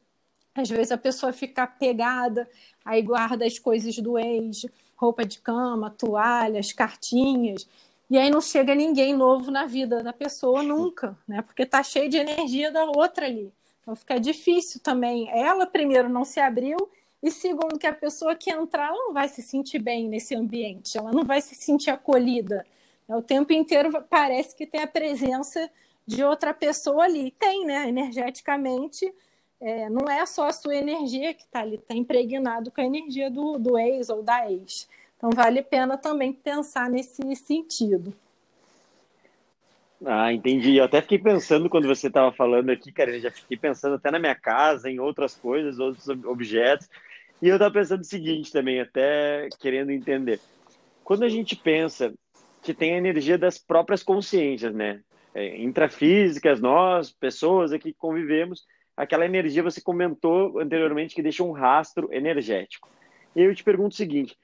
às 0.56 0.70
vezes 0.70 0.92
a 0.92 0.98
pessoa 0.98 1.32
fica 1.32 1.66
pegada, 1.66 2.50
aí 2.84 3.02
guarda 3.02 3.46
as 3.46 3.58
coisas 3.58 3.98
do 3.98 4.18
ex, 4.18 4.66
roupa 4.96 5.26
de 5.26 5.40
cama, 5.40 5.90
toalhas, 5.90 6.74
cartinhas, 6.74 7.68
e 8.10 8.18
aí 8.18 8.30
não 8.30 8.42
chega 8.42 8.76
ninguém 8.76 9.16
novo 9.16 9.50
na 9.50 9.66
vida 9.66 10.04
da 10.04 10.12
pessoa 10.12 10.62
nunca, 10.62 11.18
né? 11.26 11.42
Porque 11.42 11.66
tá 11.66 11.82
cheio 11.82 12.10
de 12.10 12.18
energia 12.18 12.70
da 12.72 12.84
outra 12.84 13.26
ali. 13.26 13.52
Então 13.82 13.96
fica 13.96 14.20
difícil 14.20 14.80
também. 14.82 15.30
Ela 15.32 15.66
primeiro 15.66 16.10
não 16.10 16.24
se 16.24 16.40
abriu 16.40 16.78
e 17.22 17.30
segundo 17.30 17.78
que 17.78 17.88
a 17.88 17.94
pessoa 17.94 18.36
que 18.36 18.52
entrar 18.52 18.88
ela 18.88 18.98
não 18.98 19.14
vai 19.14 19.28
se 19.28 19.42
sentir 19.42 19.80
bem 19.80 20.08
nesse 20.08 20.36
ambiente, 20.36 20.98
ela 20.98 21.12
não 21.12 21.24
vai 21.24 21.42
se 21.42 21.54
sentir 21.54 21.92
acolhida. 21.92 22.66
O 23.08 23.22
tempo 23.22 23.52
inteiro 23.52 23.92
parece 24.10 24.56
que 24.56 24.66
tem 24.66 24.82
a 24.82 24.88
presença 24.88 25.70
de 26.06 26.24
outra 26.24 26.54
pessoa 26.54 27.04
ali. 27.04 27.32
Tem, 27.32 27.66
né? 27.66 27.88
Energeticamente, 27.88 29.14
é, 29.60 29.90
não 29.90 30.10
é 30.10 30.26
só 30.26 30.48
a 30.48 30.54
sua 30.54 30.76
energia 30.76 31.34
que 31.34 31.44
está 31.44 31.60
ali, 31.60 31.76
está 31.76 31.94
impregnado 31.94 32.72
com 32.72 32.82
a 32.82 32.86
energia 32.86 33.30
do, 33.30 33.58
do 33.58 33.78
ex 33.78 34.10
ou 34.10 34.24
da 34.24 34.50
ex. 34.50 34.88
Então, 35.18 35.30
vale 35.30 35.60
a 35.60 35.64
pena 35.64 35.98
também 35.98 36.34
pensar 36.34 36.90
nesse 36.90 37.36
sentido. 37.36 38.14
Ah, 40.06 40.34
entendi. 40.34 40.78
Eu 40.78 40.86
até 40.86 41.02
fiquei 41.02 41.20
pensando 41.20 41.70
quando 41.70 41.88
você 41.88 42.08
estava 42.08 42.32
falando 42.32 42.72
aqui, 42.72 42.92
Karina, 42.92 43.20
já 43.20 43.32
fiquei 43.32 43.58
pensando 43.58 43.96
até 43.96 44.10
na 44.10 44.20
minha 44.20 44.36
casa, 44.36 44.90
em 44.90 45.00
outras 45.00 45.36
coisas, 45.36 45.80
outros 45.80 46.08
objetos. 46.26 46.90
E 47.42 47.48
eu 47.48 47.56
estava 47.56 47.74
pensando 47.74 48.02
o 48.02 48.06
seguinte 48.06 48.52
também, 48.52 48.80
até 48.80 49.48
querendo 49.60 49.92
entender. 49.92 50.40
Quando 51.04 51.24
a 51.24 51.30
gente 51.30 51.56
pensa 51.56 52.14
que 52.64 52.74
tem 52.74 52.94
a 52.94 52.98
energia 52.98 53.38
das 53.38 53.58
próprias 53.58 54.04
consciências, 54.04 54.74
né? 54.74 55.02
É, 55.34 55.62
intrafísicas, 55.62 56.60
nós, 56.60 57.12
pessoas 57.12 57.72
aqui 57.72 57.94
que 57.94 57.98
convivemos, 57.98 58.66
aquela 58.98 59.26
energia 59.26 59.64
você 59.64 59.82
comentou 59.82 60.60
anteriormente 60.60 61.16
que 61.16 61.22
deixa 61.22 61.44
um 61.44 61.52
rastro 61.52 62.10
energético. 62.12 62.90
E 63.36 63.42
eu 63.42 63.56
te 63.56 63.64
pergunto 63.64 63.94
o 63.94 63.98
seguinte: 63.98 64.36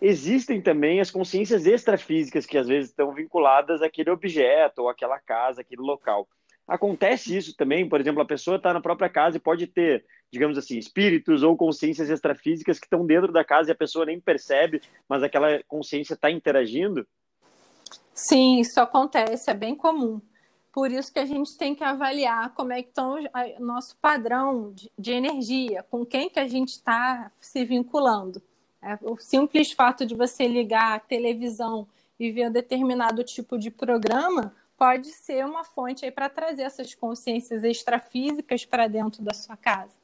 existem 0.00 0.60
também 0.60 1.00
as 1.00 1.10
consciências 1.10 1.66
extrafísicas 1.66 2.46
que 2.46 2.58
às 2.58 2.66
vezes 2.66 2.90
estão 2.90 3.12
vinculadas 3.12 3.82
àquele 3.82 4.10
objeto 4.10 4.82
ou 4.82 4.88
àquela 4.88 5.18
casa, 5.18 5.60
aquele 5.60 5.82
local. 5.82 6.28
Acontece 6.66 7.34
isso 7.36 7.56
também, 7.56 7.88
por 7.88 7.98
exemplo, 7.98 8.20
a 8.20 8.26
pessoa 8.26 8.58
está 8.58 8.74
na 8.74 8.80
própria 8.80 9.08
casa 9.08 9.38
e 9.38 9.40
pode 9.40 9.66
ter, 9.66 10.04
digamos 10.30 10.58
assim, 10.58 10.76
espíritos 10.76 11.42
ou 11.42 11.56
consciências 11.56 12.10
extrafísicas 12.10 12.78
que 12.78 12.84
estão 12.84 13.06
dentro 13.06 13.32
da 13.32 13.42
casa 13.42 13.70
e 13.70 13.72
a 13.72 13.76
pessoa 13.76 14.04
nem 14.04 14.20
percebe, 14.20 14.82
mas 15.08 15.22
aquela 15.22 15.62
consciência 15.66 16.12
está 16.12 16.30
interagindo? 16.30 17.06
Sim, 18.12 18.60
isso 18.60 18.78
acontece, 18.80 19.50
é 19.50 19.54
bem 19.54 19.74
comum. 19.74 20.20
Por 20.72 20.90
isso 20.90 21.12
que 21.12 21.18
a 21.18 21.24
gente 21.24 21.56
tem 21.56 21.74
que 21.74 21.82
avaliar 21.82 22.52
como 22.54 22.72
é 22.72 22.82
que 22.82 22.90
está 22.90 23.08
o 23.08 23.18
nosso 23.60 23.96
padrão 23.96 24.72
de, 24.72 24.90
de, 24.98 25.12
energia, 25.12 25.82
com 25.90 26.04
quem 26.04 26.28
que 26.28 26.38
a 26.38 26.46
gente 26.46 26.68
está 26.68 27.32
se 27.40 27.64
vinculando. 27.64 28.42
É, 28.82 28.98
o 29.02 29.16
simples 29.16 29.72
fato 29.72 30.06
de 30.06 30.14
você 30.14 30.46
ligar 30.46 30.94
a 30.94 31.00
televisão 31.00 31.86
e 32.18 32.30
ver 32.30 32.48
um 32.48 32.52
determinado 32.52 33.24
tipo 33.24 33.58
de 33.58 33.70
programa 33.70 34.54
pode 34.76 35.08
ser 35.08 35.44
uma 35.44 35.64
fonte 35.64 36.08
para 36.10 36.28
trazer 36.28 36.62
essas 36.62 36.94
consciências 36.94 37.64
extrafísicas 37.64 38.64
para 38.64 38.86
dentro 38.86 39.22
da 39.22 39.34
sua 39.34 39.56
casa. 39.56 39.94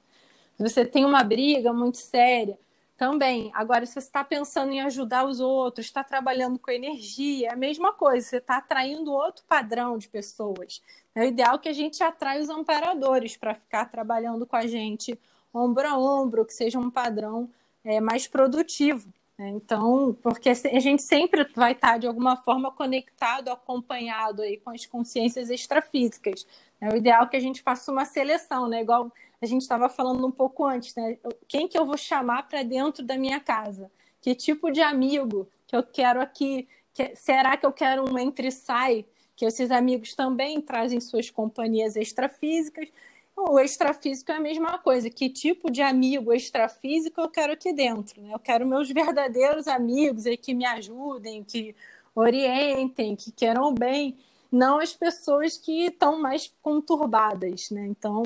Se 0.57 0.63
você 0.63 0.85
tem 0.85 1.05
uma 1.05 1.23
briga 1.23 1.73
muito 1.73 1.99
séria, 1.99 2.59
também. 2.97 3.51
Agora, 3.55 3.85
se 3.85 3.95
você 3.95 3.99
está 4.01 4.23
pensando 4.23 4.73
em 4.73 4.81
ajudar 4.81 5.27
os 5.27 5.41
outros, 5.41 5.87
está 5.87 6.05
trabalhando 6.05 6.59
com 6.59 6.71
energia, 6.71 7.49
é 7.49 7.53
a 7.53 7.57
mesma 7.57 7.93
coisa, 7.93 8.27
você 8.27 8.37
está 8.37 8.59
atraindo 8.59 9.13
outro 9.13 9.45
padrão 9.49 9.99
de 9.99 10.09
pessoas. 10.09 10.83
É 11.15 11.23
o 11.23 11.25
ideal 11.25 11.59
que 11.59 11.69
a 11.69 11.73
gente 11.73 12.03
atrai 12.03 12.41
os 12.41 12.49
amparadores 12.49 13.37
para 13.37 13.55
ficar 13.55 13.87
trabalhando 13.87 14.47
com 14.47 14.57
a 14.57 14.67
gente 14.67 15.19
ombro 15.53 15.87
a 15.87 15.97
ombro, 15.97 16.45
que 16.45 16.53
seja 16.53 16.79
um 16.79 16.91
padrão 16.91 17.49
é, 17.85 18.01
mais 18.01 18.27
produtivo. 18.27 19.13
Né? 19.39 19.51
Então, 19.51 20.17
porque 20.23 20.49
a 20.49 20.81
gente 20.81 21.03
sempre 21.03 21.47
vai 21.55 21.73
estar 21.73 21.99
de 21.99 22.07
alguma 22.07 22.37
forma 22.37 22.71
conectado, 22.71 23.51
acompanhado 23.51 24.43
aí 24.43 24.57
com 24.57 24.71
as 24.71 24.87
consciências 24.87 25.51
extrafísicas. 25.51 26.47
É 26.81 26.89
o 26.89 26.97
ideal 26.97 27.29
que 27.29 27.37
a 27.37 27.41
gente 27.41 27.63
faça 27.63 27.91
uma 27.91 28.05
seleção, 28.05 28.69
né? 28.69 28.83
Igual 28.83 29.13
a 29.41 29.47
gente 29.47 29.63
estava 29.63 29.89
falando 29.89 30.27
um 30.27 30.31
pouco 30.31 30.65
antes, 30.65 30.95
né? 30.95 31.19
Quem 31.47 31.69
que 31.69 31.79
eu 31.79 31.85
vou 31.85 31.97
chamar 31.97 32.49
para 32.49 32.63
dentro 32.63 33.05
da 33.05 33.17
minha 33.17 33.41
casa? 33.41 33.91
Que 34.21 34.35
tipo 34.35 34.71
de 34.71 34.81
amigo 34.81 35.49
que 35.67 35.77
eu 35.77 35.83
quero 35.83 36.21
aqui? 36.21 36.69
Que, 36.93 37.15
será 37.15 37.57
que 37.57 37.67
eu 37.67 37.73
quero 37.73 38.11
um 38.11 38.19
entre-sai? 38.19 39.05
Que 39.37 39.45
esses 39.45 39.71
amigos 39.71 40.15
também 40.15 40.61
trazem 40.61 41.01
suas 41.01 41.29
companhias 41.29 41.97
extrafísicas. 41.97 42.89
O 43.37 43.59
extrafísico 43.59 44.31
é 44.31 44.37
a 44.37 44.41
mesma 44.41 44.79
coisa. 44.79 45.11
Que 45.11 45.29
tipo 45.29 45.71
de 45.71 45.83
amigo 45.83 46.33
extrafísico 46.33 47.21
eu 47.21 47.29
quero 47.29 47.53
aqui 47.53 47.73
dentro? 47.73 48.23
Né? 48.23 48.33
Eu 48.33 48.39
quero 48.39 48.67
meus 48.67 48.91
verdadeiros 48.91 49.67
amigos 49.67 50.27
aí 50.27 50.37
que 50.37 50.55
me 50.55 50.65
ajudem, 50.65 51.43
que 51.43 51.75
orientem, 52.15 53.17
que 53.17 53.33
queiram 53.33 53.75
bem, 53.75 54.17
não 54.51 54.79
as 54.79 54.93
pessoas 54.93 55.57
que 55.57 55.87
estão 55.87 56.21
mais 56.21 56.53
conturbadas. 56.63 57.71
Né? 57.71 57.87
Então, 57.87 58.23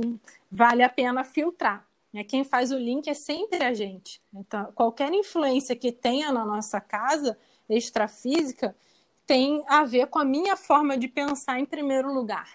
vale 0.50 0.82
a 0.82 0.88
pena 0.88 1.24
filtrar. 1.24 1.86
Né? 2.12 2.22
Quem 2.22 2.44
faz 2.44 2.70
o 2.70 2.78
link 2.78 3.09
é 3.09 3.14
sempre 3.14 3.64
a 3.64 3.72
gente. 3.72 4.20
Então, 4.34 4.70
qualquer 4.74 5.12
influência 5.12 5.74
que 5.74 5.90
tenha 5.90 6.30
na 6.30 6.44
nossa 6.44 6.80
casa 6.80 7.38
extrafísica 7.68 8.76
tem 9.26 9.62
a 9.66 9.84
ver 9.84 10.06
com 10.06 10.18
a 10.18 10.24
minha 10.24 10.56
forma 10.56 10.96
de 10.96 11.06
pensar 11.09 11.59
em 11.61 11.66
primeiro 11.66 12.12
lugar. 12.12 12.48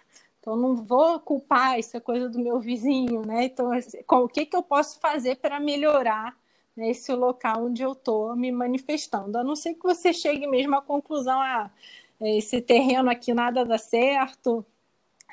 Então, 0.43 0.57
não 0.57 0.75
vou 0.75 1.21
culpar 1.21 1.79
isso 1.79 1.95
é 1.95 2.01
coisa 2.01 2.27
do 2.27 2.37
meu 2.37 2.59
vizinho, 2.59 3.25
né? 3.25 3.45
Então, 3.45 3.71
o 4.09 4.27
que, 4.27 4.45
que 4.45 4.53
eu 4.53 4.61
posso 4.61 4.99
fazer 4.99 5.37
para 5.37 5.57
melhorar 5.57 6.37
né, 6.75 6.89
esse 6.89 7.13
local 7.13 7.63
onde 7.63 7.81
eu 7.81 7.93
estou 7.93 8.35
me 8.35 8.51
manifestando? 8.51 9.37
A 9.37 9.43
não 9.43 9.55
ser 9.55 9.73
que 9.75 9.83
você 9.83 10.11
chegue 10.11 10.45
mesmo 10.45 10.75
à 10.75 10.81
conclusão, 10.81 11.39
ah, 11.39 11.71
esse 12.19 12.59
terreno 12.59 13.09
aqui 13.09 13.33
nada 13.33 13.63
dá 13.63 13.77
certo, 13.77 14.65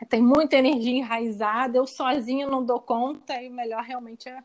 tem 0.09 0.23
muita 0.23 0.55
energia 0.55 0.99
enraizada, 0.99 1.77
eu 1.77 1.89
sozinho 1.89 2.49
não 2.49 2.65
dou 2.65 2.79
conta, 2.79 3.43
e 3.43 3.49
o 3.49 3.53
melhor 3.53 3.83
realmente 3.83 4.29
é, 4.29 4.41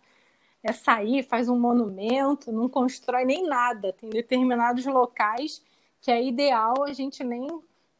é 0.63 0.71
sair, 0.73 1.21
faz 1.21 1.47
um 1.47 1.59
monumento, 1.59 2.51
não 2.51 2.67
constrói 2.67 3.23
nem 3.23 3.47
nada. 3.47 3.93
Tem 3.93 4.09
determinados 4.09 4.83
locais 4.87 5.61
que 6.01 6.09
é 6.09 6.23
ideal 6.23 6.83
a 6.83 6.91
gente 6.91 7.23
nem 7.23 7.47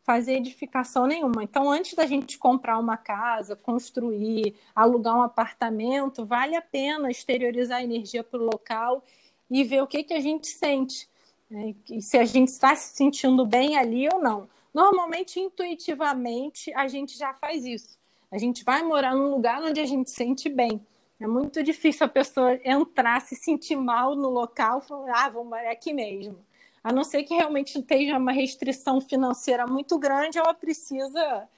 fazer 0.06 0.34
edificação 0.34 1.08
nenhuma. 1.08 1.43
Então, 1.43 1.70
antes 1.70 1.95
da 1.95 2.06
gente 2.06 2.38
comprar 2.38 2.78
uma 2.78 2.95
casa, 2.95 3.56
construir, 3.56 4.56
alugar 4.76 5.18
um 5.18 5.24
apartamento, 5.24 6.24
vale 6.24 6.56
a 6.56 6.62
pena 6.62 7.10
exteriorizar 7.10 7.80
a 7.80 7.84
energia 7.84 8.24
para 8.24 8.39
o 8.39 8.45
local 8.45 9.03
e 9.49 9.64
ver 9.64 9.82
o 9.82 9.88
que, 9.88 10.03
que 10.03 10.14
a 10.14 10.20
gente 10.20 10.45
sente. 10.47 11.10
Né? 11.49 11.74
Se 11.99 12.20
a 12.20 12.24
gente 12.24 12.49
está 12.49 12.76
se 12.76 12.95
sentindo 12.95 13.43
bem 13.47 13.78
ali 13.78 14.08
ou 14.08 14.22
não. 14.22 14.47
Normalmente, 14.72 15.39
intuitivamente, 15.39 16.72
a 16.76 16.88
gente 16.88 17.18
já 17.18 17.34
faz 17.34 17.66
isso. 17.66 17.97
A 18.32 18.38
gente 18.38 18.64
vai 18.64 18.84
morar 18.84 19.16
num 19.16 19.32
lugar 19.32 19.60
onde 19.64 19.80
a 19.80 19.86
gente 19.86 20.12
sente 20.12 20.49
bem. 20.49 20.86
É 21.20 21.26
muito 21.26 21.64
difícil 21.64 22.06
a 22.06 22.10
pessoa 22.10 22.60
entrar, 22.64 23.22
se 23.22 23.36
sentir 23.36 23.76
mal 23.76 24.16
no 24.16 24.30
local 24.30 24.80
e 24.80 24.88
falar, 24.88 25.26
ah, 25.26 25.30
vou 25.30 25.45
morar 25.45 25.72
aqui 25.72 25.93
mesmo 25.93 26.38
a 26.86 26.93
não 26.93 27.03
ser 27.03 27.23
que 27.23 27.33
realmente 27.33 27.81
tenha 27.81 28.15
uma 28.15 28.31
restrição 28.31 29.01
financeira 29.01 29.65
muito 29.65 29.97
grande, 29.97 30.38
ela 30.38 30.53
precisa, 30.53 31.49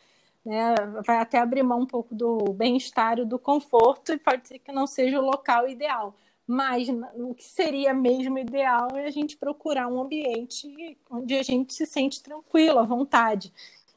né, 0.46 0.74
vai 1.06 1.18
até 1.18 1.38
abrir 1.38 1.64
mão 1.64 1.82
um 1.82 1.86
pouco 1.86 2.16
do 2.16 2.54
bem-estar 2.54 3.20
e 3.20 3.26
do 3.26 3.38
conforto, 3.38 4.14
e 4.14 4.18
pode 4.18 4.48
ser 4.48 4.60
que 4.60 4.72
não 4.72 4.88
seja 4.88 5.20
o 5.20 5.26
local 5.26 5.68
ideal. 5.68 6.16
Mas 6.48 6.88
o 7.16 7.36
que 7.36 7.44
seria 7.44 7.94
mesmo 7.94 8.40
ideal 8.40 8.88
é 8.96 9.04
a 9.04 9.10
gente 9.10 9.36
procurar 9.36 9.90
um 9.90 10.00
ambiente 10.00 10.98
onde 11.12 11.36
a 11.36 11.44
gente 11.44 11.74
se 11.74 11.86
sente 11.86 12.24
tranquilo, 12.24 12.80
à 12.80 12.84
vontade, 12.84 13.52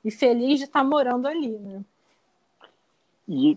e 0.05 0.11
feliz 0.11 0.59
de 0.59 0.65
estar 0.65 0.83
morando 0.83 1.29
ali. 1.29 1.57
Né? 1.57 1.85
E, 3.29 3.57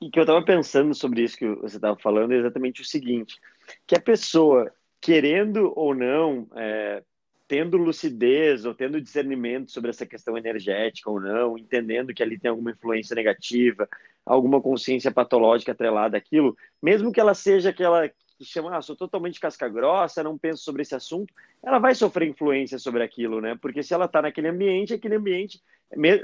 e 0.00 0.10
que 0.10 0.18
eu 0.18 0.24
estava 0.24 0.44
pensando 0.44 0.92
sobre 0.92 1.22
isso 1.22 1.38
que 1.38 1.46
você 1.54 1.76
estava 1.76 1.96
falando 1.96 2.32
é 2.32 2.38
exatamente 2.38 2.82
o 2.82 2.84
seguinte: 2.84 3.40
que 3.86 3.94
a 3.94 4.00
pessoa, 4.00 4.74
querendo 5.00 5.72
ou 5.76 5.94
não, 5.94 6.48
é, 6.56 7.04
tendo 7.52 7.76
lucidez 7.76 8.64
ou 8.64 8.72
tendo 8.72 8.98
discernimento 8.98 9.70
sobre 9.70 9.90
essa 9.90 10.06
questão 10.06 10.38
energética 10.38 11.10
ou 11.10 11.20
não, 11.20 11.58
entendendo 11.58 12.14
que 12.14 12.22
ali 12.22 12.38
tem 12.38 12.50
alguma 12.50 12.70
influência 12.70 13.14
negativa, 13.14 13.86
alguma 14.24 14.58
consciência 14.58 15.12
patológica 15.12 15.72
atrelada 15.72 16.16
àquilo, 16.16 16.56
mesmo 16.82 17.12
que 17.12 17.20
ela 17.20 17.34
seja 17.34 17.68
aquela 17.68 18.08
que 18.08 18.42
chama, 18.42 18.74
ah, 18.74 18.80
sou 18.80 18.96
totalmente 18.96 19.38
casca 19.38 19.68
grossa, 19.68 20.22
não 20.22 20.38
penso 20.38 20.64
sobre 20.64 20.80
esse 20.80 20.94
assunto, 20.94 21.30
ela 21.62 21.78
vai 21.78 21.94
sofrer 21.94 22.26
influência 22.26 22.78
sobre 22.78 23.02
aquilo, 23.02 23.38
né? 23.38 23.54
Porque 23.60 23.82
se 23.82 23.92
ela 23.92 24.06
está 24.06 24.22
naquele 24.22 24.48
ambiente, 24.48 24.94
aquele 24.94 25.16
ambiente, 25.16 25.62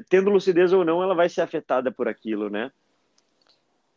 tendo 0.09 0.31
lucidez 0.31 0.73
ou 0.73 0.83
não, 0.83 1.03
ela 1.03 1.15
vai 1.15 1.29
ser 1.29 1.43
afetada 1.43 1.93
por 1.93 2.09
aquilo, 2.09 2.49
né? 2.49 2.73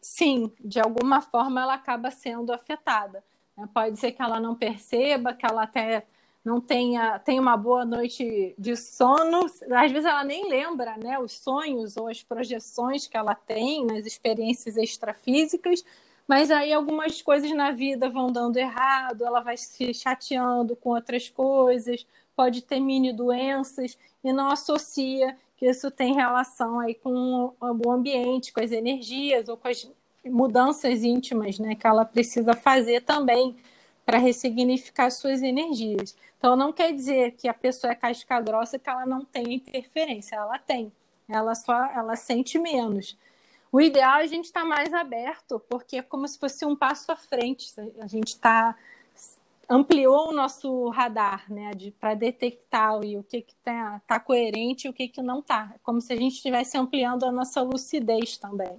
Sim, 0.02 0.52
de 0.60 0.82
alguma 0.82 1.22
forma 1.22 1.62
ela 1.62 1.76
acaba 1.76 2.12
sendo 2.12 2.52
afetada. 2.52 3.24
Né? 3.58 3.70
Pode 3.74 3.98
ser 3.98 4.12
que 4.12 4.22
ela 4.22 4.38
não 4.38 4.54
perceba, 4.54 5.34
que 5.34 5.46
ela 5.46 5.64
até 5.64 6.06
não 6.44 6.60
tenha, 6.60 7.20
tenha 7.20 7.42
uma 7.42 7.56
boa 7.56 7.86
noite 7.86 8.56
de 8.58 8.76
sono. 8.76 9.46
Às 9.46 9.92
vezes 9.92 10.06
ela 10.06 10.24
nem 10.24 10.50
lembra 10.50 10.98
né, 10.98 11.20
os 11.20 11.34
sonhos 11.34 11.98
ou 11.98 12.08
as 12.08 12.24
projeções 12.24 13.08
que 13.08 13.16
ela 13.16 13.36
tem 13.36 13.86
nas 13.86 14.06
experiências 14.06 14.76
extrafísicas, 14.76 15.86
mas 16.28 16.50
aí 16.50 16.74
algumas 16.74 17.22
coisas 17.22 17.52
na 17.52 17.72
vida 17.72 18.10
vão 18.10 18.32
dando 18.32 18.58
errado, 18.58 19.24
ela 19.24 19.42
vai 19.42 19.58
se 19.58 19.94
chateando 19.94 20.76
com 20.76 20.92
outras 20.92 21.30
coisas, 21.30 22.06
pode 22.36 22.62
ter 22.62 22.80
mini 22.80 23.14
doenças 23.14 23.98
e 24.24 24.34
não 24.34 24.50
associa 24.50 25.38
que 25.58 25.68
isso 25.68 25.92
tem 25.92 26.16
relação 26.16 26.80
aí 26.80 26.96
com 26.96 27.54
o 27.60 27.92
ambiente, 27.92 28.52
com 28.52 28.62
as 28.62 28.72
energias 28.72 29.48
ou 29.48 29.56
com 29.56 29.68
as 29.68 29.88
mudanças 30.26 31.04
íntimas 31.04 31.60
né, 31.60 31.76
que 31.76 31.86
ela 31.86 32.04
precisa 32.04 32.54
fazer 32.54 33.02
também 33.02 33.56
para 34.12 34.20
ressignificar 34.20 35.10
suas 35.10 35.42
energias. 35.42 36.18
Então, 36.38 36.54
não 36.54 36.74
quer 36.74 36.92
dizer 36.92 37.32
que 37.32 37.48
a 37.48 37.54
pessoa 37.54 37.94
é 37.94 37.96
casca 37.96 38.42
grossa 38.42 38.78
que 38.78 38.90
ela 38.90 39.06
não 39.06 39.24
tem 39.24 39.54
interferência, 39.54 40.36
ela 40.36 40.60
tem. 40.60 40.92
Ela 41.30 41.56
só 41.56 41.86
ela 41.86 42.18
sente 42.18 42.60
menos. 42.60 43.18
O 43.72 43.80
ideal 43.80 44.20
é 44.20 44.24
a 44.24 44.28
gente 44.28 44.46
estar 44.46 44.64
tá 44.64 44.66
mais 44.66 44.94
aberto, 44.94 45.62
porque 45.70 45.96
é 45.96 46.02
como 46.02 46.28
se 46.28 46.38
fosse 46.38 46.66
um 46.66 46.76
passo 46.76 47.10
à 47.10 47.16
frente. 47.16 47.72
A 48.02 48.08
gente 48.08 48.34
está 48.34 48.76
ampliou 49.70 50.28
o 50.28 50.34
nosso 50.34 50.90
radar, 50.90 51.46
né, 51.50 51.72
para 51.98 52.14
detectar 52.14 53.00
o 53.00 53.24
que 53.24 53.46
está 53.48 54.02
tá 54.06 54.20
coerente 54.20 54.88
e 54.88 54.90
o 54.90 54.94
que, 54.94 55.08
que 55.08 55.22
não 55.22 55.40
está. 55.40 55.72
É 55.74 55.80
como 55.84 56.02
se 56.02 56.12
a 56.12 56.18
gente 56.18 56.34
estivesse 56.34 56.78
ampliando 56.78 57.24
a 57.24 57.32
nossa 57.32 57.62
lucidez 57.62 58.36
também. 58.36 58.76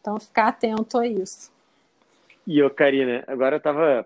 Então, 0.00 0.18
ficar 0.18 0.48
atento 0.48 0.98
a 0.98 1.06
isso. 1.06 1.52
E, 2.44 2.60
ô, 2.60 2.68
Karina, 2.68 3.22
agora 3.28 3.54
eu 3.54 3.58
estava 3.58 4.04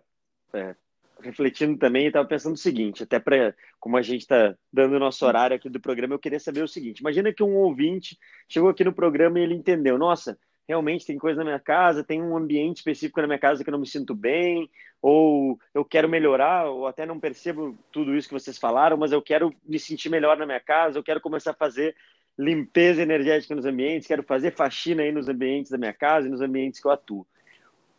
é, 0.55 0.75
refletindo 1.21 1.77
também 1.79 2.07
estava 2.07 2.27
pensando 2.27 2.55
o 2.55 2.59
seguinte, 2.59 3.03
até 3.03 3.19
para 3.19 3.55
como 3.81 3.97
a 3.97 4.03
gente 4.03 4.23
está 4.23 4.55
dando 4.73 4.97
o 4.97 4.99
nosso 4.99 5.25
horário 5.27 5.57
aqui 5.57 5.69
do 5.69 5.81
programa, 5.81 6.15
eu 6.15 6.19
queria 6.19 6.41
saber 6.41 6.63
o 6.63 6.69
seguinte: 6.69 7.01
imagina 7.01 7.33
que 7.33 7.43
um 7.43 7.57
ouvinte 7.57 8.19
chegou 8.49 8.69
aqui 8.69 8.85
no 8.85 8.93
programa 8.93 9.39
e 9.39 9.43
ele 9.43 9.55
entendeu, 9.55 9.99
nossa, 9.99 10.39
realmente 10.69 11.07
tem 11.07 11.19
coisa 11.19 11.39
na 11.39 11.45
minha 11.45 11.61
casa, 11.61 12.05
tem 12.05 12.23
um 12.23 12.37
ambiente 12.37 12.79
específico 12.79 13.21
na 13.21 13.27
minha 13.27 13.39
casa 13.39 13.65
que 13.65 13.71
eu 13.71 13.73
não 13.73 13.81
me 13.81 13.87
sinto 13.87 14.15
bem, 14.15 14.71
ou 15.01 15.59
eu 15.73 15.85
quero 15.85 16.09
melhorar, 16.09 16.67
ou 16.67 16.87
até 16.87 17.07
não 17.07 17.19
percebo 17.19 17.77
tudo 17.91 18.15
isso 18.17 18.29
que 18.29 18.35
vocês 18.35 18.59
falaram, 18.59 18.97
mas 18.97 19.13
eu 19.13 19.23
quero 19.23 19.53
me 19.65 19.79
sentir 19.79 20.11
melhor 20.11 20.37
na 20.37 20.47
minha 20.47 20.61
casa, 20.61 20.99
eu 20.99 21.03
quero 21.03 21.21
começar 21.21 21.53
a 21.53 21.55
fazer 21.55 21.97
limpeza 22.39 23.03
energética 23.03 23.55
nos 23.55 23.67
ambientes, 23.67 24.07
quero 24.07 24.23
fazer 24.23 24.53
faxina 24.53 25.03
aí 25.03 25.11
nos 25.11 25.29
ambientes 25.29 25.71
da 25.71 25.79
minha 25.79 25.93
casa 25.93 26.29
e 26.29 26.31
nos 26.31 26.41
ambientes 26.41 26.81
que 26.81 26.87
eu 26.87 26.93
atuo 26.93 27.27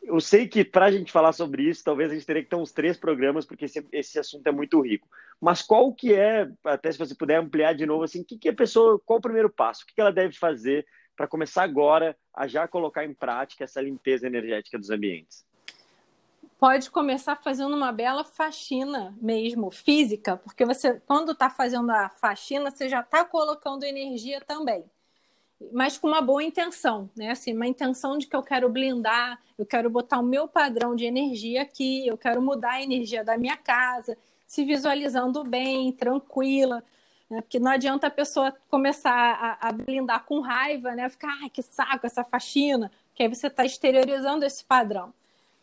eu 0.01 0.19
sei 0.19 0.47
que 0.47 0.63
para 0.63 0.85
a 0.85 0.91
gente 0.91 1.11
falar 1.11 1.33
sobre 1.33 1.63
isso, 1.63 1.83
talvez 1.83 2.11
a 2.11 2.13
gente 2.13 2.25
teria 2.25 2.43
que 2.43 2.49
ter 2.49 2.55
uns 2.55 2.71
três 2.71 2.97
programas, 2.97 3.45
porque 3.45 3.65
esse, 3.65 3.85
esse 3.91 4.19
assunto 4.19 4.45
é 4.47 4.51
muito 4.51 4.79
rico. 4.81 5.07
Mas 5.39 5.61
qual 5.61 5.93
que 5.93 6.13
é, 6.13 6.49
até 6.63 6.91
se 6.91 6.97
você 6.97 7.13
puder 7.13 7.39
ampliar 7.39 7.73
de 7.73 7.85
novo, 7.85 8.03
assim, 8.03 8.23
que, 8.23 8.37
que 8.37 8.49
a 8.49 8.53
pessoa, 8.53 8.99
qual 9.05 9.19
o 9.19 9.21
primeiro 9.21 9.49
passo? 9.49 9.83
O 9.83 9.87
que, 9.87 9.93
que 9.93 10.01
ela 10.01 10.11
deve 10.11 10.35
fazer 10.35 10.85
para 11.15 11.27
começar 11.27 11.63
agora 11.63 12.17
a 12.33 12.47
já 12.47 12.67
colocar 12.67 13.05
em 13.05 13.13
prática 13.13 13.63
essa 13.63 13.81
limpeza 13.81 14.25
energética 14.25 14.77
dos 14.77 14.89
ambientes? 14.89 15.45
Pode 16.57 16.89
começar 16.89 17.37
fazendo 17.37 17.75
uma 17.75 17.91
bela 17.91 18.23
faxina 18.23 19.15
mesmo, 19.21 19.71
física, 19.71 20.37
porque 20.37 20.65
você, 20.65 20.99
quando 21.05 21.31
está 21.31 21.49
fazendo 21.49 21.89
a 21.89 22.09
faxina, 22.09 22.69
você 22.69 22.89
já 22.89 22.99
está 22.99 23.23
colocando 23.23 23.83
energia 23.83 24.41
também 24.41 24.83
mas 25.71 25.97
com 25.97 26.07
uma 26.07 26.21
boa 26.21 26.43
intenção, 26.43 27.09
né? 27.15 27.31
Assim, 27.31 27.53
uma 27.53 27.67
intenção 27.67 28.17
de 28.17 28.27
que 28.27 28.35
eu 28.35 28.41
quero 28.41 28.69
blindar, 28.69 29.39
eu 29.57 29.65
quero 29.65 29.89
botar 29.89 30.19
o 30.19 30.23
meu 30.23 30.47
padrão 30.47 30.95
de 30.95 31.05
energia 31.05 31.61
aqui, 31.61 32.07
eu 32.07 32.17
quero 32.17 32.41
mudar 32.41 32.73
a 32.73 32.83
energia 32.83 33.23
da 33.23 33.37
minha 33.37 33.57
casa, 33.57 34.17
se 34.47 34.63
visualizando 34.63 35.43
bem, 35.43 35.91
tranquila, 35.91 36.83
né? 37.29 37.41
Porque 37.41 37.59
não 37.59 37.71
adianta 37.71 38.07
a 38.07 38.11
pessoa 38.11 38.53
começar 38.69 39.13
a, 39.13 39.69
a 39.69 39.71
blindar 39.71 40.25
com 40.25 40.39
raiva, 40.39 40.95
né? 40.95 41.07
Ficar, 41.09 41.37
ai, 41.41 41.49
que 41.49 41.61
saco 41.61 42.05
essa 42.05 42.23
faxina, 42.23 42.91
que 43.13 43.23
aí 43.23 43.29
você 43.29 43.47
está 43.47 43.65
exteriorizando 43.65 44.45
esse 44.45 44.63
padrão. 44.63 45.13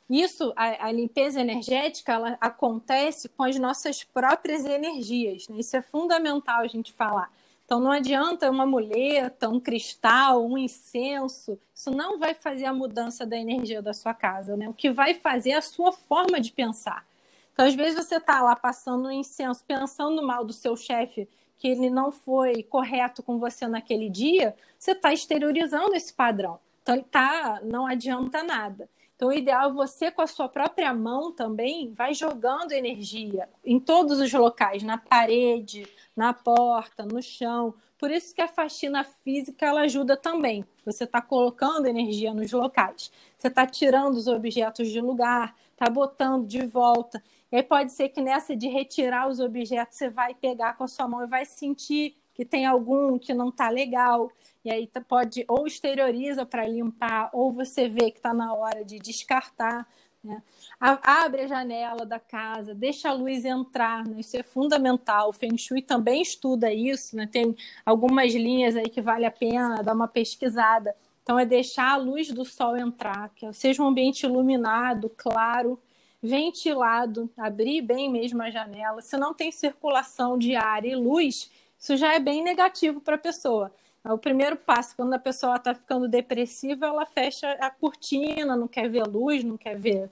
Isso, 0.08 0.52
a, 0.54 0.86
a, 0.86 0.92
limpeza 0.92 1.40
energética, 1.40 2.12
ela 2.12 2.38
acontece 2.40 3.28
com 3.28 3.42
as 3.42 3.56
nossas 3.58 4.04
próprias 4.04 4.64
energias. 4.64 5.48
Né? 5.48 5.56
Isso 5.58 5.76
é 5.76 5.82
fundamental 5.82 6.60
a 6.60 6.66
gente 6.68 6.92
falar. 6.92 7.28
Então, 7.66 7.80
não 7.80 7.90
adianta 7.90 8.48
uma 8.48 8.64
muleta, 8.64 9.48
um 9.48 9.58
cristal, 9.58 10.46
um 10.46 10.56
incenso. 10.56 11.58
Isso 11.74 11.90
não 11.90 12.16
vai 12.16 12.32
fazer 12.32 12.64
a 12.64 12.72
mudança 12.72 13.26
da 13.26 13.36
energia 13.36 13.82
da 13.82 13.92
sua 13.92 14.14
casa. 14.14 14.56
Né? 14.56 14.68
O 14.68 14.72
que 14.72 14.88
vai 14.88 15.14
fazer 15.14 15.50
é 15.50 15.56
a 15.56 15.60
sua 15.62 15.90
forma 15.90 16.40
de 16.40 16.52
pensar. 16.52 17.04
Então, 17.52 17.66
às 17.66 17.74
vezes, 17.74 17.96
você 17.96 18.18
está 18.18 18.40
lá 18.40 18.54
passando 18.54 19.08
um 19.08 19.10
incenso, 19.10 19.64
pensando 19.64 20.24
mal 20.24 20.44
do 20.44 20.52
seu 20.52 20.76
chefe, 20.76 21.28
que 21.58 21.66
ele 21.66 21.90
não 21.90 22.12
foi 22.12 22.62
correto 22.62 23.20
com 23.20 23.36
você 23.36 23.66
naquele 23.66 24.08
dia, 24.08 24.54
você 24.78 24.92
está 24.92 25.12
exteriorizando 25.12 25.92
esse 25.96 26.12
padrão. 26.12 26.60
Então, 26.82 27.02
tá, 27.02 27.60
não 27.64 27.84
adianta 27.84 28.44
nada. 28.44 28.88
Então, 29.16 29.28
o 29.28 29.32
ideal 29.32 29.70
é 29.70 29.72
você, 29.72 30.10
com 30.10 30.22
a 30.22 30.26
sua 30.26 30.48
própria 30.48 30.94
mão 30.94 31.32
também, 31.32 31.90
vai 31.92 32.14
jogando 32.14 32.70
energia 32.70 33.48
em 33.64 33.80
todos 33.80 34.20
os 34.20 34.32
locais, 34.32 34.84
na 34.84 34.98
parede, 34.98 35.88
na 36.16 36.32
porta, 36.32 37.04
no 37.04 37.22
chão. 37.22 37.74
Por 37.98 38.10
isso 38.10 38.34
que 38.34 38.40
a 38.40 38.48
faxina 38.48 39.04
física 39.04 39.66
ela 39.66 39.82
ajuda 39.82 40.16
também. 40.16 40.64
Você 40.84 41.04
está 41.04 41.20
colocando 41.20 41.86
energia 41.86 42.32
nos 42.32 42.50
locais. 42.50 43.12
Você 43.36 43.48
está 43.48 43.66
tirando 43.66 44.14
os 44.14 44.26
objetos 44.26 44.88
de 44.88 45.00
lugar, 45.00 45.54
está 45.72 45.90
botando 45.90 46.46
de 46.46 46.66
volta. 46.66 47.22
E 47.52 47.56
aí 47.56 47.62
pode 47.62 47.92
ser 47.92 48.08
que 48.08 48.20
nessa 48.20 48.56
de 48.56 48.68
retirar 48.68 49.28
os 49.28 49.38
objetos, 49.38 49.96
você 49.96 50.08
vai 50.08 50.34
pegar 50.34 50.76
com 50.76 50.84
a 50.84 50.88
sua 50.88 51.06
mão 51.06 51.22
e 51.22 51.26
vai 51.26 51.44
sentir 51.44 52.16
que 52.36 52.44
tem 52.44 52.66
algum 52.66 53.18
que 53.18 53.32
não 53.32 53.48
está 53.48 53.70
legal, 53.70 54.30
e 54.62 54.70
aí 54.70 54.86
pode 55.08 55.42
ou 55.48 55.66
exterioriza 55.66 56.44
para 56.44 56.68
limpar, 56.68 57.30
ou 57.32 57.50
você 57.50 57.88
vê 57.88 58.10
que 58.10 58.18
está 58.18 58.34
na 58.34 58.52
hora 58.52 58.84
de 58.84 58.98
descartar. 58.98 59.88
Né? 60.26 60.42
Abre 60.80 61.42
a 61.42 61.46
janela 61.46 62.04
da 62.04 62.18
casa, 62.18 62.74
deixa 62.74 63.08
a 63.08 63.12
luz 63.12 63.44
entrar, 63.44 64.04
né? 64.04 64.16
isso 64.18 64.36
é 64.36 64.42
fundamental. 64.42 65.30
O 65.30 65.32
Feng 65.32 65.56
Shui 65.56 65.80
também 65.80 66.20
estuda 66.20 66.72
isso, 66.72 67.16
né? 67.16 67.28
tem 67.30 67.56
algumas 67.84 68.34
linhas 68.34 68.74
aí 68.76 68.88
que 68.88 69.00
vale 69.00 69.24
a 69.24 69.30
pena 69.30 69.82
dar 69.82 69.94
uma 69.94 70.08
pesquisada. 70.08 70.94
Então, 71.22 71.38
é 71.38 71.44
deixar 71.44 71.92
a 71.92 71.96
luz 71.96 72.30
do 72.30 72.44
sol 72.44 72.76
entrar, 72.76 73.30
que 73.34 73.52
seja 73.52 73.82
um 73.82 73.86
ambiente 73.86 74.24
iluminado, 74.24 75.10
claro, 75.16 75.76
ventilado, 76.22 77.28
abrir 77.36 77.82
bem 77.82 78.10
mesmo 78.10 78.42
a 78.42 78.50
janela. 78.50 79.02
Se 79.02 79.16
não 79.16 79.34
tem 79.34 79.50
circulação 79.50 80.38
de 80.38 80.54
ar 80.54 80.84
e 80.84 80.94
luz, 80.94 81.50
isso 81.78 81.96
já 81.96 82.14
é 82.14 82.20
bem 82.20 82.44
negativo 82.44 83.00
para 83.00 83.16
a 83.16 83.18
pessoa. 83.18 83.72
O 84.08 84.18
primeiro 84.18 84.56
passo, 84.56 84.94
quando 84.94 85.14
a 85.14 85.18
pessoa 85.18 85.56
está 85.56 85.74
ficando 85.74 86.08
depressiva, 86.08 86.86
ela 86.86 87.04
fecha 87.04 87.50
a 87.52 87.70
cortina, 87.70 88.56
não 88.56 88.68
quer 88.68 88.88
ver 88.88 89.04
luz, 89.04 89.42
não 89.42 89.56
quer 89.56 89.76
ver 89.76 90.10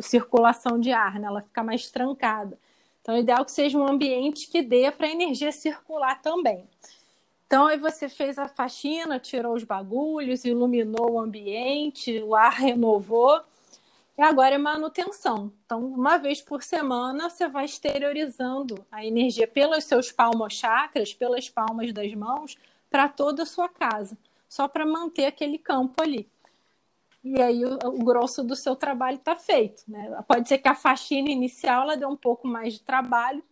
circulação 0.00 0.78
de 0.78 0.92
ar, 0.92 1.18
né? 1.18 1.26
ela 1.26 1.40
fica 1.40 1.62
mais 1.62 1.90
trancada. 1.90 2.58
Então, 3.00 3.14
é 3.14 3.20
ideal 3.20 3.44
que 3.44 3.52
seja 3.52 3.78
um 3.78 3.88
ambiente 3.88 4.48
que 4.48 4.62
dê 4.62 4.90
para 4.90 5.06
a 5.06 5.10
energia 5.10 5.52
circular 5.52 6.20
também. 6.20 6.64
Então, 7.46 7.66
aí 7.66 7.78
você 7.78 8.08
fez 8.08 8.38
a 8.38 8.46
faxina, 8.46 9.18
tirou 9.18 9.54
os 9.54 9.64
bagulhos, 9.64 10.44
iluminou 10.44 11.12
o 11.12 11.18
ambiente, 11.18 12.20
o 12.22 12.34
ar 12.34 12.52
renovou. 12.52 13.40
E 14.16 14.22
agora 14.22 14.54
é 14.54 14.58
manutenção. 14.58 15.50
Então, 15.64 15.84
uma 15.84 16.18
vez 16.18 16.42
por 16.42 16.62
semana, 16.62 17.30
você 17.30 17.48
vai 17.48 17.64
exteriorizando 17.64 18.84
a 18.92 19.04
energia 19.04 19.48
pelos 19.48 19.84
seus 19.84 20.12
palmos 20.12 20.52
chakras, 20.52 21.14
pelas 21.14 21.48
palmas 21.48 21.92
das 21.92 22.12
mãos, 22.14 22.56
para 22.90 23.08
toda 23.08 23.44
a 23.44 23.46
sua 23.46 23.68
casa, 23.68 24.18
só 24.48 24.66
para 24.66 24.84
manter 24.84 25.26
aquele 25.26 25.56
campo 25.58 26.02
ali. 26.02 26.28
E 27.22 27.40
aí 27.40 27.64
o, 27.64 27.78
o 27.84 28.04
grosso 28.04 28.42
do 28.42 28.56
seu 28.56 28.74
trabalho 28.74 29.16
está 29.16 29.36
feito. 29.36 29.82
Né? 29.86 30.22
Pode 30.26 30.48
ser 30.48 30.58
que 30.58 30.68
a 30.68 30.74
faxina 30.74 31.30
inicial 31.30 31.82
ela 31.82 31.96
dê 31.96 32.06
um 32.06 32.16
pouco 32.16 32.48
mais 32.48 32.74
de 32.74 32.80
trabalho, 32.80 33.42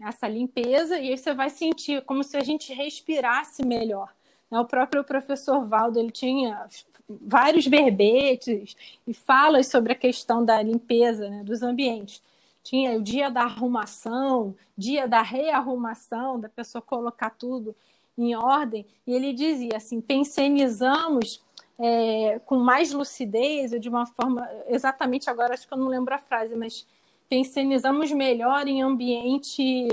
essa 0.00 0.28
limpeza, 0.28 0.98
e 0.98 1.10
aí 1.10 1.18
você 1.18 1.34
vai 1.34 1.50
sentir 1.50 2.02
como 2.04 2.22
se 2.22 2.36
a 2.36 2.42
gente 2.42 2.72
respirasse 2.72 3.64
melhor. 3.64 4.12
Né? 4.50 4.58
O 4.58 4.64
próprio 4.64 5.02
professor 5.02 5.64
Valdo 5.64 5.98
ele 5.98 6.10
tinha 6.10 6.66
vários 7.08 7.66
verbetes 7.66 8.76
e 9.06 9.14
falas 9.14 9.68
sobre 9.68 9.92
a 9.92 9.96
questão 9.96 10.44
da 10.44 10.60
limpeza 10.62 11.28
né, 11.28 11.42
dos 11.42 11.62
ambientes. 11.62 12.22
Tinha 12.62 12.96
o 12.96 13.02
dia 13.02 13.30
da 13.30 13.42
arrumação, 13.42 14.54
dia 14.76 15.06
da 15.06 15.22
rearrumação, 15.22 16.38
da 16.38 16.48
pessoa 16.48 16.82
colocar 16.82 17.30
tudo 17.30 17.74
em 18.16 18.34
ordem, 18.34 18.86
e 19.06 19.12
ele 19.12 19.32
dizia 19.32 19.76
assim: 19.76 20.00
pensionizamos 20.00 21.42
é, 21.78 22.40
com 22.44 22.56
mais 22.56 22.92
lucidez, 22.92 23.72
ou 23.72 23.78
de 23.78 23.88
uma 23.88 24.06
forma, 24.06 24.48
exatamente 24.68 25.28
agora 25.28 25.54
acho 25.54 25.66
que 25.66 25.74
eu 25.74 25.78
não 25.78 25.88
lembro 25.88 26.14
a 26.14 26.18
frase, 26.18 26.54
mas 26.56 26.86
pensionizamos 27.28 28.12
melhor 28.12 28.66
em 28.66 28.82
ambiente. 28.82 29.88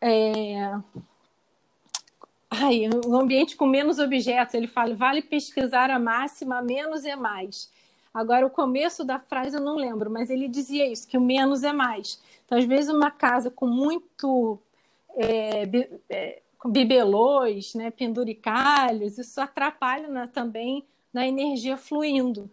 É, 0.00 0.74
Ai, 2.56 2.88
um 3.04 3.16
ambiente 3.16 3.56
com 3.56 3.66
menos 3.66 3.98
objetos. 3.98 4.54
Ele 4.54 4.68
fala, 4.68 4.94
vale 4.94 5.20
pesquisar 5.22 5.90
a 5.90 5.98
máxima, 5.98 6.62
menos 6.62 7.04
é 7.04 7.16
mais. 7.16 7.68
Agora, 8.12 8.46
o 8.46 8.50
começo 8.50 9.02
da 9.04 9.18
frase 9.18 9.56
eu 9.56 9.60
não 9.60 9.74
lembro, 9.74 10.08
mas 10.08 10.30
ele 10.30 10.46
dizia 10.46 10.86
isso, 10.86 11.08
que 11.08 11.18
o 11.18 11.20
menos 11.20 11.64
é 11.64 11.72
mais. 11.72 12.22
Então, 12.46 12.56
às 12.56 12.64
vezes, 12.64 12.88
uma 12.88 13.10
casa 13.10 13.50
com 13.50 13.66
muito 13.66 14.60
é, 15.16 15.64
é, 16.08 16.42
bibelôs, 16.64 17.74
né, 17.74 17.90
penduricalhos, 17.90 19.18
isso 19.18 19.40
atrapalha 19.40 20.08
né, 20.08 20.30
também 20.32 20.84
na 21.12 21.26
energia 21.26 21.76
fluindo. 21.76 22.50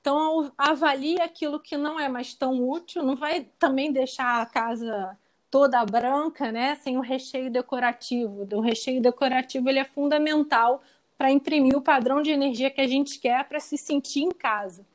Então, 0.00 0.52
avalie 0.56 1.20
aquilo 1.20 1.60
que 1.60 1.76
não 1.76 1.98
é 1.98 2.08
mais 2.08 2.34
tão 2.34 2.68
útil, 2.68 3.02
não 3.02 3.16
vai 3.16 3.46
também 3.58 3.92
deixar 3.92 4.40
a 4.40 4.46
casa 4.46 5.16
toda 5.50 5.84
branca, 5.84 6.52
né, 6.52 6.74
sem 6.76 6.96
o 6.96 7.00
recheio 7.00 7.50
decorativo. 7.50 8.46
O 8.52 8.60
recheio 8.60 9.00
decorativo 9.00 9.68
ele 9.68 9.78
é 9.78 9.84
fundamental 9.84 10.82
para 11.16 11.30
imprimir 11.30 11.76
o 11.76 11.82
padrão 11.82 12.22
de 12.22 12.30
energia 12.30 12.70
que 12.70 12.80
a 12.80 12.86
gente 12.86 13.18
quer 13.18 13.44
para 13.48 13.60
se 13.60 13.76
sentir 13.76 14.20
em 14.20 14.30
casa. 14.30 14.86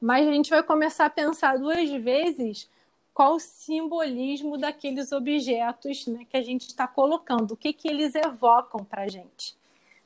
Mas 0.00 0.26
a 0.26 0.32
gente 0.32 0.50
vai 0.50 0.62
começar 0.62 1.06
a 1.06 1.10
pensar 1.10 1.58
duas 1.58 1.90
vezes 1.90 2.68
qual 3.16 3.36
o 3.36 3.40
simbolismo 3.40 4.58
daqueles 4.58 5.10
objetos 5.10 6.06
né, 6.06 6.26
que 6.28 6.36
a 6.36 6.42
gente 6.42 6.66
está 6.66 6.86
colocando, 6.86 7.52
o 7.52 7.56
que, 7.56 7.72
que 7.72 7.88
eles 7.88 8.14
evocam 8.14 8.84
para 8.84 9.04
a 9.04 9.08
gente. 9.08 9.56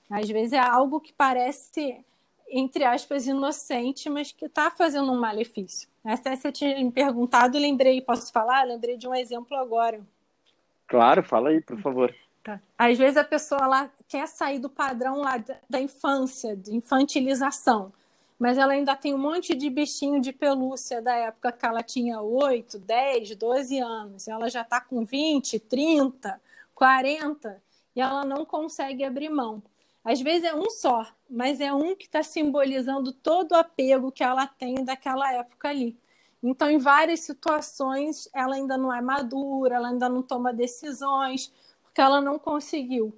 Às 0.08 0.28
vezes 0.30 0.52
é 0.52 0.60
algo 0.60 1.00
que 1.00 1.12
parece, 1.12 2.04
entre 2.48 2.84
aspas, 2.84 3.26
inocente, 3.26 4.08
mas 4.08 4.30
que 4.30 4.44
está 4.44 4.70
fazendo 4.70 5.10
um 5.10 5.18
malefício. 5.18 5.88
Essa 6.04 6.36
você 6.36 6.52
tinha 6.52 6.78
me 6.78 6.92
perguntado, 6.92 7.58
lembrei, 7.58 8.00
posso 8.00 8.32
falar? 8.32 8.62
Lembrei 8.62 8.96
de 8.96 9.08
um 9.08 9.14
exemplo 9.14 9.56
agora. 9.56 10.00
Claro, 10.86 11.24
fala 11.24 11.48
aí, 11.48 11.60
por 11.60 11.80
favor. 11.80 12.14
Tá. 12.44 12.60
Às 12.78 12.96
vezes 12.96 13.16
a 13.16 13.24
pessoa 13.24 13.66
lá 13.66 13.90
quer 14.06 14.28
sair 14.28 14.60
do 14.60 14.70
padrão 14.70 15.16
lá 15.16 15.34
da 15.68 15.80
infância, 15.80 16.54
de 16.54 16.76
infantilização, 16.76 17.92
mas 18.40 18.56
ela 18.56 18.72
ainda 18.72 18.96
tem 18.96 19.12
um 19.12 19.18
monte 19.18 19.54
de 19.54 19.68
bichinho 19.68 20.18
de 20.18 20.32
pelúcia 20.32 21.02
da 21.02 21.14
época 21.14 21.52
que 21.52 21.66
ela 21.66 21.82
tinha 21.82 22.22
8, 22.22 22.78
10, 22.78 23.36
12 23.36 23.78
anos. 23.78 24.26
Ela 24.26 24.48
já 24.48 24.62
está 24.62 24.80
com 24.80 25.04
20, 25.04 25.58
30, 25.58 26.40
40 26.74 27.62
e 27.94 28.00
ela 28.00 28.24
não 28.24 28.46
consegue 28.46 29.04
abrir 29.04 29.28
mão. 29.28 29.62
Às 30.02 30.22
vezes 30.22 30.48
é 30.48 30.54
um 30.54 30.70
só, 30.70 31.06
mas 31.28 31.60
é 31.60 31.70
um 31.70 31.94
que 31.94 32.06
está 32.06 32.22
simbolizando 32.22 33.12
todo 33.12 33.52
o 33.52 33.56
apego 33.56 34.10
que 34.10 34.24
ela 34.24 34.46
tem 34.46 34.82
daquela 34.86 35.30
época 35.34 35.68
ali. 35.68 35.94
Então, 36.42 36.70
em 36.70 36.78
várias 36.78 37.20
situações, 37.20 38.26
ela 38.32 38.54
ainda 38.54 38.78
não 38.78 38.90
é 38.90 39.02
madura, 39.02 39.74
ela 39.74 39.88
ainda 39.88 40.08
não 40.08 40.22
toma 40.22 40.50
decisões, 40.50 41.52
porque 41.82 42.00
ela 42.00 42.22
não 42.22 42.38
conseguiu 42.38 43.14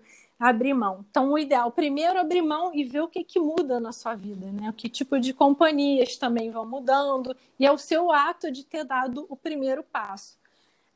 abrir 0.48 0.74
mão. 0.74 1.04
Então, 1.10 1.32
o 1.32 1.38
ideal, 1.38 1.70
primeiro, 1.70 2.18
abrir 2.18 2.42
mão 2.42 2.74
e 2.74 2.84
ver 2.84 3.00
o 3.00 3.08
que, 3.08 3.22
que 3.22 3.38
muda 3.38 3.78
na 3.78 3.92
sua 3.92 4.14
vida, 4.14 4.50
né? 4.50 4.70
O 4.70 4.72
que 4.72 4.88
tipo 4.88 5.18
de 5.20 5.32
companhias 5.32 6.16
também 6.16 6.50
vão 6.50 6.66
mudando, 6.66 7.36
e 7.58 7.66
é 7.66 7.72
o 7.72 7.78
seu 7.78 8.10
ato 8.10 8.50
de 8.50 8.64
ter 8.64 8.84
dado 8.84 9.26
o 9.28 9.36
primeiro 9.36 9.82
passo 9.82 10.40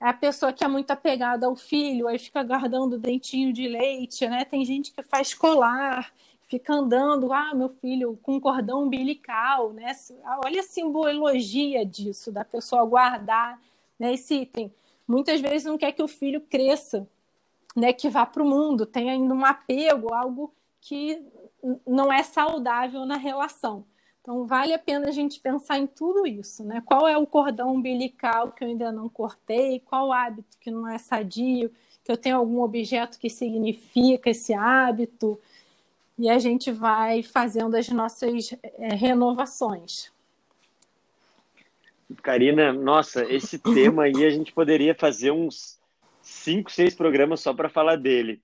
é 0.01 0.09
a 0.09 0.13
pessoa 0.13 0.53
que 0.53 0.63
é 0.63 0.69
muito 0.69 0.91
apegada 0.91 1.47
ao 1.47 1.57
filho, 1.57 2.07
aí 2.07 2.19
fica 2.19 2.43
guardando 2.43 2.99
dentinho 2.99 3.53
de 3.53 3.67
leite, 3.67 4.29
né? 4.29 4.45
Tem 4.45 4.65
gente 4.65 4.93
que 4.93 5.03
faz 5.03 5.33
colar, 5.33 6.13
fica 6.47 6.75
andando, 6.75 7.33
ah, 7.33 7.55
meu 7.55 7.71
filho, 7.71 8.19
com 8.23 8.41
cordão 8.41 8.85
umbilical, 8.85 9.73
né? 9.73 9.93
Olha 10.45 10.61
a 10.61 10.65
simbologia 10.65 11.85
disso, 11.85 12.31
da 12.31 12.45
pessoa 12.45 12.85
guardar 12.85 13.61
né, 13.99 14.13
esse 14.13 14.35
item. 14.35 14.73
Muitas 15.09 15.41
vezes 15.41 15.65
não 15.65 15.79
quer 15.79 15.93
que 15.93 16.03
o 16.03 16.09
filho 16.09 16.43
cresça, 16.43 17.09
né? 17.77 17.93
Que 17.93 18.09
vá 18.09 18.25
para 18.25 18.43
o 18.43 18.49
mundo, 18.49 18.87
tem 18.87 19.11
ainda 19.11 19.35
um 19.35 19.45
apego, 19.45 20.15
algo 20.15 20.53
que 20.81 21.23
não 21.87 22.13
é 22.13 22.23
saudável 22.23 23.05
na 23.05 23.17
relação. 23.17 23.85
Então, 24.23 24.45
vale 24.45 24.73
a 24.73 24.79
pena 24.79 25.09
a 25.09 25.13
gente 25.13 25.39
pensar 25.39 25.79
em 25.79 25.87
tudo 25.87 26.27
isso, 26.27 26.65
né? 26.65 26.83
Qual 26.85 27.07
é 27.07 27.17
o 27.17 27.27
cordão 27.27 27.75
umbilical 27.75 28.51
que 28.51 28.65
eu 28.65 28.69
ainda 28.69 28.91
não 28.91 29.09
cortei? 29.09 29.79
Qual 29.81 30.13
hábito 30.13 30.59
que 30.59 30.71
não 30.71 30.89
é 30.89 30.99
sadio? 30.99 31.71
Que 32.03 32.11
eu 32.11 32.17
tenho 32.17 32.37
algum 32.37 32.61
objeto 32.61 33.21
que 33.21 33.31
significa 33.31 34.31
esse 34.31 34.53
hábito? 34.53 35.39
E 36.19 36.29
a 36.29 36.41
gente 36.41 36.73
vai 36.73 37.23
fazendo 37.23 37.77
as 37.77 37.89
nossas 37.89 38.53
é, 38.79 38.95
renovações. 38.95 40.11
Karina, 42.23 42.73
nossa, 42.73 43.25
esse 43.33 43.59
tema 43.59 44.05
aí 44.05 44.25
a 44.25 44.31
gente 44.31 44.53
poderia 44.53 44.95
fazer 44.95 45.31
uns 45.31 45.76
cinco, 46.27 46.71
seis 46.71 46.95
programas 46.95 47.41
só 47.41 47.55
para 47.55 47.69
falar 47.69 47.97
dele. 47.97 48.41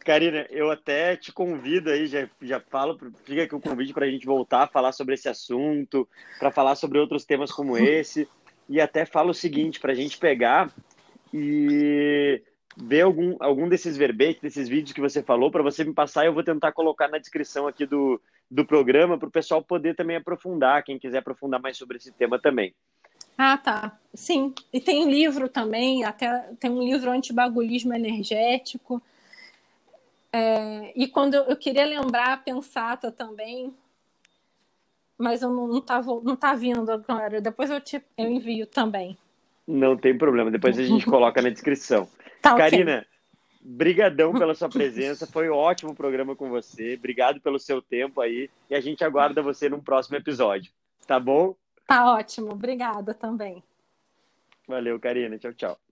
Karina, 0.00 0.46
eu 0.50 0.70
até 0.70 1.16
te 1.16 1.32
convido 1.32 1.90
aí, 1.90 2.06
já, 2.06 2.28
já 2.40 2.60
falo, 2.60 2.98
fica 3.24 3.42
aqui 3.42 3.54
o 3.54 3.60
convite 3.60 3.92
para 3.92 4.06
a 4.06 4.10
gente 4.10 4.24
voltar 4.24 4.62
a 4.62 4.66
falar 4.66 4.92
sobre 4.92 5.14
esse 5.14 5.28
assunto, 5.28 6.08
para 6.38 6.50
falar 6.50 6.76
sobre 6.76 6.98
outros 6.98 7.24
temas 7.24 7.52
como 7.52 7.76
esse. 7.78 8.28
E 8.68 8.80
até 8.80 9.04
falo 9.04 9.30
o 9.30 9.34
seguinte, 9.34 9.80
para 9.80 9.92
a 9.92 9.94
gente 9.94 10.18
pegar 10.18 10.72
e 11.32 12.40
ver 12.76 13.02
algum, 13.02 13.36
algum 13.40 13.68
desses 13.68 13.96
verbetes, 13.96 14.40
desses 14.40 14.68
vídeos 14.68 14.92
que 14.92 15.00
você 15.00 15.22
falou, 15.22 15.50
para 15.50 15.62
você 15.62 15.84
me 15.84 15.92
passar, 15.92 16.24
eu 16.24 16.32
vou 16.32 16.44
tentar 16.44 16.72
colocar 16.72 17.08
na 17.08 17.18
descrição 17.18 17.66
aqui 17.66 17.84
do, 17.86 18.20
do 18.50 18.64
programa, 18.64 19.18
para 19.18 19.28
o 19.28 19.32
pessoal 19.32 19.62
poder 19.62 19.94
também 19.94 20.16
aprofundar, 20.16 20.84
quem 20.84 20.98
quiser 20.98 21.18
aprofundar 21.18 21.60
mais 21.60 21.76
sobre 21.76 21.96
esse 21.96 22.12
tema 22.12 22.38
também. 22.38 22.74
Ah, 23.36 23.58
tá. 23.58 23.98
Sim. 24.14 24.54
E 24.72 24.80
tem 24.80 25.10
livro 25.10 25.48
também, 25.48 26.04
até 26.04 26.50
tem 26.58 26.70
um 26.70 26.82
livro 26.82 27.10
antibagulismo 27.10 27.92
energético. 27.92 29.02
É, 30.32 30.92
e 30.96 31.06
quando 31.06 31.34
eu, 31.34 31.44
eu, 31.44 31.56
queria 31.56 31.84
lembrar 31.84 32.32
a 32.32 32.36
Pensata 32.36 33.10
também, 33.10 33.72
mas 35.18 35.42
eu 35.42 35.50
não, 35.50 35.66
não, 35.66 35.80
tá, 35.80 36.02
não 36.02 36.36
tá 36.36 36.54
vindo 36.54 36.90
agora. 36.90 37.40
Depois 37.40 37.70
eu, 37.70 37.80
te, 37.80 38.02
eu 38.16 38.26
envio 38.26 38.66
também. 38.66 39.16
Não 39.66 39.96
tem 39.96 40.16
problema, 40.16 40.50
depois 40.50 40.78
a 40.78 40.82
gente 40.82 41.04
coloca 41.06 41.42
na 41.42 41.50
descrição. 41.50 42.08
Tá, 42.40 42.54
Karina, 42.54 42.98
okay. 42.98 43.08
brigadão 43.60 44.32
pela 44.32 44.54
sua 44.54 44.68
presença, 44.68 45.26
foi 45.26 45.50
um 45.50 45.54
ótimo 45.54 45.94
programa 45.94 46.36
com 46.36 46.48
você, 46.48 46.94
obrigado 46.94 47.40
pelo 47.40 47.58
seu 47.58 47.82
tempo 47.82 48.20
aí, 48.20 48.48
e 48.70 48.74
a 48.74 48.80
gente 48.80 49.02
aguarda 49.02 49.42
você 49.42 49.68
num 49.68 49.80
próximo 49.80 50.16
episódio, 50.16 50.70
tá 51.06 51.18
bom? 51.18 51.56
Tá 51.86 52.12
ótimo, 52.12 52.52
obrigada 52.52 53.14
também. 53.14 53.62
Valeu, 54.66 54.98
Karina, 54.98 55.38
tchau, 55.38 55.54
tchau. 55.54 55.85